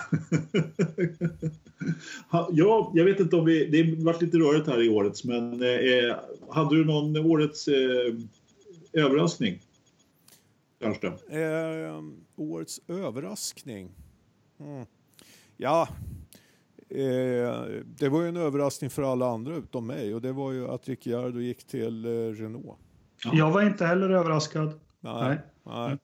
[2.52, 3.66] ja, jag vet inte om vi...
[3.66, 6.16] Det har varit lite rörigt här i årets, men eh,
[6.50, 8.14] hade du någon årets eh,
[8.92, 9.60] överraskning?
[10.80, 11.06] Kanske?
[11.28, 12.02] Eh,
[12.36, 13.90] årets överraskning?
[14.60, 14.86] Mm.
[15.56, 15.88] Ja,
[16.96, 20.68] Eh, det var ju en överraskning för alla andra utom mig och det var ju
[20.68, 22.78] att Ricciardo gick till eh, Renault.
[23.24, 23.30] Ja.
[23.34, 24.80] Jag var inte heller överraskad.
[25.00, 25.38] Nej, nej.
[25.64, 25.98] nej.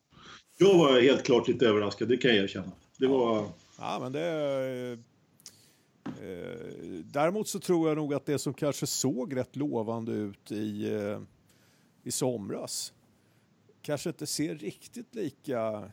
[0.59, 2.73] Jag var helt klart lite överraskad, det kan jag erkänna.
[2.99, 3.45] Det var...
[3.79, 4.99] Ja, men det...
[6.05, 6.69] Eh,
[7.05, 11.21] däremot så tror jag nog att det som kanske såg rätt lovande ut i, eh,
[12.03, 12.93] i somras
[13.83, 15.91] kanske inte ser riktigt lika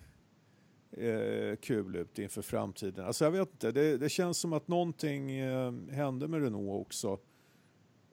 [0.92, 3.06] eh, kul ut inför framtiden.
[3.06, 7.20] Alltså jag vet inte, det, det känns som att någonting eh, hände med Renault också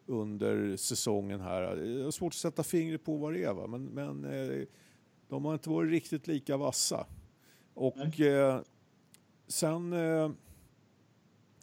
[0.07, 1.77] under säsongen här.
[1.77, 3.67] Jag har svårt att sätta fingret på vad det är, va?
[3.67, 4.67] men, men eh,
[5.29, 7.07] de har inte varit riktigt lika vassa.
[7.75, 8.61] Och eh,
[9.47, 10.31] sen eh,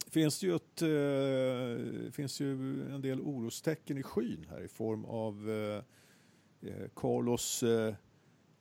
[0.07, 2.51] finns det ju, ett, eh, finns ju
[2.93, 5.83] en del orostecken i skyn här i form av eh,
[6.95, 7.63] Carlos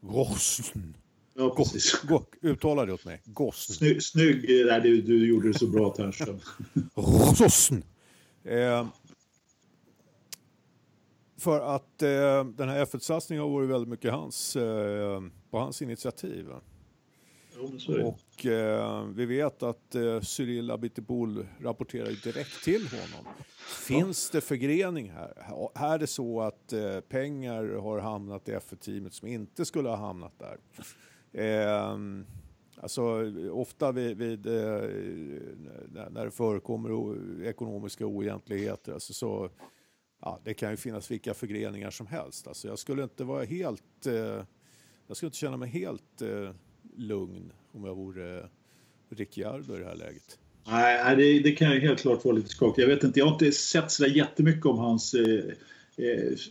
[0.01, 0.95] Gosn.
[1.35, 2.01] Ja, precis.
[2.03, 3.21] Go, go, uttala det åt mig.
[3.25, 3.73] Gosn.
[3.73, 6.41] Snygg, snygg nej, du, du gjorde det så bra Ternström.
[7.39, 7.83] Gosn.
[8.45, 8.87] Eh,
[11.39, 16.47] för att eh, den här F1-satsningen har varit väldigt mycket hans, eh, på hans initiativ.
[17.57, 23.33] Jo, och eh, vi vet att eh, Cyril Abiteboul rapporterar direkt till honom.
[23.87, 25.33] Finns det förgrening här?
[25.75, 29.97] Här är det så att eh, pengar har hamnat i F1-teamet som inte skulle ha
[29.97, 30.57] hamnat där.
[31.33, 31.99] Eh,
[32.77, 34.89] alltså ofta vid, vid eh,
[36.11, 39.51] när det förekommer ekonomiska oegentligheter alltså så
[40.23, 42.47] ja, det kan ju finnas vilka förgreningar som helst.
[42.47, 44.45] Alltså jag skulle inte vara helt, eh,
[45.07, 46.51] jag skulle inte känna mig helt eh,
[46.97, 48.49] lugn om jag vore
[49.09, 50.39] Ricciardo i det här läget.
[50.67, 52.79] Nej, det, det kan ju helt klart vara lite skakigt.
[52.79, 55.45] Jag vet inte, jag har inte sett så där jättemycket om hans eh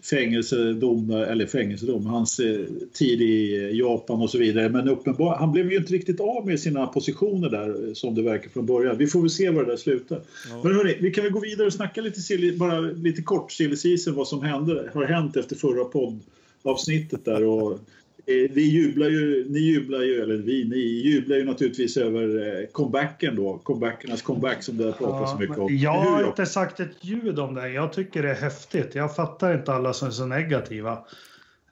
[0.10, 4.70] fängelsedom, eller fängelsedom, hans eh, tid i Japan och så vidare.
[4.70, 8.22] Men uppenbar, han blev ju inte riktigt av med sina positioner där eh, som det
[8.22, 8.98] verkar från början.
[8.98, 10.22] Vi får väl se var det där slutar.
[10.50, 10.62] Ja.
[10.64, 13.76] Men hörni, vi kan väl gå vidare och snacka lite, silly, bara lite kort silly
[13.76, 17.44] season, vad som hände, har hänt efter förra poddavsnittet där.
[17.44, 20.78] Och, Eh, vi jublar ju, ni jublar ju, eller vi, ni
[21.12, 25.38] jublar ju naturligtvis över eh, comebacken då, comebackernas comeback som det har pratats ja, så
[25.38, 25.78] mycket om.
[25.78, 27.70] Jag har inte sagt ett ljud om det.
[27.70, 28.96] Jag tycker det är häftigt.
[28.96, 30.98] Jag fattar inte alla som är så negativa.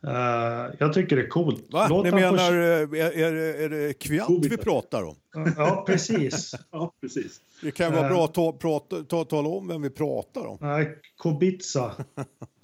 [0.07, 1.65] Uh, jag tycker det är coolt.
[1.71, 1.88] Va?
[1.89, 2.95] Låt Ni menar, få...
[2.95, 5.15] är, är, är det Kviat vi pratar om?
[5.57, 6.55] Ja, precis.
[6.71, 7.41] ja, precis.
[7.61, 10.57] Det kan vara uh, bra att ta, prata, ta, tala om vem vi pratar om.
[10.61, 10.97] Nej.
[11.23, 11.93] Kubica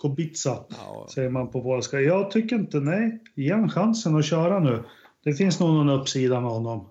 [0.70, 1.08] ja.
[1.14, 2.02] säger man på polska.
[2.02, 4.84] Jag tycker inte, nej, ge honom chansen att köra nu.
[5.24, 6.90] Det finns nog någon uppsida med honom.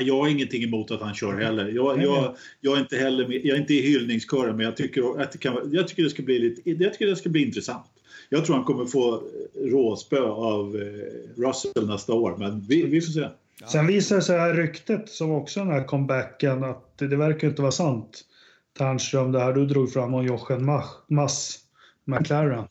[0.00, 1.68] Jag har ingenting emot att han kör heller.
[1.68, 5.20] Jag, jag, jag är inte heller med, jag är inte i hyllningskören men jag tycker
[5.20, 7.90] att det, kan, jag tycker det ska bli lite, jag tycker det ska bli intressant.
[8.28, 9.22] Jag tror han kommer få
[9.54, 13.28] råspö av eh, Russell nästa år, men vi, vi får se.
[13.66, 17.62] Sen visar det sig här ryktet som också den här comebacken att det verkar inte
[17.62, 18.24] vara sant.
[18.78, 20.64] Ternström, det här du drog fram om Jochen
[21.08, 21.58] Mass,
[22.04, 22.64] McLaren.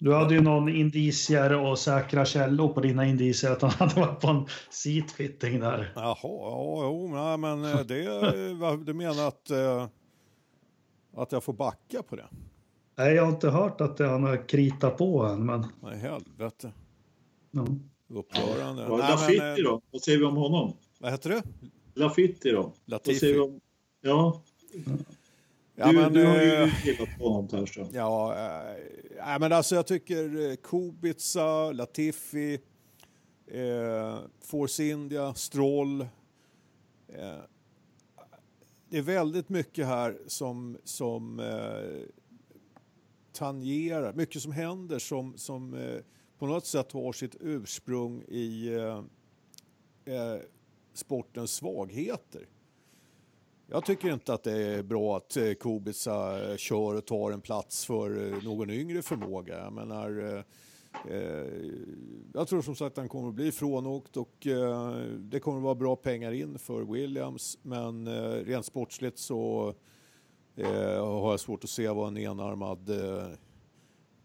[0.00, 4.20] Du hade ju någon indicier och säkra källor på dina indicier att han hade varit
[4.20, 5.92] på en seatfitting där.
[5.94, 9.88] Jaha, ja, jo, nej, men eh, det, du menar att, eh,
[11.16, 12.26] att jag får backa på det?
[12.98, 15.66] Nej, jag har inte hört att han har kritat på än, men...
[15.80, 16.72] Nej, helvete.
[17.50, 17.66] Ja.
[18.08, 18.82] Upprörande.
[18.82, 19.82] Ja, Lafitti då?
[19.90, 20.76] Vad säger vi om honom?
[20.98, 21.42] Vad heter du?
[22.00, 22.72] Lafitti då?
[22.84, 23.12] Latifi.
[23.12, 23.60] Vad säger vi om...
[24.00, 24.42] Ja.
[25.74, 27.86] Ja, du, men, du har ju äh, gillat honom Ternström.
[27.92, 28.34] Ja,
[29.18, 32.54] äh, men alltså jag tycker Kubica, Latifi,
[33.46, 36.00] eh, Force India, Stroll.
[37.08, 37.40] Eh,
[38.90, 42.08] det är väldigt mycket här som, som eh,
[43.38, 46.00] tangerar, mycket som händer som, som eh,
[46.38, 49.04] på något sätt har sitt ursprung i eh,
[50.14, 50.40] eh,
[50.94, 52.46] sportens svagheter.
[53.66, 57.40] Jag tycker inte att det är bra att eh, Kubica eh, kör och tar en
[57.40, 59.58] plats för eh, någon yngre förmåga.
[59.58, 61.72] Jag menar, eh, eh,
[62.34, 65.64] jag tror som sagt att han kommer att bli frånåkt och eh, det kommer att
[65.64, 67.58] vara bra pengar in för Williams.
[67.62, 68.08] Men
[68.44, 69.74] rent sportsligt så
[70.64, 72.90] har jag svårt att se vad en enarmad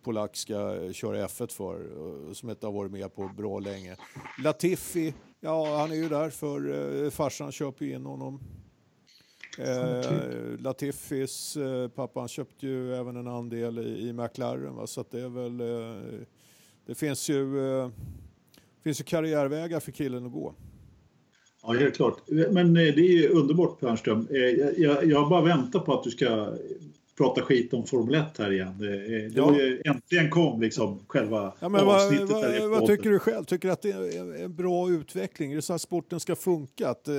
[0.04, 3.96] polack ska köra F1 för, som inte har varit med på bra länge.
[4.44, 8.40] Latifi, ja han är ju där för farsan köper ju in honom
[9.58, 14.88] Eh, Latifis eh, pappa han köpte ju även en andel i, i McLaren va?
[14.88, 16.20] så att det är väl eh,
[16.86, 17.90] det finns ju, eh,
[18.84, 20.54] finns ju karriärvägar för killen att gå.
[21.64, 22.18] Ja, helt klart.
[22.28, 24.28] Men eh, det är ju underbart Pernström.
[24.30, 24.38] Eh,
[24.82, 26.54] jag, jag bara väntar på att du ska
[27.18, 28.78] prata skit om Formel 1 här igen.
[28.80, 29.56] Det, det ja.
[29.56, 32.30] ju, äntligen kom liksom själva ja, men avsnittet.
[32.30, 33.44] Vad, vad, vad tycker du själv?
[33.44, 35.52] Tycker du att det är en bra utveckling?
[35.52, 36.90] Är det så att sporten ska funka?
[36.90, 37.10] Att,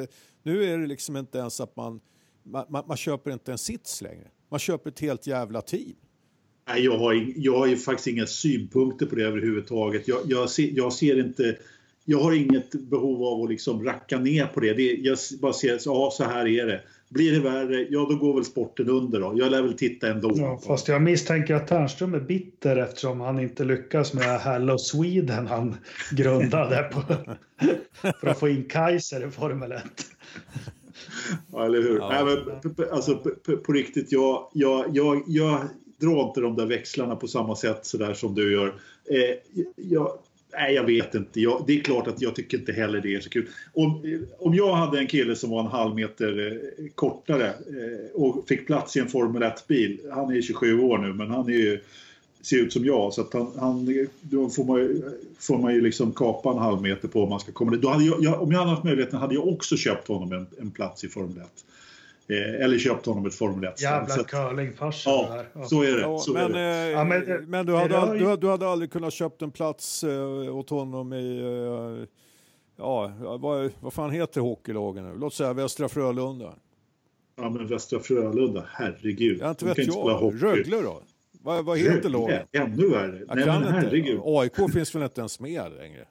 [0.42, 2.00] nu är det liksom inte ens att man
[2.44, 4.30] man, man, man, köper inte en sits längre.
[4.50, 5.94] Man köper ett helt jävla team.
[6.68, 10.08] Nej, jag har, jag har faktiskt inga synpunkter på det överhuvudtaget.
[10.08, 11.58] Jag, jag, ser, jag ser inte
[12.04, 14.74] jag har inget behov av att liksom racka ner på det.
[14.74, 16.80] det jag bara ser, ja så här är det.
[17.08, 19.32] Blir det värre, ja då går väl sporten under då.
[19.36, 20.32] Jag lär väl titta ändå.
[20.34, 25.46] Ja, fast jag misstänker att Ternström är bitter eftersom han inte lyckas med Hello Sweden
[25.46, 25.76] han
[26.10, 27.02] grundade på,
[28.20, 29.82] för att få in Kaiser i Formel 1.
[31.52, 31.98] Ja, eller hur?
[31.98, 32.08] Ja.
[32.08, 32.36] Nej,
[32.76, 35.60] men, alltså, på, på, riktigt, jag, jag, jag, jag
[36.00, 38.66] drar inte de där växlarna på samma sätt så där som du gör.
[39.10, 40.18] Eh, jag,
[40.56, 41.40] Nej, jag vet inte.
[41.40, 43.48] Jag, det är klart att jag tycker inte heller det är så kul.
[43.72, 48.48] Om, om jag hade en kille som var en halv meter eh, kortare eh, och
[48.48, 50.00] fick plats i en Formel 1-bil.
[50.12, 51.80] Han är 27 år nu, men han är ju,
[52.42, 53.12] ser ut som jag.
[53.12, 55.02] Så att han, han, då får man,
[55.38, 57.84] får man ju liksom kapa en halv meter på om man ska komma dit.
[57.84, 60.70] hade jag, jag, om jag hade haft möjligheten hade jag också köpt honom en, en
[60.70, 61.64] plats i Formel 1.
[62.28, 66.00] Eh, eller köpt honom ett Formel 1 Jävla curlingfarsa ja, ja, så är det.
[66.00, 66.86] Ja, så men, är det.
[66.86, 70.04] Eh, ja, men, men, du, hade, all, du, du, hade aldrig kunnat köpt en plats
[70.04, 72.06] eh, åt honom i, eh,
[72.76, 75.18] ja, vad, vad fan heter hockeylagen nu?
[75.18, 76.54] Låt säga Västra Frölunda.
[77.36, 79.38] Ja, men Västra Frölunda, herregud.
[79.40, 80.42] Jag inte vet jag.
[80.42, 81.02] Rögle då?
[81.42, 82.48] Vad, vad heter laget?
[82.52, 83.24] Ännu värre.
[83.28, 84.20] Jag nej, men herregud.
[84.24, 86.06] AIK finns väl inte ens med längre?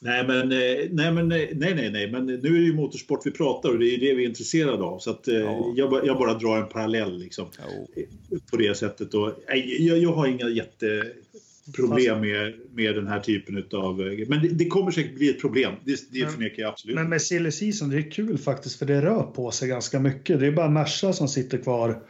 [0.00, 3.30] Nej men, eh, nej, men, nej, nej, nej, men nu är det ju motorsport vi
[3.30, 4.98] pratar och det är det vi är intresserade av.
[4.98, 5.72] Så att, eh, ja.
[5.76, 8.04] jag, jag, bara drar en parallell liksom, ja.
[8.50, 9.14] på det sättet.
[9.14, 9.32] Och,
[9.78, 13.96] jag, jag har inga jätteproblem med, med den här typen av...
[14.28, 16.96] Men det, det kommer säkert bli ett problem, det, det förnekar jag absolut.
[16.96, 20.40] Men med silly season, det är kul faktiskt för det rör på sig ganska mycket.
[20.40, 22.02] Det är bara Merca som sitter kvar.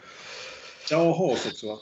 [0.91, 1.79] Ja, Haas också va?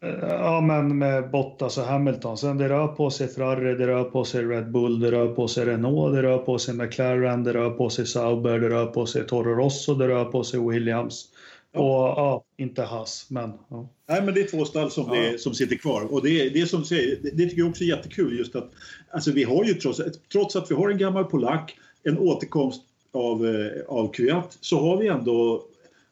[0.00, 2.38] Ja, men med Bottas och Hamilton.
[2.38, 5.48] Sen det rör på sig Ferrari, det rör på sig Red Bull, det rör på
[5.48, 9.06] sig Renault, det rör på sig McLaren, det rör på sig Sauber, det rör på
[9.06, 11.24] sig Toro Rosso, det rör på sig Williams.
[11.72, 11.80] Ja.
[11.80, 13.52] Och ja, inte Haas, men...
[13.68, 13.88] Ja.
[14.08, 15.20] Nej, men det är två stall som, ja.
[15.20, 16.12] det, som sitter kvar.
[16.12, 18.70] Och det, det, som säger, det, det tycker jag också är jättekul just att
[19.10, 20.00] alltså vi har ju trots,
[20.32, 24.96] trots att vi har en gammal polack, en återkomst av, eh, av Kvyat, så har
[24.96, 25.64] vi ändå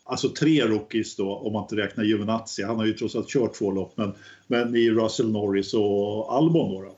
[0.06, 2.62] alltså tre rookies då om man inte räknar Giovinazzi.
[2.62, 4.12] Han har ju trots allt kört två lopp men,
[4.46, 6.82] men i Russell Norris och Albon då.
[6.82, 6.96] då.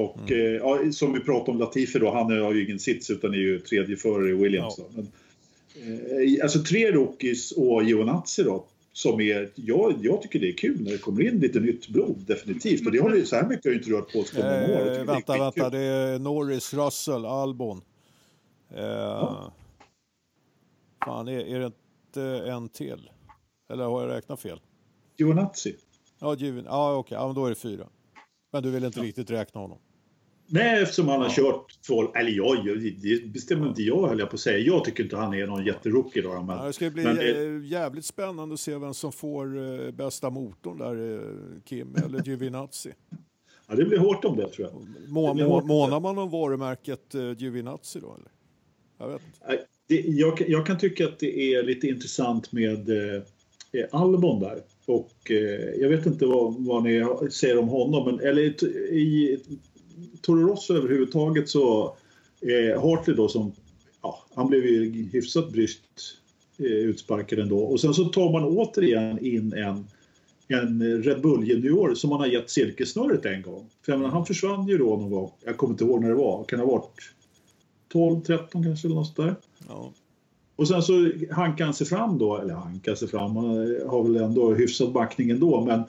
[0.00, 0.40] Och mm.
[0.40, 3.38] eh, ja, som vi pratade om Latifi då, han har ju ingen sits utan är
[3.38, 4.74] ju tredje före i Williams.
[4.78, 4.84] Ja.
[4.94, 5.08] Men,
[5.74, 10.80] eh, alltså tre rookies och Giovinazzi då som är, jag, jag tycker det är kul
[10.80, 12.86] när det kommer in lite nytt blod, definitivt.
[12.86, 14.98] Och det har så här mycket har ju inte rört på oss på många år.
[14.98, 17.82] Eh, vänta, det vänta, det är Norris, Russell, Albon.
[18.74, 19.52] Eh, ja.
[21.04, 21.79] Fan, är, är det inte
[22.16, 23.10] en till?
[23.70, 24.60] Eller har jag räknat fel?
[25.16, 25.76] Giovinazzi.
[26.20, 26.64] Ja, Givin.
[26.64, 27.86] ja okej, ja, då är det fyra.
[28.52, 29.04] Men du vill inte ja.
[29.04, 29.78] riktigt räkna honom?
[30.46, 31.34] Nej, eftersom han har ja.
[31.34, 32.14] kört två...
[32.14, 32.64] Eller jag,
[33.02, 34.58] det bestämmer inte jag höll jag på att säga.
[34.58, 36.42] Jag tycker inte han är någon jätterookie då.
[36.42, 37.66] Men, ja, det ska bli men det...
[37.66, 42.92] jävligt spännande att se vem som får eh, bästa motorn där, eh, Kim eller Giovinazzi.
[43.68, 45.08] Ja, det blir hårt om det tror jag.
[45.08, 48.14] Må, må, månar man om varumärket eh, Giovinazzi då?
[48.14, 48.30] Eller?
[48.98, 53.22] Jag vet inte det, jag, jag, kan tycka att det är lite intressant med eh,
[53.90, 54.62] Albon där.
[54.86, 58.48] Och eh, jag vet inte vad, vad ni säger om honom, men eller i,
[59.00, 59.38] i
[60.20, 61.96] Toro Rosso överhuvudtaget så
[62.40, 63.52] eh, Hartley då som,
[64.02, 66.16] ja, han blev ju hyfsat bryskt
[66.58, 67.58] eh, utsparkad ändå.
[67.58, 69.84] Och sen så tar man återigen in en
[70.48, 73.66] en Red Bull junior som man har gett silkessnöret en gång.
[73.86, 76.44] För menar, han försvann ju då någon gång, jag kommer inte ihåg när det var,
[76.44, 77.12] kan det ha varit
[77.88, 79.36] 12, 13 kanske eller något där.
[79.68, 79.92] Ja.
[80.56, 83.46] Och sen så hankar han sig fram då, eller hankar sig fram, han
[83.86, 85.82] har väl ändå hyfsad backning ändå, men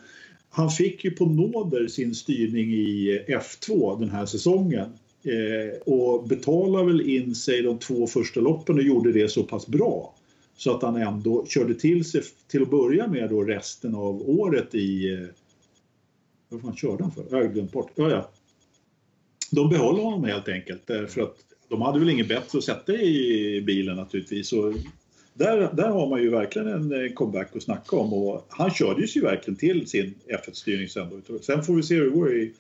[0.50, 4.90] han fick ju på nåder sin styrning i F2 den här säsongen
[5.24, 9.68] eh, och betalade väl in sig de två första loppen och gjorde det så pass
[9.68, 10.16] bra
[10.58, 14.76] så att han ändå körde till sig till att börja med då resten av året
[14.76, 15.14] i...
[15.14, 15.28] Eh,
[16.50, 17.26] vad fan körde han för?
[17.30, 17.92] Jag har glömt bort.
[17.96, 18.30] Ja, ja.
[19.52, 21.38] De behåller honom helt enkelt eh, därför att
[21.72, 24.54] de hade väl inget bättre att sätta i bilen naturligtvis.
[24.54, 24.74] Och
[25.34, 29.06] där, där har man ju verkligen en eh, comeback att snacka om och han körde
[29.06, 31.22] ju verkligen till sin F1-styrning sen.
[31.28, 31.40] Då.
[31.40, 32.52] Sen får vi se hur det går i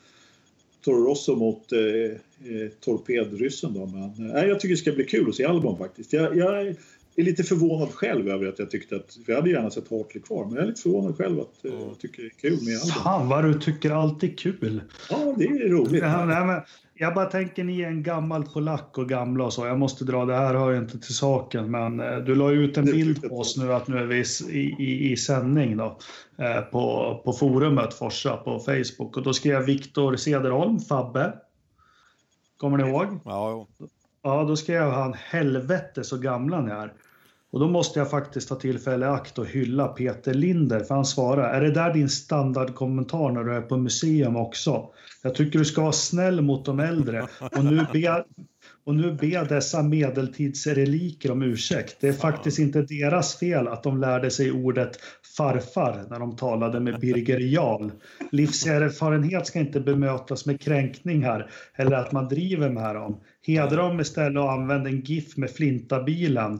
[0.83, 3.85] Toro Rosso mot eh, eh, torpedryssen då.
[3.85, 6.13] Men eh, jag tycker det ska bli kul att se Albon faktiskt.
[6.13, 6.67] Jag, jag
[7.15, 10.23] är lite förvånad själv över att jag tyckte att, för jag hade gärna sett Hartley
[10.23, 12.75] kvar, men jag är lite förvånad själv att eh, jag tycker det är kul med
[12.75, 13.03] Albon.
[13.03, 14.81] Fan vad du tycker allt är kul!
[15.09, 16.01] Ja, det är roligt.
[16.01, 16.61] Ja, nej, men,
[17.01, 19.65] jag bara tänker, ni är en gammal polack och gamla och så.
[19.65, 22.77] Jag måste dra, det här hör ju inte till saken, men eh, du la ut
[22.77, 25.97] en bild på oss nu att nu är vi i, i, i sändning då,
[26.37, 31.33] eh, på, på forumet Forsa på Facebook och då skrev Viktor Cederholm, Fabbe.
[32.57, 33.19] Kommer ni ihåg?
[33.25, 33.67] Ja.
[34.23, 36.93] Ja, då skrev han helvete så gamla ni är.
[37.51, 41.05] Och då måste jag faktiskt ta tillfälle i akt och hylla Peter Linder, för han
[41.05, 44.89] svarar, är det där din standardkommentar när du är på museum också?
[45.23, 48.23] Jag tycker du ska vara snäll mot de äldre och nu be,
[48.85, 51.97] och nu be dessa medeltidsreliker om ursäkt.
[52.01, 54.97] Det är faktiskt inte deras fel att de lärde sig ordet
[55.37, 57.89] farfar när de talade med Birger Jarl.
[58.31, 63.19] Livserfarenhet ska inte bemötas med kränkningar eller att man driver med dem.
[63.47, 66.59] Hedra dem istället och använd en GIF med Flintabilen.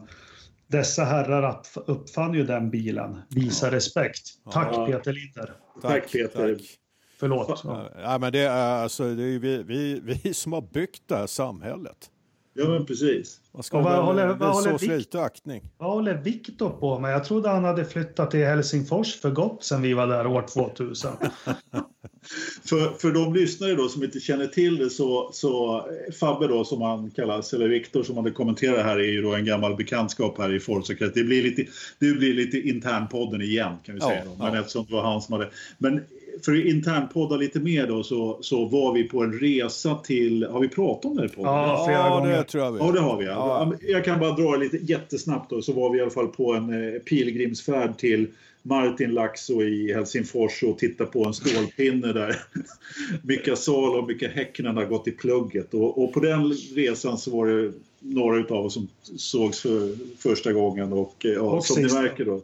[0.72, 3.22] Dessa herrar uppfann ju den bilen.
[3.28, 4.22] Visa respekt.
[4.52, 4.86] Tack ja.
[4.86, 5.52] Peter Linder.
[5.82, 6.54] Tack, Peter.
[6.54, 6.78] Tack.
[7.20, 7.62] Förlåt.
[8.02, 11.26] Ja, men det är, alltså, det är vi, vi, vi som har byggt det här
[11.26, 12.10] samhället.
[12.54, 13.40] Ja, men precis.
[13.54, 15.62] Man ska vad, håller, vad håller så lite aktning.
[15.78, 17.12] Vad håller Viktor på med?
[17.12, 21.12] Jag trodde han hade flyttat till Helsingfors för gott sen vi var där år 2000.
[22.64, 25.84] för, för de lyssnare då som inte känner till det så, så
[26.20, 29.44] Fabbe då som han kallas, eller Viktor som han kommenterar här är ju då en
[29.44, 31.66] gammal bekantskap här i Forza Det blir lite,
[31.98, 34.24] det blir lite internpodden igen kan vi säga.
[34.24, 34.60] Ja, men ja.
[34.60, 35.50] eftersom det var han som hade...
[35.78, 36.00] Men
[36.44, 40.60] för att internpodda lite mer då så, så var vi på en resa till, har
[40.60, 42.36] vi pratat om det på Ja, flera ja, gånger.
[42.36, 43.24] det tror jag vi Ja, det har vi.
[43.24, 43.72] Ja.
[43.80, 46.94] Jag kan bara dra lite jättesnabbt då, så var vi i alla fall på en
[46.94, 48.28] eh, pilgrimsfärd till
[48.62, 52.36] Martin Laxo i Helsingfors och titta på en stålpinne där
[53.22, 55.74] Mika Salo och Mika Häkkinen har gått i plugget.
[55.74, 60.52] Och, och, på den resan så var det några av oss som sågs för första
[60.52, 62.40] gången och, ja, och som ni märker då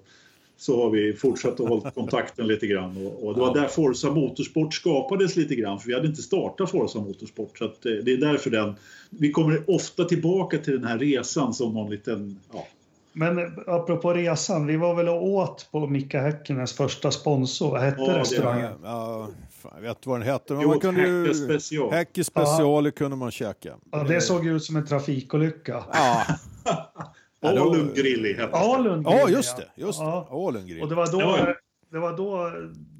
[0.58, 3.06] så har vi fortsatt att hålla kontakten lite grann.
[3.06, 6.70] Och, och det var där Forza Motorsport skapades lite grann, för vi hade inte startat
[6.70, 7.58] Forza Motorsport.
[7.58, 8.74] Så att, eh, det är därför den...
[9.10, 12.40] Vi kommer ofta tillbaka till den här resan som någon liten...
[12.52, 12.66] Ja.
[13.12, 17.70] Men apropå resan, vi var väl och åt på Mika Häkkinens första sponsor.
[17.70, 18.72] Vad hette ja, restaurangen?
[18.82, 19.28] Ja,
[19.74, 20.54] jag vet vad den hette.
[20.54, 21.92] Men jo, man kunde ju, special.
[21.92, 23.74] Häcke special kunde man käka.
[23.90, 25.84] Ja, det såg ut som en trafikolycka.
[25.92, 26.26] Ja.
[27.40, 29.68] Alun Grilli hette Alun Ja, just det.
[29.74, 30.28] Just ja.
[30.30, 31.54] Alun Och det var, då,
[31.90, 32.52] det var då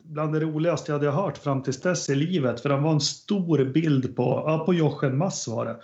[0.05, 2.60] bland det roligaste jag hade hört fram till dess i livet.
[2.60, 5.81] För det var en stor bild på, ja, på Jochen Mass var det.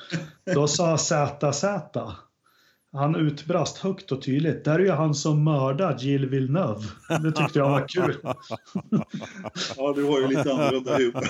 [0.55, 1.63] Då sa ZZ
[2.95, 4.65] han utbrast högt och tydligt.
[4.65, 6.85] Där är ju han som mördar Jill Villeneuve.
[7.23, 8.16] Det tyckte jag var kul.
[9.77, 11.29] ja, du har ju lite annorlunda humor.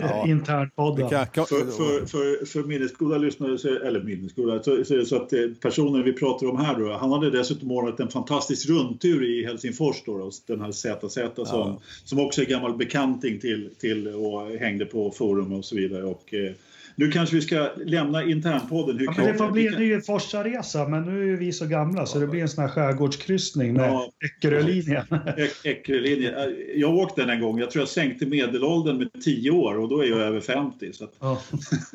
[0.00, 0.26] ja.
[0.28, 1.08] Internpodden.
[1.08, 5.40] För, för, för, för minnesgoda lyssnare, eller minnesgoda, så, så är det så att eh,
[5.60, 10.02] personen vi pratar om här då, han hade dessutom ordnat en fantastisk rundtur i Helsingfors
[10.06, 11.80] då, då den här ZZ som, ja.
[12.04, 16.04] som också är gammal bekanting till, till och hängde på forum och så vidare.
[16.04, 16.52] Och, eh,
[16.98, 18.98] nu kanske vi ska lämna internpodden.
[18.98, 22.18] Hur ja, det får bli en ny Forsa-resa, men nu är vi så gamla så
[22.18, 25.04] det blir en sån här skärgårdskryssning med ja, Eckerölinjen.
[25.64, 26.34] Eckerölinjen.
[26.74, 27.58] Jag åkte den en gång.
[27.58, 30.92] Jag tror jag sänkte medelåldern med 10 år och då är jag över 50.
[30.92, 31.42] Så ja.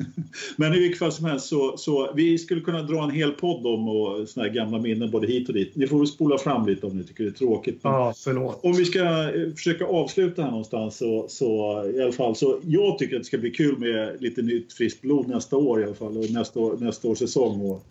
[0.56, 3.66] men i vilket fall som helst så, så vi skulle kunna dra en hel podd
[3.66, 5.76] om och såna här gamla minnen både hit och dit.
[5.76, 7.80] Ni får väl spola fram lite om ni tycker det är tråkigt.
[7.82, 8.60] ja, förlåt.
[8.62, 12.98] Om vi ska eh, försöka avsluta här någonstans så, så i alla fall så jag
[12.98, 15.84] tycker att det ska bli kul med lite nytt friskt friskt blod nästa år i
[15.84, 17.70] alla fall och nästa, år, nästa års säsong.
[17.70, 17.82] Och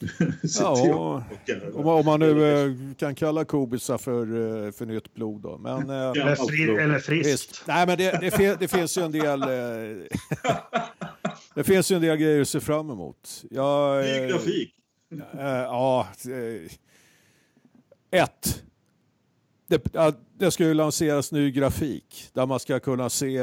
[0.58, 1.24] ja,
[1.74, 4.22] om, om man nu eh, kan kalla kobisar för,
[4.66, 5.58] eh, för nytt blod då.
[5.58, 7.62] Men, eh, eller, fri, eller friskt.
[7.66, 9.40] Nej, men det, det, det, finns ju en del...
[11.54, 13.44] det finns ju en del grejer att se fram emot.
[13.50, 14.74] Jag, Ny grafik.
[15.34, 16.08] ja,
[18.10, 18.62] ett.
[19.66, 19.82] Det,
[20.38, 23.42] det ska ju lanseras ny grafik där man ska kunna se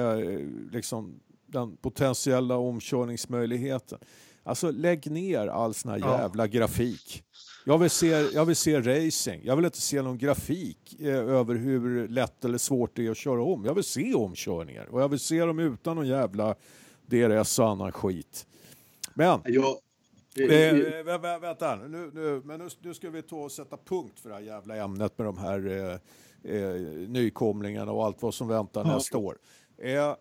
[0.72, 1.20] liksom,
[1.56, 3.99] den potentiella omkörningsmöjligheten.
[4.44, 6.48] Alltså lägg ner all sån här jävla ja.
[6.48, 7.23] grafik.
[7.65, 9.41] Jag vill, se, jag vill se racing.
[9.45, 13.18] Jag vill inte se någon grafik eh, över hur lätt eller svårt det är att
[13.18, 13.65] köra om.
[13.65, 16.56] Jag vill se omkörningar och jag vill se dem utan någon jävla
[17.06, 18.48] DRS och annan skit.
[19.14, 19.40] Men...
[19.45, 19.80] Ja.
[20.40, 24.30] Eh, vä vänta, nu, nu, men nu, nu, ska vi ta och sätta punkt för
[24.30, 28.86] det här jävla ämnet med de här eh, eh, nykomlingarna och allt vad som väntar
[28.86, 28.95] ja.
[28.95, 29.38] nästa år.
[29.77, 30.15] Eh,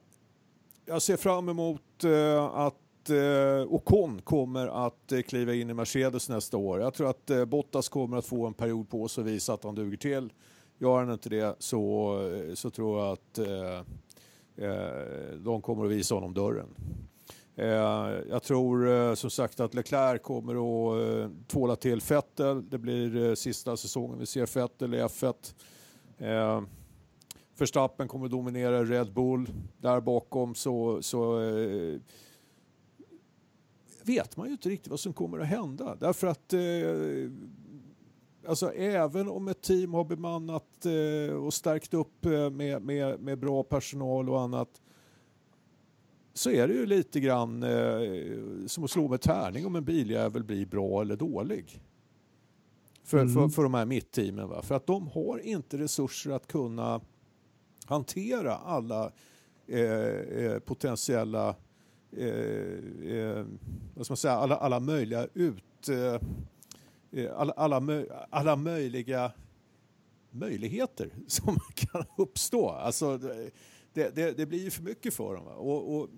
[0.87, 6.29] jag ser fram emot eh, att eh, Ocon kommer att eh, kliva in i Mercedes
[6.29, 6.81] nästa år.
[6.81, 9.65] Jag tror att eh, Bottas kommer att få en period på sig att visa att
[9.65, 10.33] han duger till.
[10.79, 12.19] Gör han inte det så,
[12.55, 13.81] så tror jag att eh,
[15.37, 16.69] de kommer att visa honom dörren.
[18.31, 22.71] Jag tror som sagt att Leclerc kommer att tvåla till Vettel.
[22.71, 25.55] Det blir sista säsongen vi ser Vettel i F1.
[27.59, 29.49] Verstappen kommer dominera Red Bull.
[29.79, 32.01] Där bakom så, så eh,
[34.03, 35.97] vet man ju inte riktigt vad som kommer att hända.
[36.01, 37.31] Därför att eh,
[38.47, 43.39] alltså, även om ett team har bemannat eh, och stärkt upp eh, med, med, med
[43.39, 44.81] bra personal och annat
[46.35, 50.45] så är det ju lite grann eh, som att slå med tärning om en biljävel
[50.45, 51.81] blir bra eller dålig.
[53.05, 53.35] för, mm.
[53.35, 54.49] för, för de här mittteamen.
[54.49, 54.63] Va?
[54.63, 57.01] För att de har inte resurser att kunna
[57.85, 59.13] hantera alla
[59.67, 61.57] eh, eh potentiella
[62.11, 62.29] eh,
[63.11, 63.45] eh,
[63.95, 66.21] vad ska man säga, alla, alla möjliga ut eh,
[67.13, 69.33] eh alla, alla, alla möjliga
[70.31, 72.69] möjligheter som kan uppstå.
[72.69, 73.19] Alltså,
[73.93, 75.47] det, det, det blir ju för mycket för dem.
[75.47, 76.09] Och, och,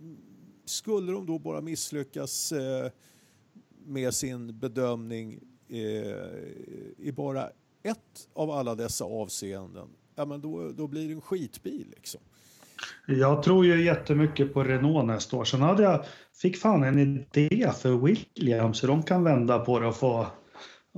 [0.65, 2.91] skulle de då bara misslyckas eh,
[3.85, 5.79] med sin bedömning eh,
[6.99, 7.51] i bara
[7.83, 11.87] ett av alla dessa avseenden, ja, men då, då blir det en skitbil.
[11.97, 12.21] Liksom.
[13.07, 15.45] Jag tror ju jättemycket på Renault nästa år.
[15.45, 16.05] Sen hade jag,
[16.43, 20.27] fick fan en idé för Williams hur de kan vända på det och få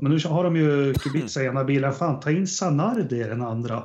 [0.00, 1.94] men nu har de ju Kubica i ena bilen.
[1.94, 3.84] Fan, ta in Sanardi i den andra.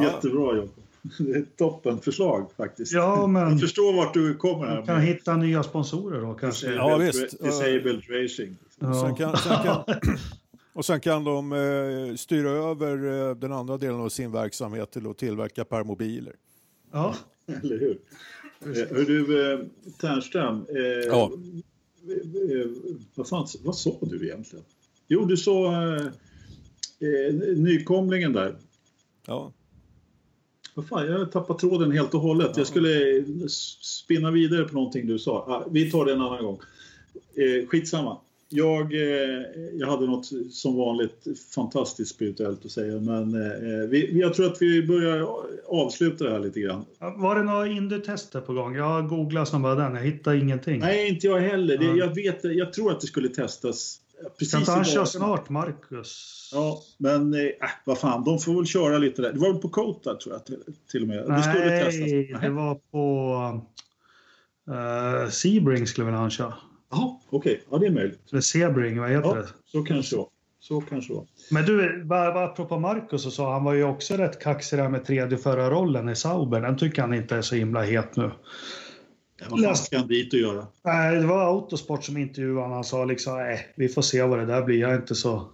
[0.00, 0.70] Jättebra jobb.
[1.18, 2.92] Det är ett toppenförslag faktiskt.
[2.92, 3.50] Ja, men...
[3.50, 4.86] Jag förstår vart du kommer här.
[4.86, 6.72] kan hitta nya sponsorer då kanske.
[6.72, 7.42] Ja, visst.
[7.42, 8.56] Disabled Racing.
[8.78, 8.94] Ja.
[8.94, 9.84] Sen kan, sen kan,
[10.76, 15.06] och sen kan de eh, styra över eh, den andra delen av sin verksamhet till
[15.06, 16.34] att tillverka permobiler.
[16.92, 17.14] Ja.
[17.62, 17.98] Eller hur?
[18.60, 19.58] Eh, hör du, eh,
[20.00, 20.66] Ternström.
[20.68, 21.32] Eh, ja.
[22.50, 22.66] Eh,
[23.14, 24.64] vad, fan, vad sa du egentligen?
[25.08, 26.06] Jo, du sa eh,
[27.00, 28.56] eh, nykomlingen där.
[29.26, 29.52] Ja.
[30.74, 32.50] Vad fan, jag har tappat tråden helt och hållet.
[32.54, 32.60] Ja.
[32.60, 33.24] Jag skulle
[33.80, 35.38] spinna vidare på någonting du sa.
[35.38, 36.60] Ah, vi tar det en annan gång.
[37.34, 38.20] Eh, skitsamma.
[38.48, 39.42] Jag, eh,
[39.72, 44.62] jag hade något som vanligt fantastiskt spirituellt att säga men eh, vi, jag tror att
[44.62, 45.28] vi börjar
[45.68, 46.84] avsluta det här lite grann.
[46.98, 48.76] Var det några Indy-tester på gång?
[48.76, 50.80] Jag googlade som bara den, jag hittade ingenting.
[50.80, 51.78] Nej, inte jag heller.
[51.78, 54.00] Det, jag, vet, jag tror att det skulle testas
[54.38, 56.50] precis Kan inte han köra snart, Marcus?
[56.54, 57.40] Ja, men äh,
[57.84, 59.32] vad fan, de får väl köra lite där.
[59.32, 61.24] Det var väl på Kota tror jag till, till och med.
[61.28, 62.40] Nej, det skulle testas.
[62.42, 63.36] det var på
[64.70, 66.54] uh, Sebring skulle väl han köra.
[66.90, 67.52] Jaha, okej.
[67.52, 67.64] Okay.
[67.70, 68.20] Ja, det är möjligt.
[68.30, 69.48] Eller Sebring, vad heter ja, det?
[69.66, 70.24] Så kanske det
[70.68, 71.26] så kanske det var.
[71.50, 75.04] Men du, bara, apropå Marcus så sa han var ju också rätt kaxig där med
[75.04, 76.60] tredje förra rollen i Sauber.
[76.60, 78.30] Den tycker han inte är så himla het nu.
[79.50, 80.66] vad fan ska han dit och göra?
[80.84, 82.72] Nej, det var Autosport som intervjuade honom.
[82.72, 84.80] Han sa liksom, nej, vi får se vad det där blir.
[84.80, 85.48] Jag är inte så...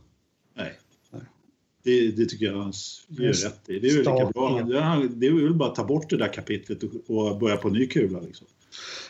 [0.55, 0.73] Nej.
[1.11, 1.23] nej.
[1.83, 2.73] Det, det, tycker jag han
[3.09, 3.79] gör rätt i.
[3.79, 4.63] Det är lika bra.
[5.11, 8.21] Det är väl bara att ta bort det där kapitlet och, börja på ny kula
[8.21, 8.47] liksom.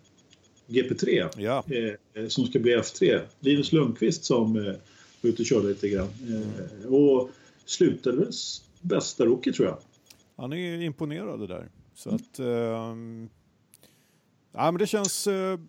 [0.68, 1.64] GP3 ja.
[2.14, 3.22] eh, som ska bli F3.
[3.40, 4.74] Linus Lundqvist som eh,
[5.22, 6.10] var ute och körde lite grann.
[6.28, 7.30] Eh, och
[7.66, 8.28] slutade
[8.84, 9.78] bästa rookie tror jag.
[10.36, 11.70] Han är imponerad där.
[11.94, 12.40] Så att...
[12.40, 12.46] Eh,
[14.52, 15.60] ja, men det känns, eh,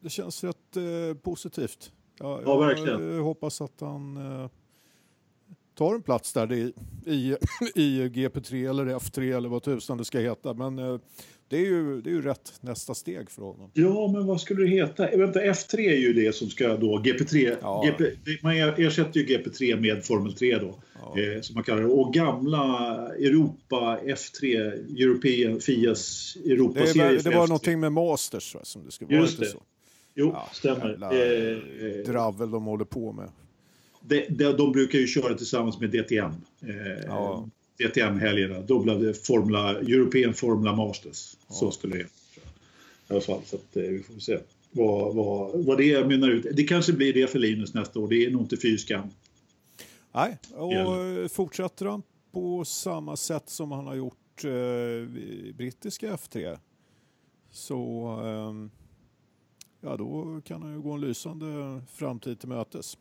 [0.00, 1.92] det känns rätt eh, positivt.
[2.18, 3.14] Jag, ja, verkligen.
[3.14, 4.50] Jag hoppas att han eh,
[5.74, 6.72] tar en plats där i,
[7.06, 7.36] i,
[7.74, 10.54] i GP3 eller F3 eller vad tusan det ska heta.
[10.54, 10.98] Men eh,
[11.48, 13.70] det är, ju, det är ju rätt nästa steg för honom.
[13.74, 15.08] Ja, men vad skulle det heta?
[15.08, 17.84] Eh, vänta, F3 är ju det som ska då, GP3, ja.
[17.86, 18.04] GP,
[18.42, 21.20] man ersätter ju GP3 med Formel 3 då, ja.
[21.20, 21.88] eh, som man kallar det.
[21.88, 22.64] Och gamla
[23.14, 24.54] Europa F3,
[25.02, 27.16] European, Fias Europaserie.
[27.16, 29.20] Det, det var någonting med Masters va, som det skulle vara.
[29.20, 29.46] Just det.
[29.46, 29.62] Så.
[30.14, 30.88] Jo, ja, stämmer.
[30.88, 33.28] Jävla eh, dravel de håller på med.
[34.00, 36.32] De, de, de, brukar ju köra tillsammans med DTM.
[36.62, 37.48] Eh, ja.
[37.78, 38.60] DTM-helgerna.
[38.60, 41.36] Då blev det Formula, European Formula Masters.
[41.48, 41.54] Ja.
[41.54, 42.06] Så skulle det I
[43.08, 44.38] alla fall, så att, eh, vi får se
[44.70, 46.46] vad, vad, vad det mynnar ut.
[46.52, 48.08] Det kanske blir det för Linus nästa år.
[48.08, 49.08] Det är nog inte fy skam.
[50.12, 55.08] Nej, och fortsätter han på samma sätt som han har gjort eh,
[55.54, 56.58] brittiska F3
[57.50, 58.70] så eh,
[59.80, 62.98] ja, då kan han ju gå en lysande framtid till mötes.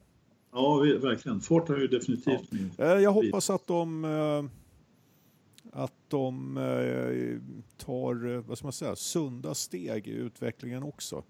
[0.51, 1.41] Ja, verkligen.
[1.41, 2.85] Fort har ju definitivt ja.
[2.85, 4.45] Eh, jag hoppas att de eh,
[5.75, 7.41] att de eh,
[7.77, 11.23] tar vad ska man säga, sunda steg i utvecklingen också.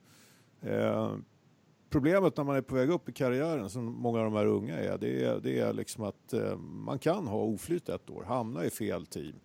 [1.89, 4.77] Problemet när man är på väg upp i karriären, som många av de här unga
[4.77, 8.69] är, det är, det är liksom att man kan ha oflyt ett år, hamna i
[8.69, 9.35] fel team.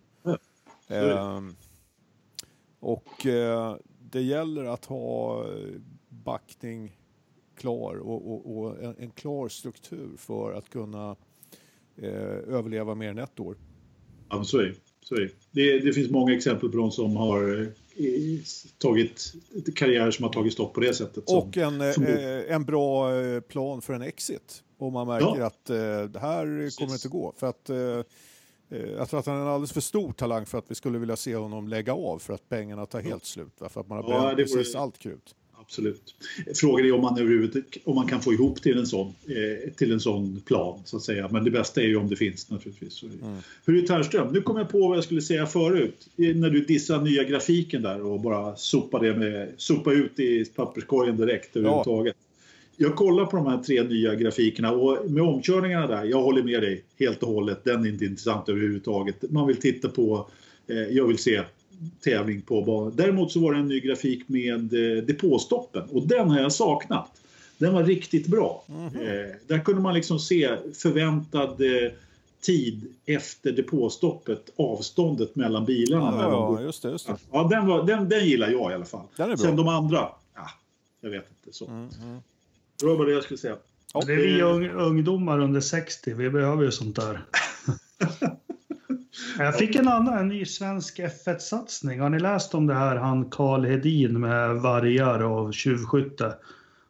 [0.87, 1.41] Ja.
[2.79, 3.25] och
[3.99, 5.45] det gäller att ha
[6.09, 6.97] backning
[7.55, 11.15] klar och, och, och en, en, klar struktur för att kunna
[11.95, 12.11] eh,
[12.55, 13.57] överleva mer än ett år.
[14.29, 14.75] Ja, så är det.
[15.11, 15.29] Så det.
[15.51, 15.79] det.
[15.79, 18.39] Det finns många exempel på de som har eh,
[18.77, 19.33] tagit
[19.75, 21.23] karriärer som har tagit stopp på det sättet.
[21.29, 24.63] Och en, eh, en bra eh, plan för en exit.
[24.77, 25.45] Om man märker ja.
[25.45, 25.65] att
[26.13, 26.77] det här Precis.
[26.79, 27.33] kommer inte gå.
[27.37, 27.69] För att,
[28.69, 31.15] jag tror att han är en alldeles för stor talang för att vi skulle vilja
[31.15, 33.53] se honom lägga av för att pengarna tar helt slut.
[33.69, 34.81] För att man har bränt ja, precis vore...
[34.81, 35.35] allt krut
[35.71, 36.15] absolut.
[36.55, 39.91] Frågan är om man överhuvudtaget om man kan få ihop till en sån, eh, till
[39.91, 41.29] en sån plan så att säga.
[41.31, 43.03] Men det bästa är ju om det finns naturligtvis.
[43.03, 43.37] Mm.
[43.65, 44.33] Hur är Tärström?
[44.33, 46.07] Nu kom jag på vad jag skulle säga förut.
[46.15, 49.49] När du dissade nya grafiken där och bara sopa det med,
[49.91, 52.15] ut i papperskorgen direkt överhuvudtaget.
[52.77, 52.85] Ja.
[52.87, 56.61] Jag kollar på de här tre nya grafikerna och med omkörningarna där, jag håller med
[56.61, 57.63] dig helt och hållet.
[57.63, 59.31] Den är inte intressant överhuvudtaget.
[59.31, 60.29] Man vill titta på,
[60.67, 61.41] eh, jag vill se
[62.03, 62.93] tävling på banan.
[62.95, 67.21] Däremot så var det en ny grafik med eh, depåstoppen och den har jag saknat.
[67.57, 68.63] Den var riktigt bra.
[68.69, 69.29] Mm -hmm.
[69.29, 71.91] eh, där kunde man liksom se förväntad eh,
[72.41, 76.05] tid efter depåstoppet, avståndet mellan bilarna.
[76.05, 76.89] Ja, mellan ja just det.
[76.89, 77.15] Just det.
[77.31, 79.05] Ja, den, var, den, den gillar jag i alla fall.
[79.15, 79.45] Den är bra.
[79.45, 80.49] Sen de andra, ja,
[81.01, 81.57] jag vet inte.
[81.57, 81.67] Så.
[81.67, 82.19] Mm, mm.
[82.79, 83.57] Det var bara det jag skulle säga.
[84.05, 87.25] Det är vi ungdomar under 60, vi behöver ju sånt där.
[89.43, 91.99] Jag fick en annan, en ny svensk F1-satsning.
[91.99, 96.33] Har ni läst om det här, han Karl Hedin med vargar och tjuvskytte?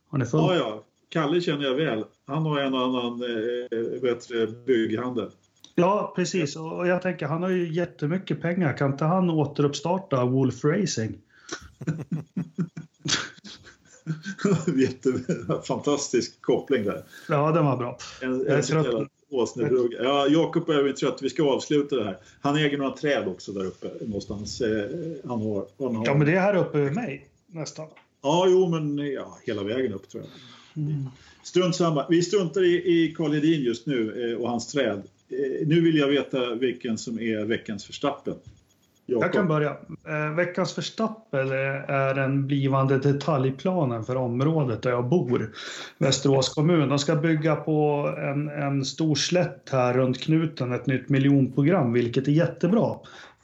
[0.09, 0.45] Har ni följt?
[0.45, 0.83] Ja, ja.
[1.09, 2.05] Kalle känner jag väl.
[2.27, 5.29] Han har en annan eh, bättre bygghandel.
[5.75, 6.55] Ja, precis.
[6.55, 8.77] Och jag tänker, han har ju jättemycket pengar.
[8.77, 11.17] Kan inte han återuppstarta Wolf Racing?
[14.77, 15.13] Jätte,
[15.67, 17.03] fantastisk koppling där.
[17.29, 17.97] Ja, den var bra.
[18.21, 20.03] En, en, en Åsnebrugga.
[20.03, 21.19] Ja, Jakob börjar bli trött.
[21.21, 22.17] Vi ska avsluta det här.
[22.41, 24.61] Han äger några träd också där uppe någonstans.
[24.61, 24.89] Eh,
[25.23, 26.05] han har, han har...
[26.05, 27.87] Ja, men det är här uppe med mig nästan.
[28.21, 30.83] Ja, jo, men ja, hela vägen upp tror jag.
[30.83, 31.05] Mm.
[31.43, 32.07] Strunt samma.
[32.09, 35.01] Vi struntar i, i Karl Hedin just nu eh, och hans träd.
[35.29, 38.35] Eh, nu vill jag veta vilken som är veckans förstappen.
[39.05, 39.23] Jacob.
[39.23, 39.77] Jag kan börja.
[40.07, 45.53] Eh, veckans förstappel är den blivande detaljplanen för området där jag bor,
[45.97, 46.89] Västerås kommun.
[46.89, 52.27] De ska bygga på en, en stor slätt här runt knuten, ett nytt miljonprogram, vilket
[52.27, 52.95] är jättebra.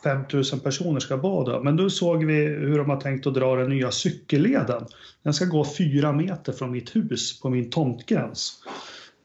[0.03, 1.59] 5000 personer ska bada.
[1.59, 4.85] Men då såg vi hur de har tänkt att dra den nya cykelleden.
[5.23, 8.63] Den ska gå fyra meter från mitt hus på min tomtgräns.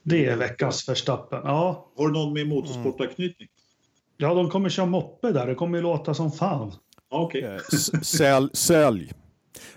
[0.02, 1.40] Det är veckans förstappen.
[1.44, 1.88] Ja.
[1.96, 3.48] Har du någon med motorsportanknytning?
[4.22, 5.46] Ja, de kommer köra moppe där.
[5.46, 6.72] Det kommer ju låta som fan.
[7.10, 7.40] Okay.
[7.40, 7.58] Eh,
[8.02, 8.48] sälj.
[8.52, 9.12] sälj.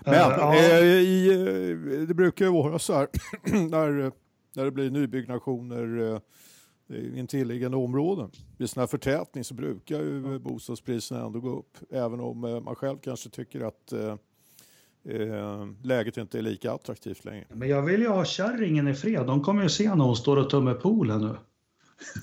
[0.00, 0.56] Men uh, ja.
[0.56, 3.08] eh, i, eh, det brukar ju vara så här
[3.70, 4.12] när,
[4.54, 8.30] när det blir nybyggnationer eh, i intilliggande områden.
[8.58, 11.78] Vid sån här förtätning så brukar ju bostadspriserna ändå gå upp.
[11.90, 14.16] Även om eh, man själv kanske tycker att eh,
[15.82, 17.46] läget inte är lika attraktivt längre.
[17.48, 19.26] Men jag vill ju ha kärringen i fred.
[19.26, 21.36] De kommer ju se när hon står och tummar poolen nu.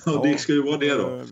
[0.05, 1.23] Ja, det ska ju vara det då.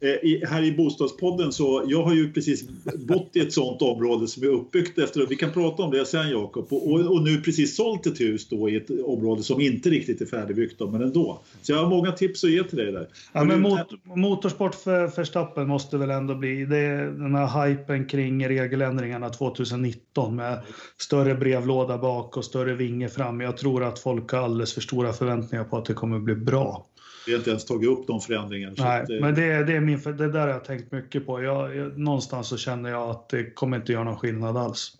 [0.00, 4.28] Eh, I, här i Bostadspodden så, jag har ju precis bott i ett sånt område
[4.28, 7.76] som är uppbyggt efter, vi kan prata om det sen Jakob, och, och, nu precis
[7.76, 11.40] sålt ett hus då i ett område som inte riktigt är färdigbyggt då, men ändå.
[11.62, 13.08] Så jag har många tips att ge till dig där.
[13.32, 18.06] Ja, men mot, motorsport för Verstappen måste väl ändå bli, det är den här hypen
[18.06, 20.62] kring regeländringarna 2019 med
[20.96, 23.40] större brevlåda bak och större vinge fram.
[23.40, 26.86] Jag tror att folk har alldeles för stora förväntningar på att det kommer bli bra.
[27.28, 28.74] Vi har inte ens tagit upp de förändringarna.
[28.78, 31.42] Nej, att, men det, det, är min, det där har jag tänkt mycket på.
[31.42, 34.96] Jag, jag, någonstans så känner jag att det kommer inte göra någon skillnad alls.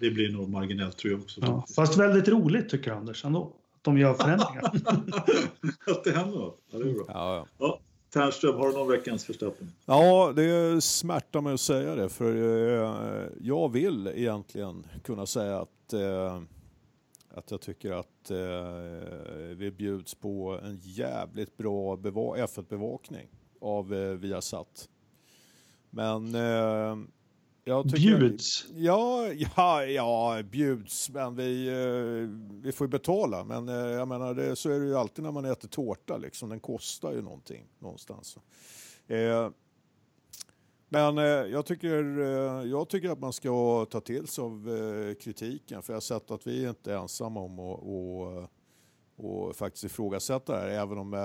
[0.00, 1.40] Det blir nog marginellt tror jag också.
[1.40, 3.42] Ja, fast väldigt roligt tycker jag Anders ändå.
[3.76, 4.62] Att de gör förändringar.
[5.86, 6.58] att det händer något.
[6.72, 7.04] Ja, det är bra.
[7.08, 7.46] Ja, ja.
[7.58, 7.80] ja.
[8.12, 9.72] Ternström, har du någon veckans förstappen?
[9.86, 15.92] Ja, det smärtar mig att säga det för eh, jag vill egentligen kunna säga att
[15.92, 16.40] eh,
[17.34, 23.28] att jag tycker att eh, vi bjuds på en jävligt bra beva F1-bevakning
[23.60, 24.88] av eh, Viasat.
[25.90, 26.96] Men eh,
[27.64, 28.18] jag tycker...
[28.18, 28.66] Bjuds?
[28.74, 32.28] Ja, ja, ja, bjuds, men vi, eh,
[32.62, 33.44] vi får ju betala.
[33.44, 36.48] Men eh, jag menar, det, så är det ju alltid när man äter tårta, liksom.
[36.48, 38.38] den kostar ju någonting någonstans.
[39.06, 39.50] Eh,
[40.92, 45.14] men eh, jag, tycker, eh, jag tycker att man ska ta till sig av eh,
[45.14, 48.48] kritiken för jag har sett att vi är inte ensamma om att eh, och,
[49.16, 51.20] och faktiskt ifrågasätta det här även om eh,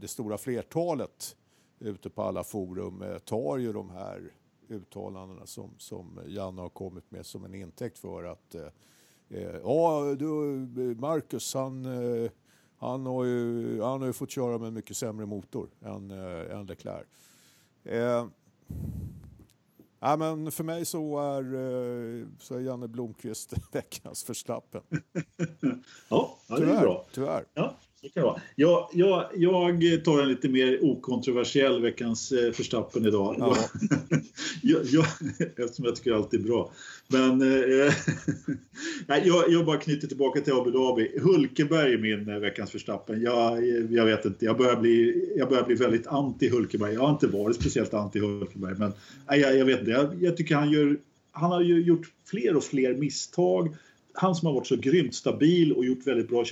[0.00, 1.36] det stora flertalet
[1.78, 4.32] ute på alla forum eh, tar ju de här
[4.68, 8.54] uttalandena som, som Janne har kommit med som en intäkt för att
[9.62, 10.26] ja, du,
[10.98, 11.86] Marcus han,
[12.78, 17.06] han, har ju, han har ju fått köra med mycket sämre motor än, än Leclerc.
[20.00, 24.82] Ja, men för mig så är, eh, så är Janne Blomqvist veckans förstappen.
[26.08, 27.04] ja, ja, det är bra.
[27.12, 27.44] Tyvärr.
[27.54, 28.40] Ja, det kan vara.
[28.56, 33.36] Jag, jag, jag tar en lite mer okontroversiell veckans eh, förstappen idag.
[33.38, 33.56] Ja.
[34.62, 35.06] jag, jag,
[35.56, 36.72] eftersom jag tycker allt är bra.
[37.08, 37.92] Men eh,
[39.24, 41.18] jag, jag bara knyter tillbaka till Abu Dhabi.
[41.22, 43.22] Hulkeberg är min eh, veckans förstappen.
[43.22, 46.94] Jag, jag vet inte, jag börjar, bli, jag börjar bli väldigt anti Hulkeberg.
[46.94, 48.92] Jag har inte varit speciellt anti Hulkeberg, men
[49.28, 49.90] nej, jag, jag vet inte.
[49.90, 50.96] Jag, jag tycker han gör
[51.32, 53.76] han har ju gjort fler och fler misstag
[54.14, 56.44] han som har varit så grymt stabil och gjort väldigt bra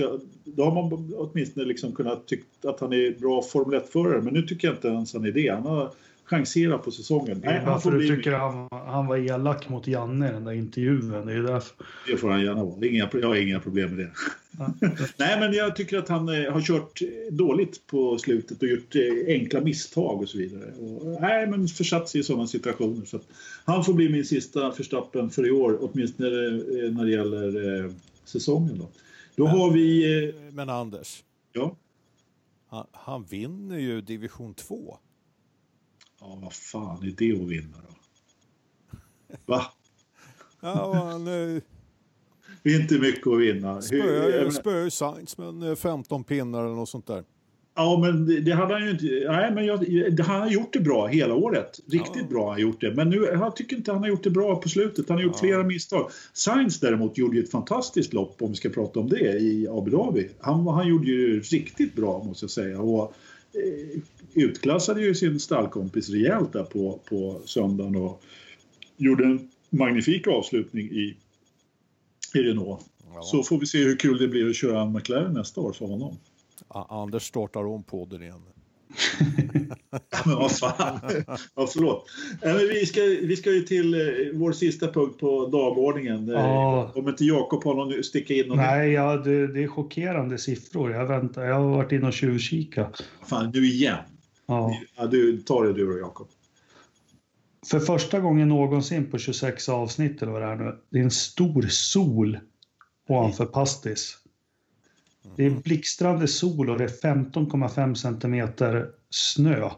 [0.44, 4.22] då har man åtminstone liksom kunnat tycka att han är bra Formel 1-förare.
[4.22, 5.48] Men nu tycker jag inte ens han är det.
[5.48, 5.90] Han har
[6.30, 7.40] chanserat på säsongen.
[7.40, 11.10] Det är varför du tycker han, han var elak mot Janne i den där intervjun.
[11.10, 11.76] Det, är därför.
[12.06, 12.86] det får han gärna vara.
[12.86, 14.12] Inga, jag har inga problem med det.
[15.16, 17.00] Nej, men jag tycker att han eh, har kört
[17.30, 20.72] dåligt på slutet och gjort eh, enkla misstag och så vidare.
[20.72, 23.04] Och, nej, men försatt sig i sådana situationer.
[23.04, 23.20] Så
[23.64, 27.90] han får bli min sista förstappen för i år, åtminstone eh, när det gäller eh,
[28.24, 28.78] säsongen.
[28.78, 28.88] Då,
[29.36, 30.18] då men, har vi...
[30.28, 31.22] Eh, men Anders.
[31.52, 31.76] Ja?
[32.68, 34.98] Han, han vinner ju division 2.
[36.20, 37.94] Ja, vad fan är det att vinna då?
[39.46, 39.62] Va?
[40.60, 41.26] Ja, han...
[41.26, 41.62] Eh...
[42.64, 43.82] Inte mycket att vinna.
[43.82, 47.24] Spöar ju Sainz med 15 pinnar eller något sånt där.
[47.74, 49.04] Ja, men det, det hade han ju inte.
[49.28, 49.80] Nej, men jag,
[50.16, 51.80] det, han har gjort det bra hela året.
[51.86, 52.28] Riktigt ja.
[52.28, 52.94] bra har han gjort det.
[52.94, 55.08] Men nu, jag tycker inte han har gjort det bra på slutet.
[55.08, 55.40] Han har gjort ja.
[55.40, 56.10] flera misstag.
[56.32, 59.90] Sainz däremot gjorde ju ett fantastiskt lopp, om vi ska prata om det, i Abu
[59.90, 60.28] Dhabi.
[60.40, 62.80] Han, han gjorde ju riktigt bra, måste jag säga.
[62.80, 63.14] Och,
[63.54, 64.00] eh,
[64.34, 68.22] utklassade ju sin stallkompis rejält där på, på söndagen och
[68.96, 71.16] gjorde en magnifik avslutning i,
[72.34, 72.80] i Renault.
[73.14, 73.22] Ja.
[73.22, 75.86] Så får vi se hur kul det blir att köra en McLaren nästa år för
[75.86, 76.16] honom.
[76.68, 78.42] Anders startar om podden igen.
[80.24, 81.00] men vad fan.
[81.54, 82.06] ja, förlåt.
[82.42, 84.00] Äh, men vi, ska, vi ska ju till eh,
[84.34, 86.28] vår sista punkt på dagordningen.
[86.28, 86.92] Eh, ja.
[86.94, 88.56] Om inte Jakob har någon sticka in någon...
[88.56, 90.92] Nej, ja, det, det, är chockerande siffror.
[90.92, 91.44] Jag väntar.
[91.44, 93.04] Jag har varit inne och tjuvkikat.
[93.26, 93.98] Fan, nu igen.
[94.50, 94.76] Ja.
[94.96, 96.28] ja du, tar det du då, Jakob.
[97.66, 100.78] För första gången någonsin på 26 avsnitt eller vad det är nu.
[100.90, 102.38] Det är en stor sol
[103.08, 104.18] ovanför Pastis.
[105.36, 109.70] Det är blixtrande sol och det är 15,5 centimeter snö.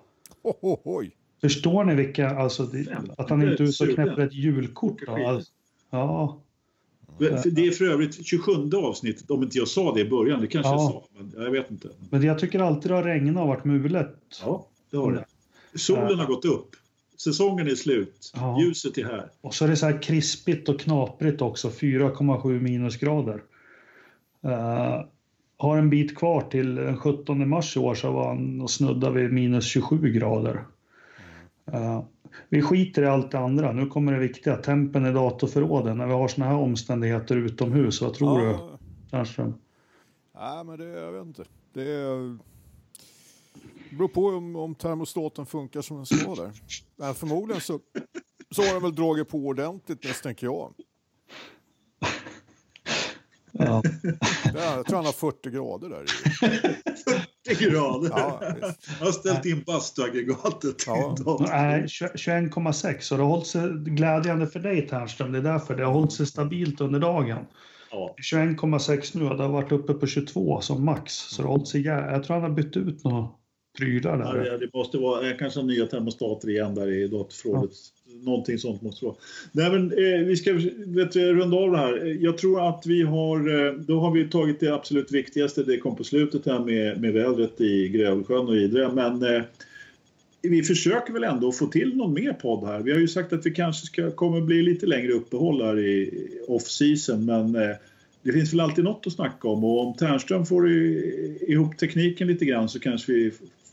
[0.42, 1.04] Oh, oh, oh.
[1.40, 5.06] Förstår ni vilka, alltså, det, att han inte är ute och knäpper ett julkort?
[5.06, 5.26] Då?
[5.26, 5.52] Alltså,
[5.90, 6.42] ja.
[7.28, 10.40] Det är för övrigt 27 avsnittet, om inte jag sa det i början.
[10.40, 10.82] Det kanske ja.
[10.82, 11.04] jag sa,
[11.34, 11.88] men jag vet inte.
[12.10, 14.16] Men jag tycker alltid det har regnat och varit mulet.
[14.42, 15.24] Ja, det har det.
[15.78, 16.76] Solen har gått upp.
[17.24, 18.32] Säsongen är slut.
[18.34, 18.60] Ja.
[18.60, 19.30] Ljuset är här.
[19.40, 21.68] Och så är det så här krispigt och knaprigt också.
[21.68, 23.42] 4,7 minusgrader.
[24.44, 25.04] Uh,
[25.56, 29.20] har en bit kvar till den 17 mars i år så var han och snuddade
[29.20, 30.64] vid minus 27 grader.
[31.74, 32.02] Uh,
[32.48, 33.72] vi skiter i allt det andra.
[33.72, 34.56] Nu kommer det viktiga.
[34.56, 35.98] Tempen i datorförråden.
[35.98, 38.02] När vi har såna här omständigheter utomhus.
[38.02, 38.48] Vad tror ja.
[38.48, 38.78] du,
[39.10, 39.54] Ternström?
[40.34, 41.44] Nej, men det, jag vet inte.
[41.72, 42.38] Det är...
[43.96, 46.52] beror på om, om termostaten funkar som den ska där.
[46.96, 47.80] Men förmodligen så,
[48.50, 50.74] så har den väl dragit på ordentligt misstänker jag.
[53.52, 53.82] Ja.
[54.54, 56.04] jag tror han har 40 grader där.
[57.48, 58.10] 40 grader?
[58.10, 58.42] Ja,
[58.98, 60.76] jag har ställt in bastuaggregatet.
[60.86, 61.14] Ja.
[61.18, 65.32] 21,6 och det har hållit sig glädjande för dig Ternström.
[65.32, 67.46] Det är därför det har hållit sig stabilt under dagen.
[67.90, 68.14] Ja.
[68.32, 71.12] 21,6 nu och det har varit uppe på 22 som max.
[71.12, 73.28] Så det har hållit sig, jag tror han har bytt ut några
[73.78, 74.46] prylar där.
[74.46, 77.70] Ja, det måste vara kanske nya termostater igen där i datorförrådet.
[77.72, 79.16] Ja någonting sånt måste det vara.
[79.52, 80.52] Nej, men, eh, vi ska
[80.86, 82.18] vet, runda av det här.
[82.20, 85.96] Jag tror att vi har, eh, då har vi tagit det absolut viktigaste, det kom
[85.96, 88.92] på slutet här med, med vädret i Grövelsjön och Idre.
[88.92, 89.42] Men eh,
[90.42, 92.80] vi försöker väl ändå få till någon mer podd här.
[92.80, 96.10] Vi har ju sagt att vi kanske ska, kommer bli lite längre uppehåll här i
[96.48, 97.76] off-season, men eh,
[98.22, 102.44] det finns väl alltid något att snacka om och om Ternström får ihop tekniken lite
[102.44, 103.32] grann så kanske vi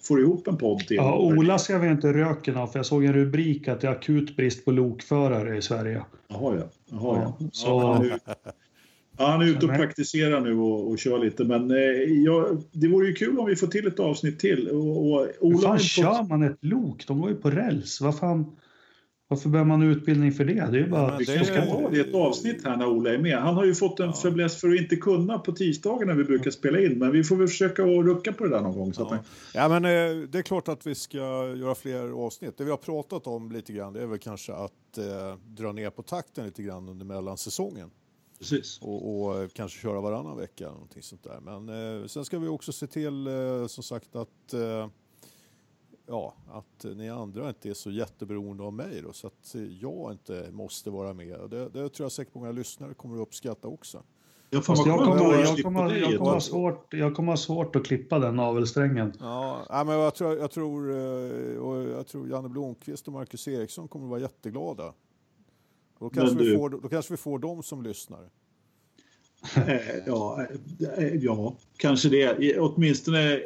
[0.10, 0.98] får ihop en podd till.
[0.98, 3.92] Ja, Ola ser vi inte röken av för jag såg en rubrik att det är
[3.92, 6.02] akut brist på lokförare i Sverige.
[6.28, 6.64] Jaha ja.
[6.92, 7.48] Jaha, ja.
[7.52, 7.68] Så...
[7.68, 8.20] ja han, är,
[9.18, 11.78] han är ute och praktiserar nu och, och kör lite men eh,
[12.26, 14.70] ja, det vore ju kul om vi får till ett avsnitt till.
[14.70, 17.08] Och, och Ola Hur fan kör man ett lok?
[17.08, 18.02] De går ju på räls.
[18.02, 18.46] Vad fan?
[19.32, 20.54] Varför behöver man utbildning för det?
[20.54, 21.18] Det är ju bara...
[21.18, 23.38] Vi kanske ska ta det ett avsnitt här när Ola är med.
[23.38, 24.14] Han har ju fått en ja.
[24.14, 27.00] fäbless för att inte kunna på tisdagar när vi brukar spela in.
[27.00, 28.94] Men vi får väl försöka att rucka på det där någon gång.
[28.94, 29.16] Så ja.
[29.16, 29.26] Att...
[29.54, 31.18] ja men eh, det är klart att vi ska
[31.56, 32.58] göra fler avsnitt.
[32.58, 35.90] Det vi har pratat om lite grann det är väl kanske att eh, dra ner
[35.90, 37.90] på takten lite grann under mellansäsongen.
[38.40, 38.80] Precis.
[38.82, 40.70] Och, och, eh, kanske köra varannan vecka.
[40.70, 41.40] Någonting sånt där.
[41.40, 41.70] Men
[42.02, 44.88] eh, sen ska vi också se till eh, som sagt att eh,
[46.10, 50.52] ja, att ni andra inte är så jätteberoende av mig då, så att jag inte
[50.52, 51.40] måste vara med.
[51.50, 54.04] Det, det tror jag säkert många lyssnare kommer att uppskatta också.
[54.50, 58.20] Jag, jag, kommer, jag, kommer, jag, kommer ha svårt, jag kommer ha svårt att klippa
[58.20, 59.14] den navelsträngen.
[59.20, 63.88] Ja, men jag tror, jag tror, eh, och jag tror Janne Blomqvist och Marcus Eriksson
[63.88, 64.94] kommer att vara jätteglada.
[66.00, 66.52] Då kanske, du...
[66.52, 68.30] vi får, då kanske vi får dem som lyssnar.
[70.06, 70.46] Ja,
[70.98, 72.58] eh, ja, kanske det.
[72.60, 73.40] Åtminstone,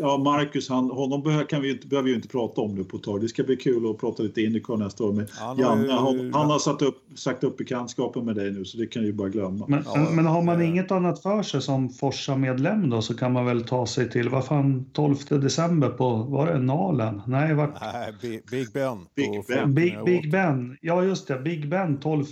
[0.00, 2.96] ja, Marcus, han, honom behöver, kan vi inte, behöver vi inte prata om nu på
[2.96, 3.20] ett tag.
[3.20, 5.12] Det ska bli kul att prata lite Indycar nästa år.
[5.12, 8.64] Men han Janne, har, han, han har satt upp, sagt upp bekantskapen med dig nu
[8.64, 9.66] så det kan ju bara glömma.
[9.68, 13.46] Men, ja, men har man inget annat för sig som Forsa-medlem då så kan man
[13.46, 17.22] väl ta sig till, vad fan, 12 december på, var det Nalen?
[17.26, 17.80] Nej, vart?
[17.80, 19.06] Nej, Big Ben.
[19.14, 19.74] Big Ben.
[19.74, 20.76] Big, Big Ben.
[20.80, 21.38] Ja, just det.
[21.38, 22.24] Big Ben 12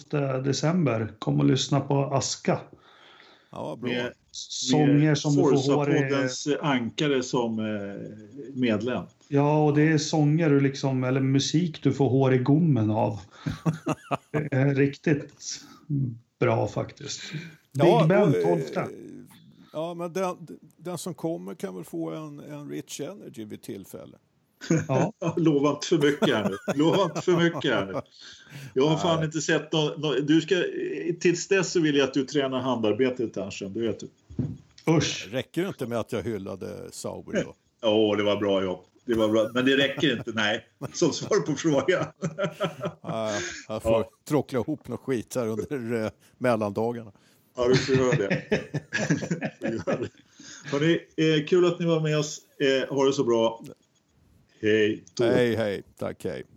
[0.45, 1.13] december.
[1.19, 2.61] Kom och lyssna på Aska.
[3.57, 3.91] Ja, bra.
[3.91, 6.57] Med, sånger som du får hår i...
[6.61, 9.05] ankare som eh, medlem.
[9.29, 13.21] Ja, och det är sånger du liksom, eller musik du får hår i gommen av.
[14.75, 15.61] riktigt
[16.39, 17.33] bra faktiskt.
[17.73, 18.63] Big ja, Ben, 12.
[19.73, 20.37] Ja, men den,
[20.77, 24.19] den som kommer kan väl få en, en Rich Energy vid tillfälle.
[24.89, 25.13] Ja.
[25.37, 26.57] Lova inte för mycket här nu.
[26.75, 28.01] Lova inte för mycket här nu.
[28.75, 30.27] Jag har fan inte sett något.
[30.27, 30.55] Du ska,
[31.21, 34.09] tills dess så vill jag att du tränar handarbetet Ternström, det vet du.
[34.93, 35.29] Usch.
[35.31, 37.55] Räcker det inte med att jag hyllade Sauber då?
[37.81, 38.85] Ja, oh, det var bra jobb.
[39.05, 39.51] Det var bra.
[39.55, 40.67] Men det räcker inte, nej.
[40.93, 42.07] Som svar på frågan.
[43.69, 44.11] jag får ja.
[44.29, 47.13] tråckla ihop något skit här under eh, mellandagarna.
[47.57, 48.43] Ja, du får göra det.
[50.65, 52.41] Hörrni, eh, kul att ni var med oss.
[52.61, 53.63] Eh, ha det så bra.
[54.67, 55.05] Hej.
[55.21, 55.83] Hej, hej.
[55.97, 56.56] Tack, hej.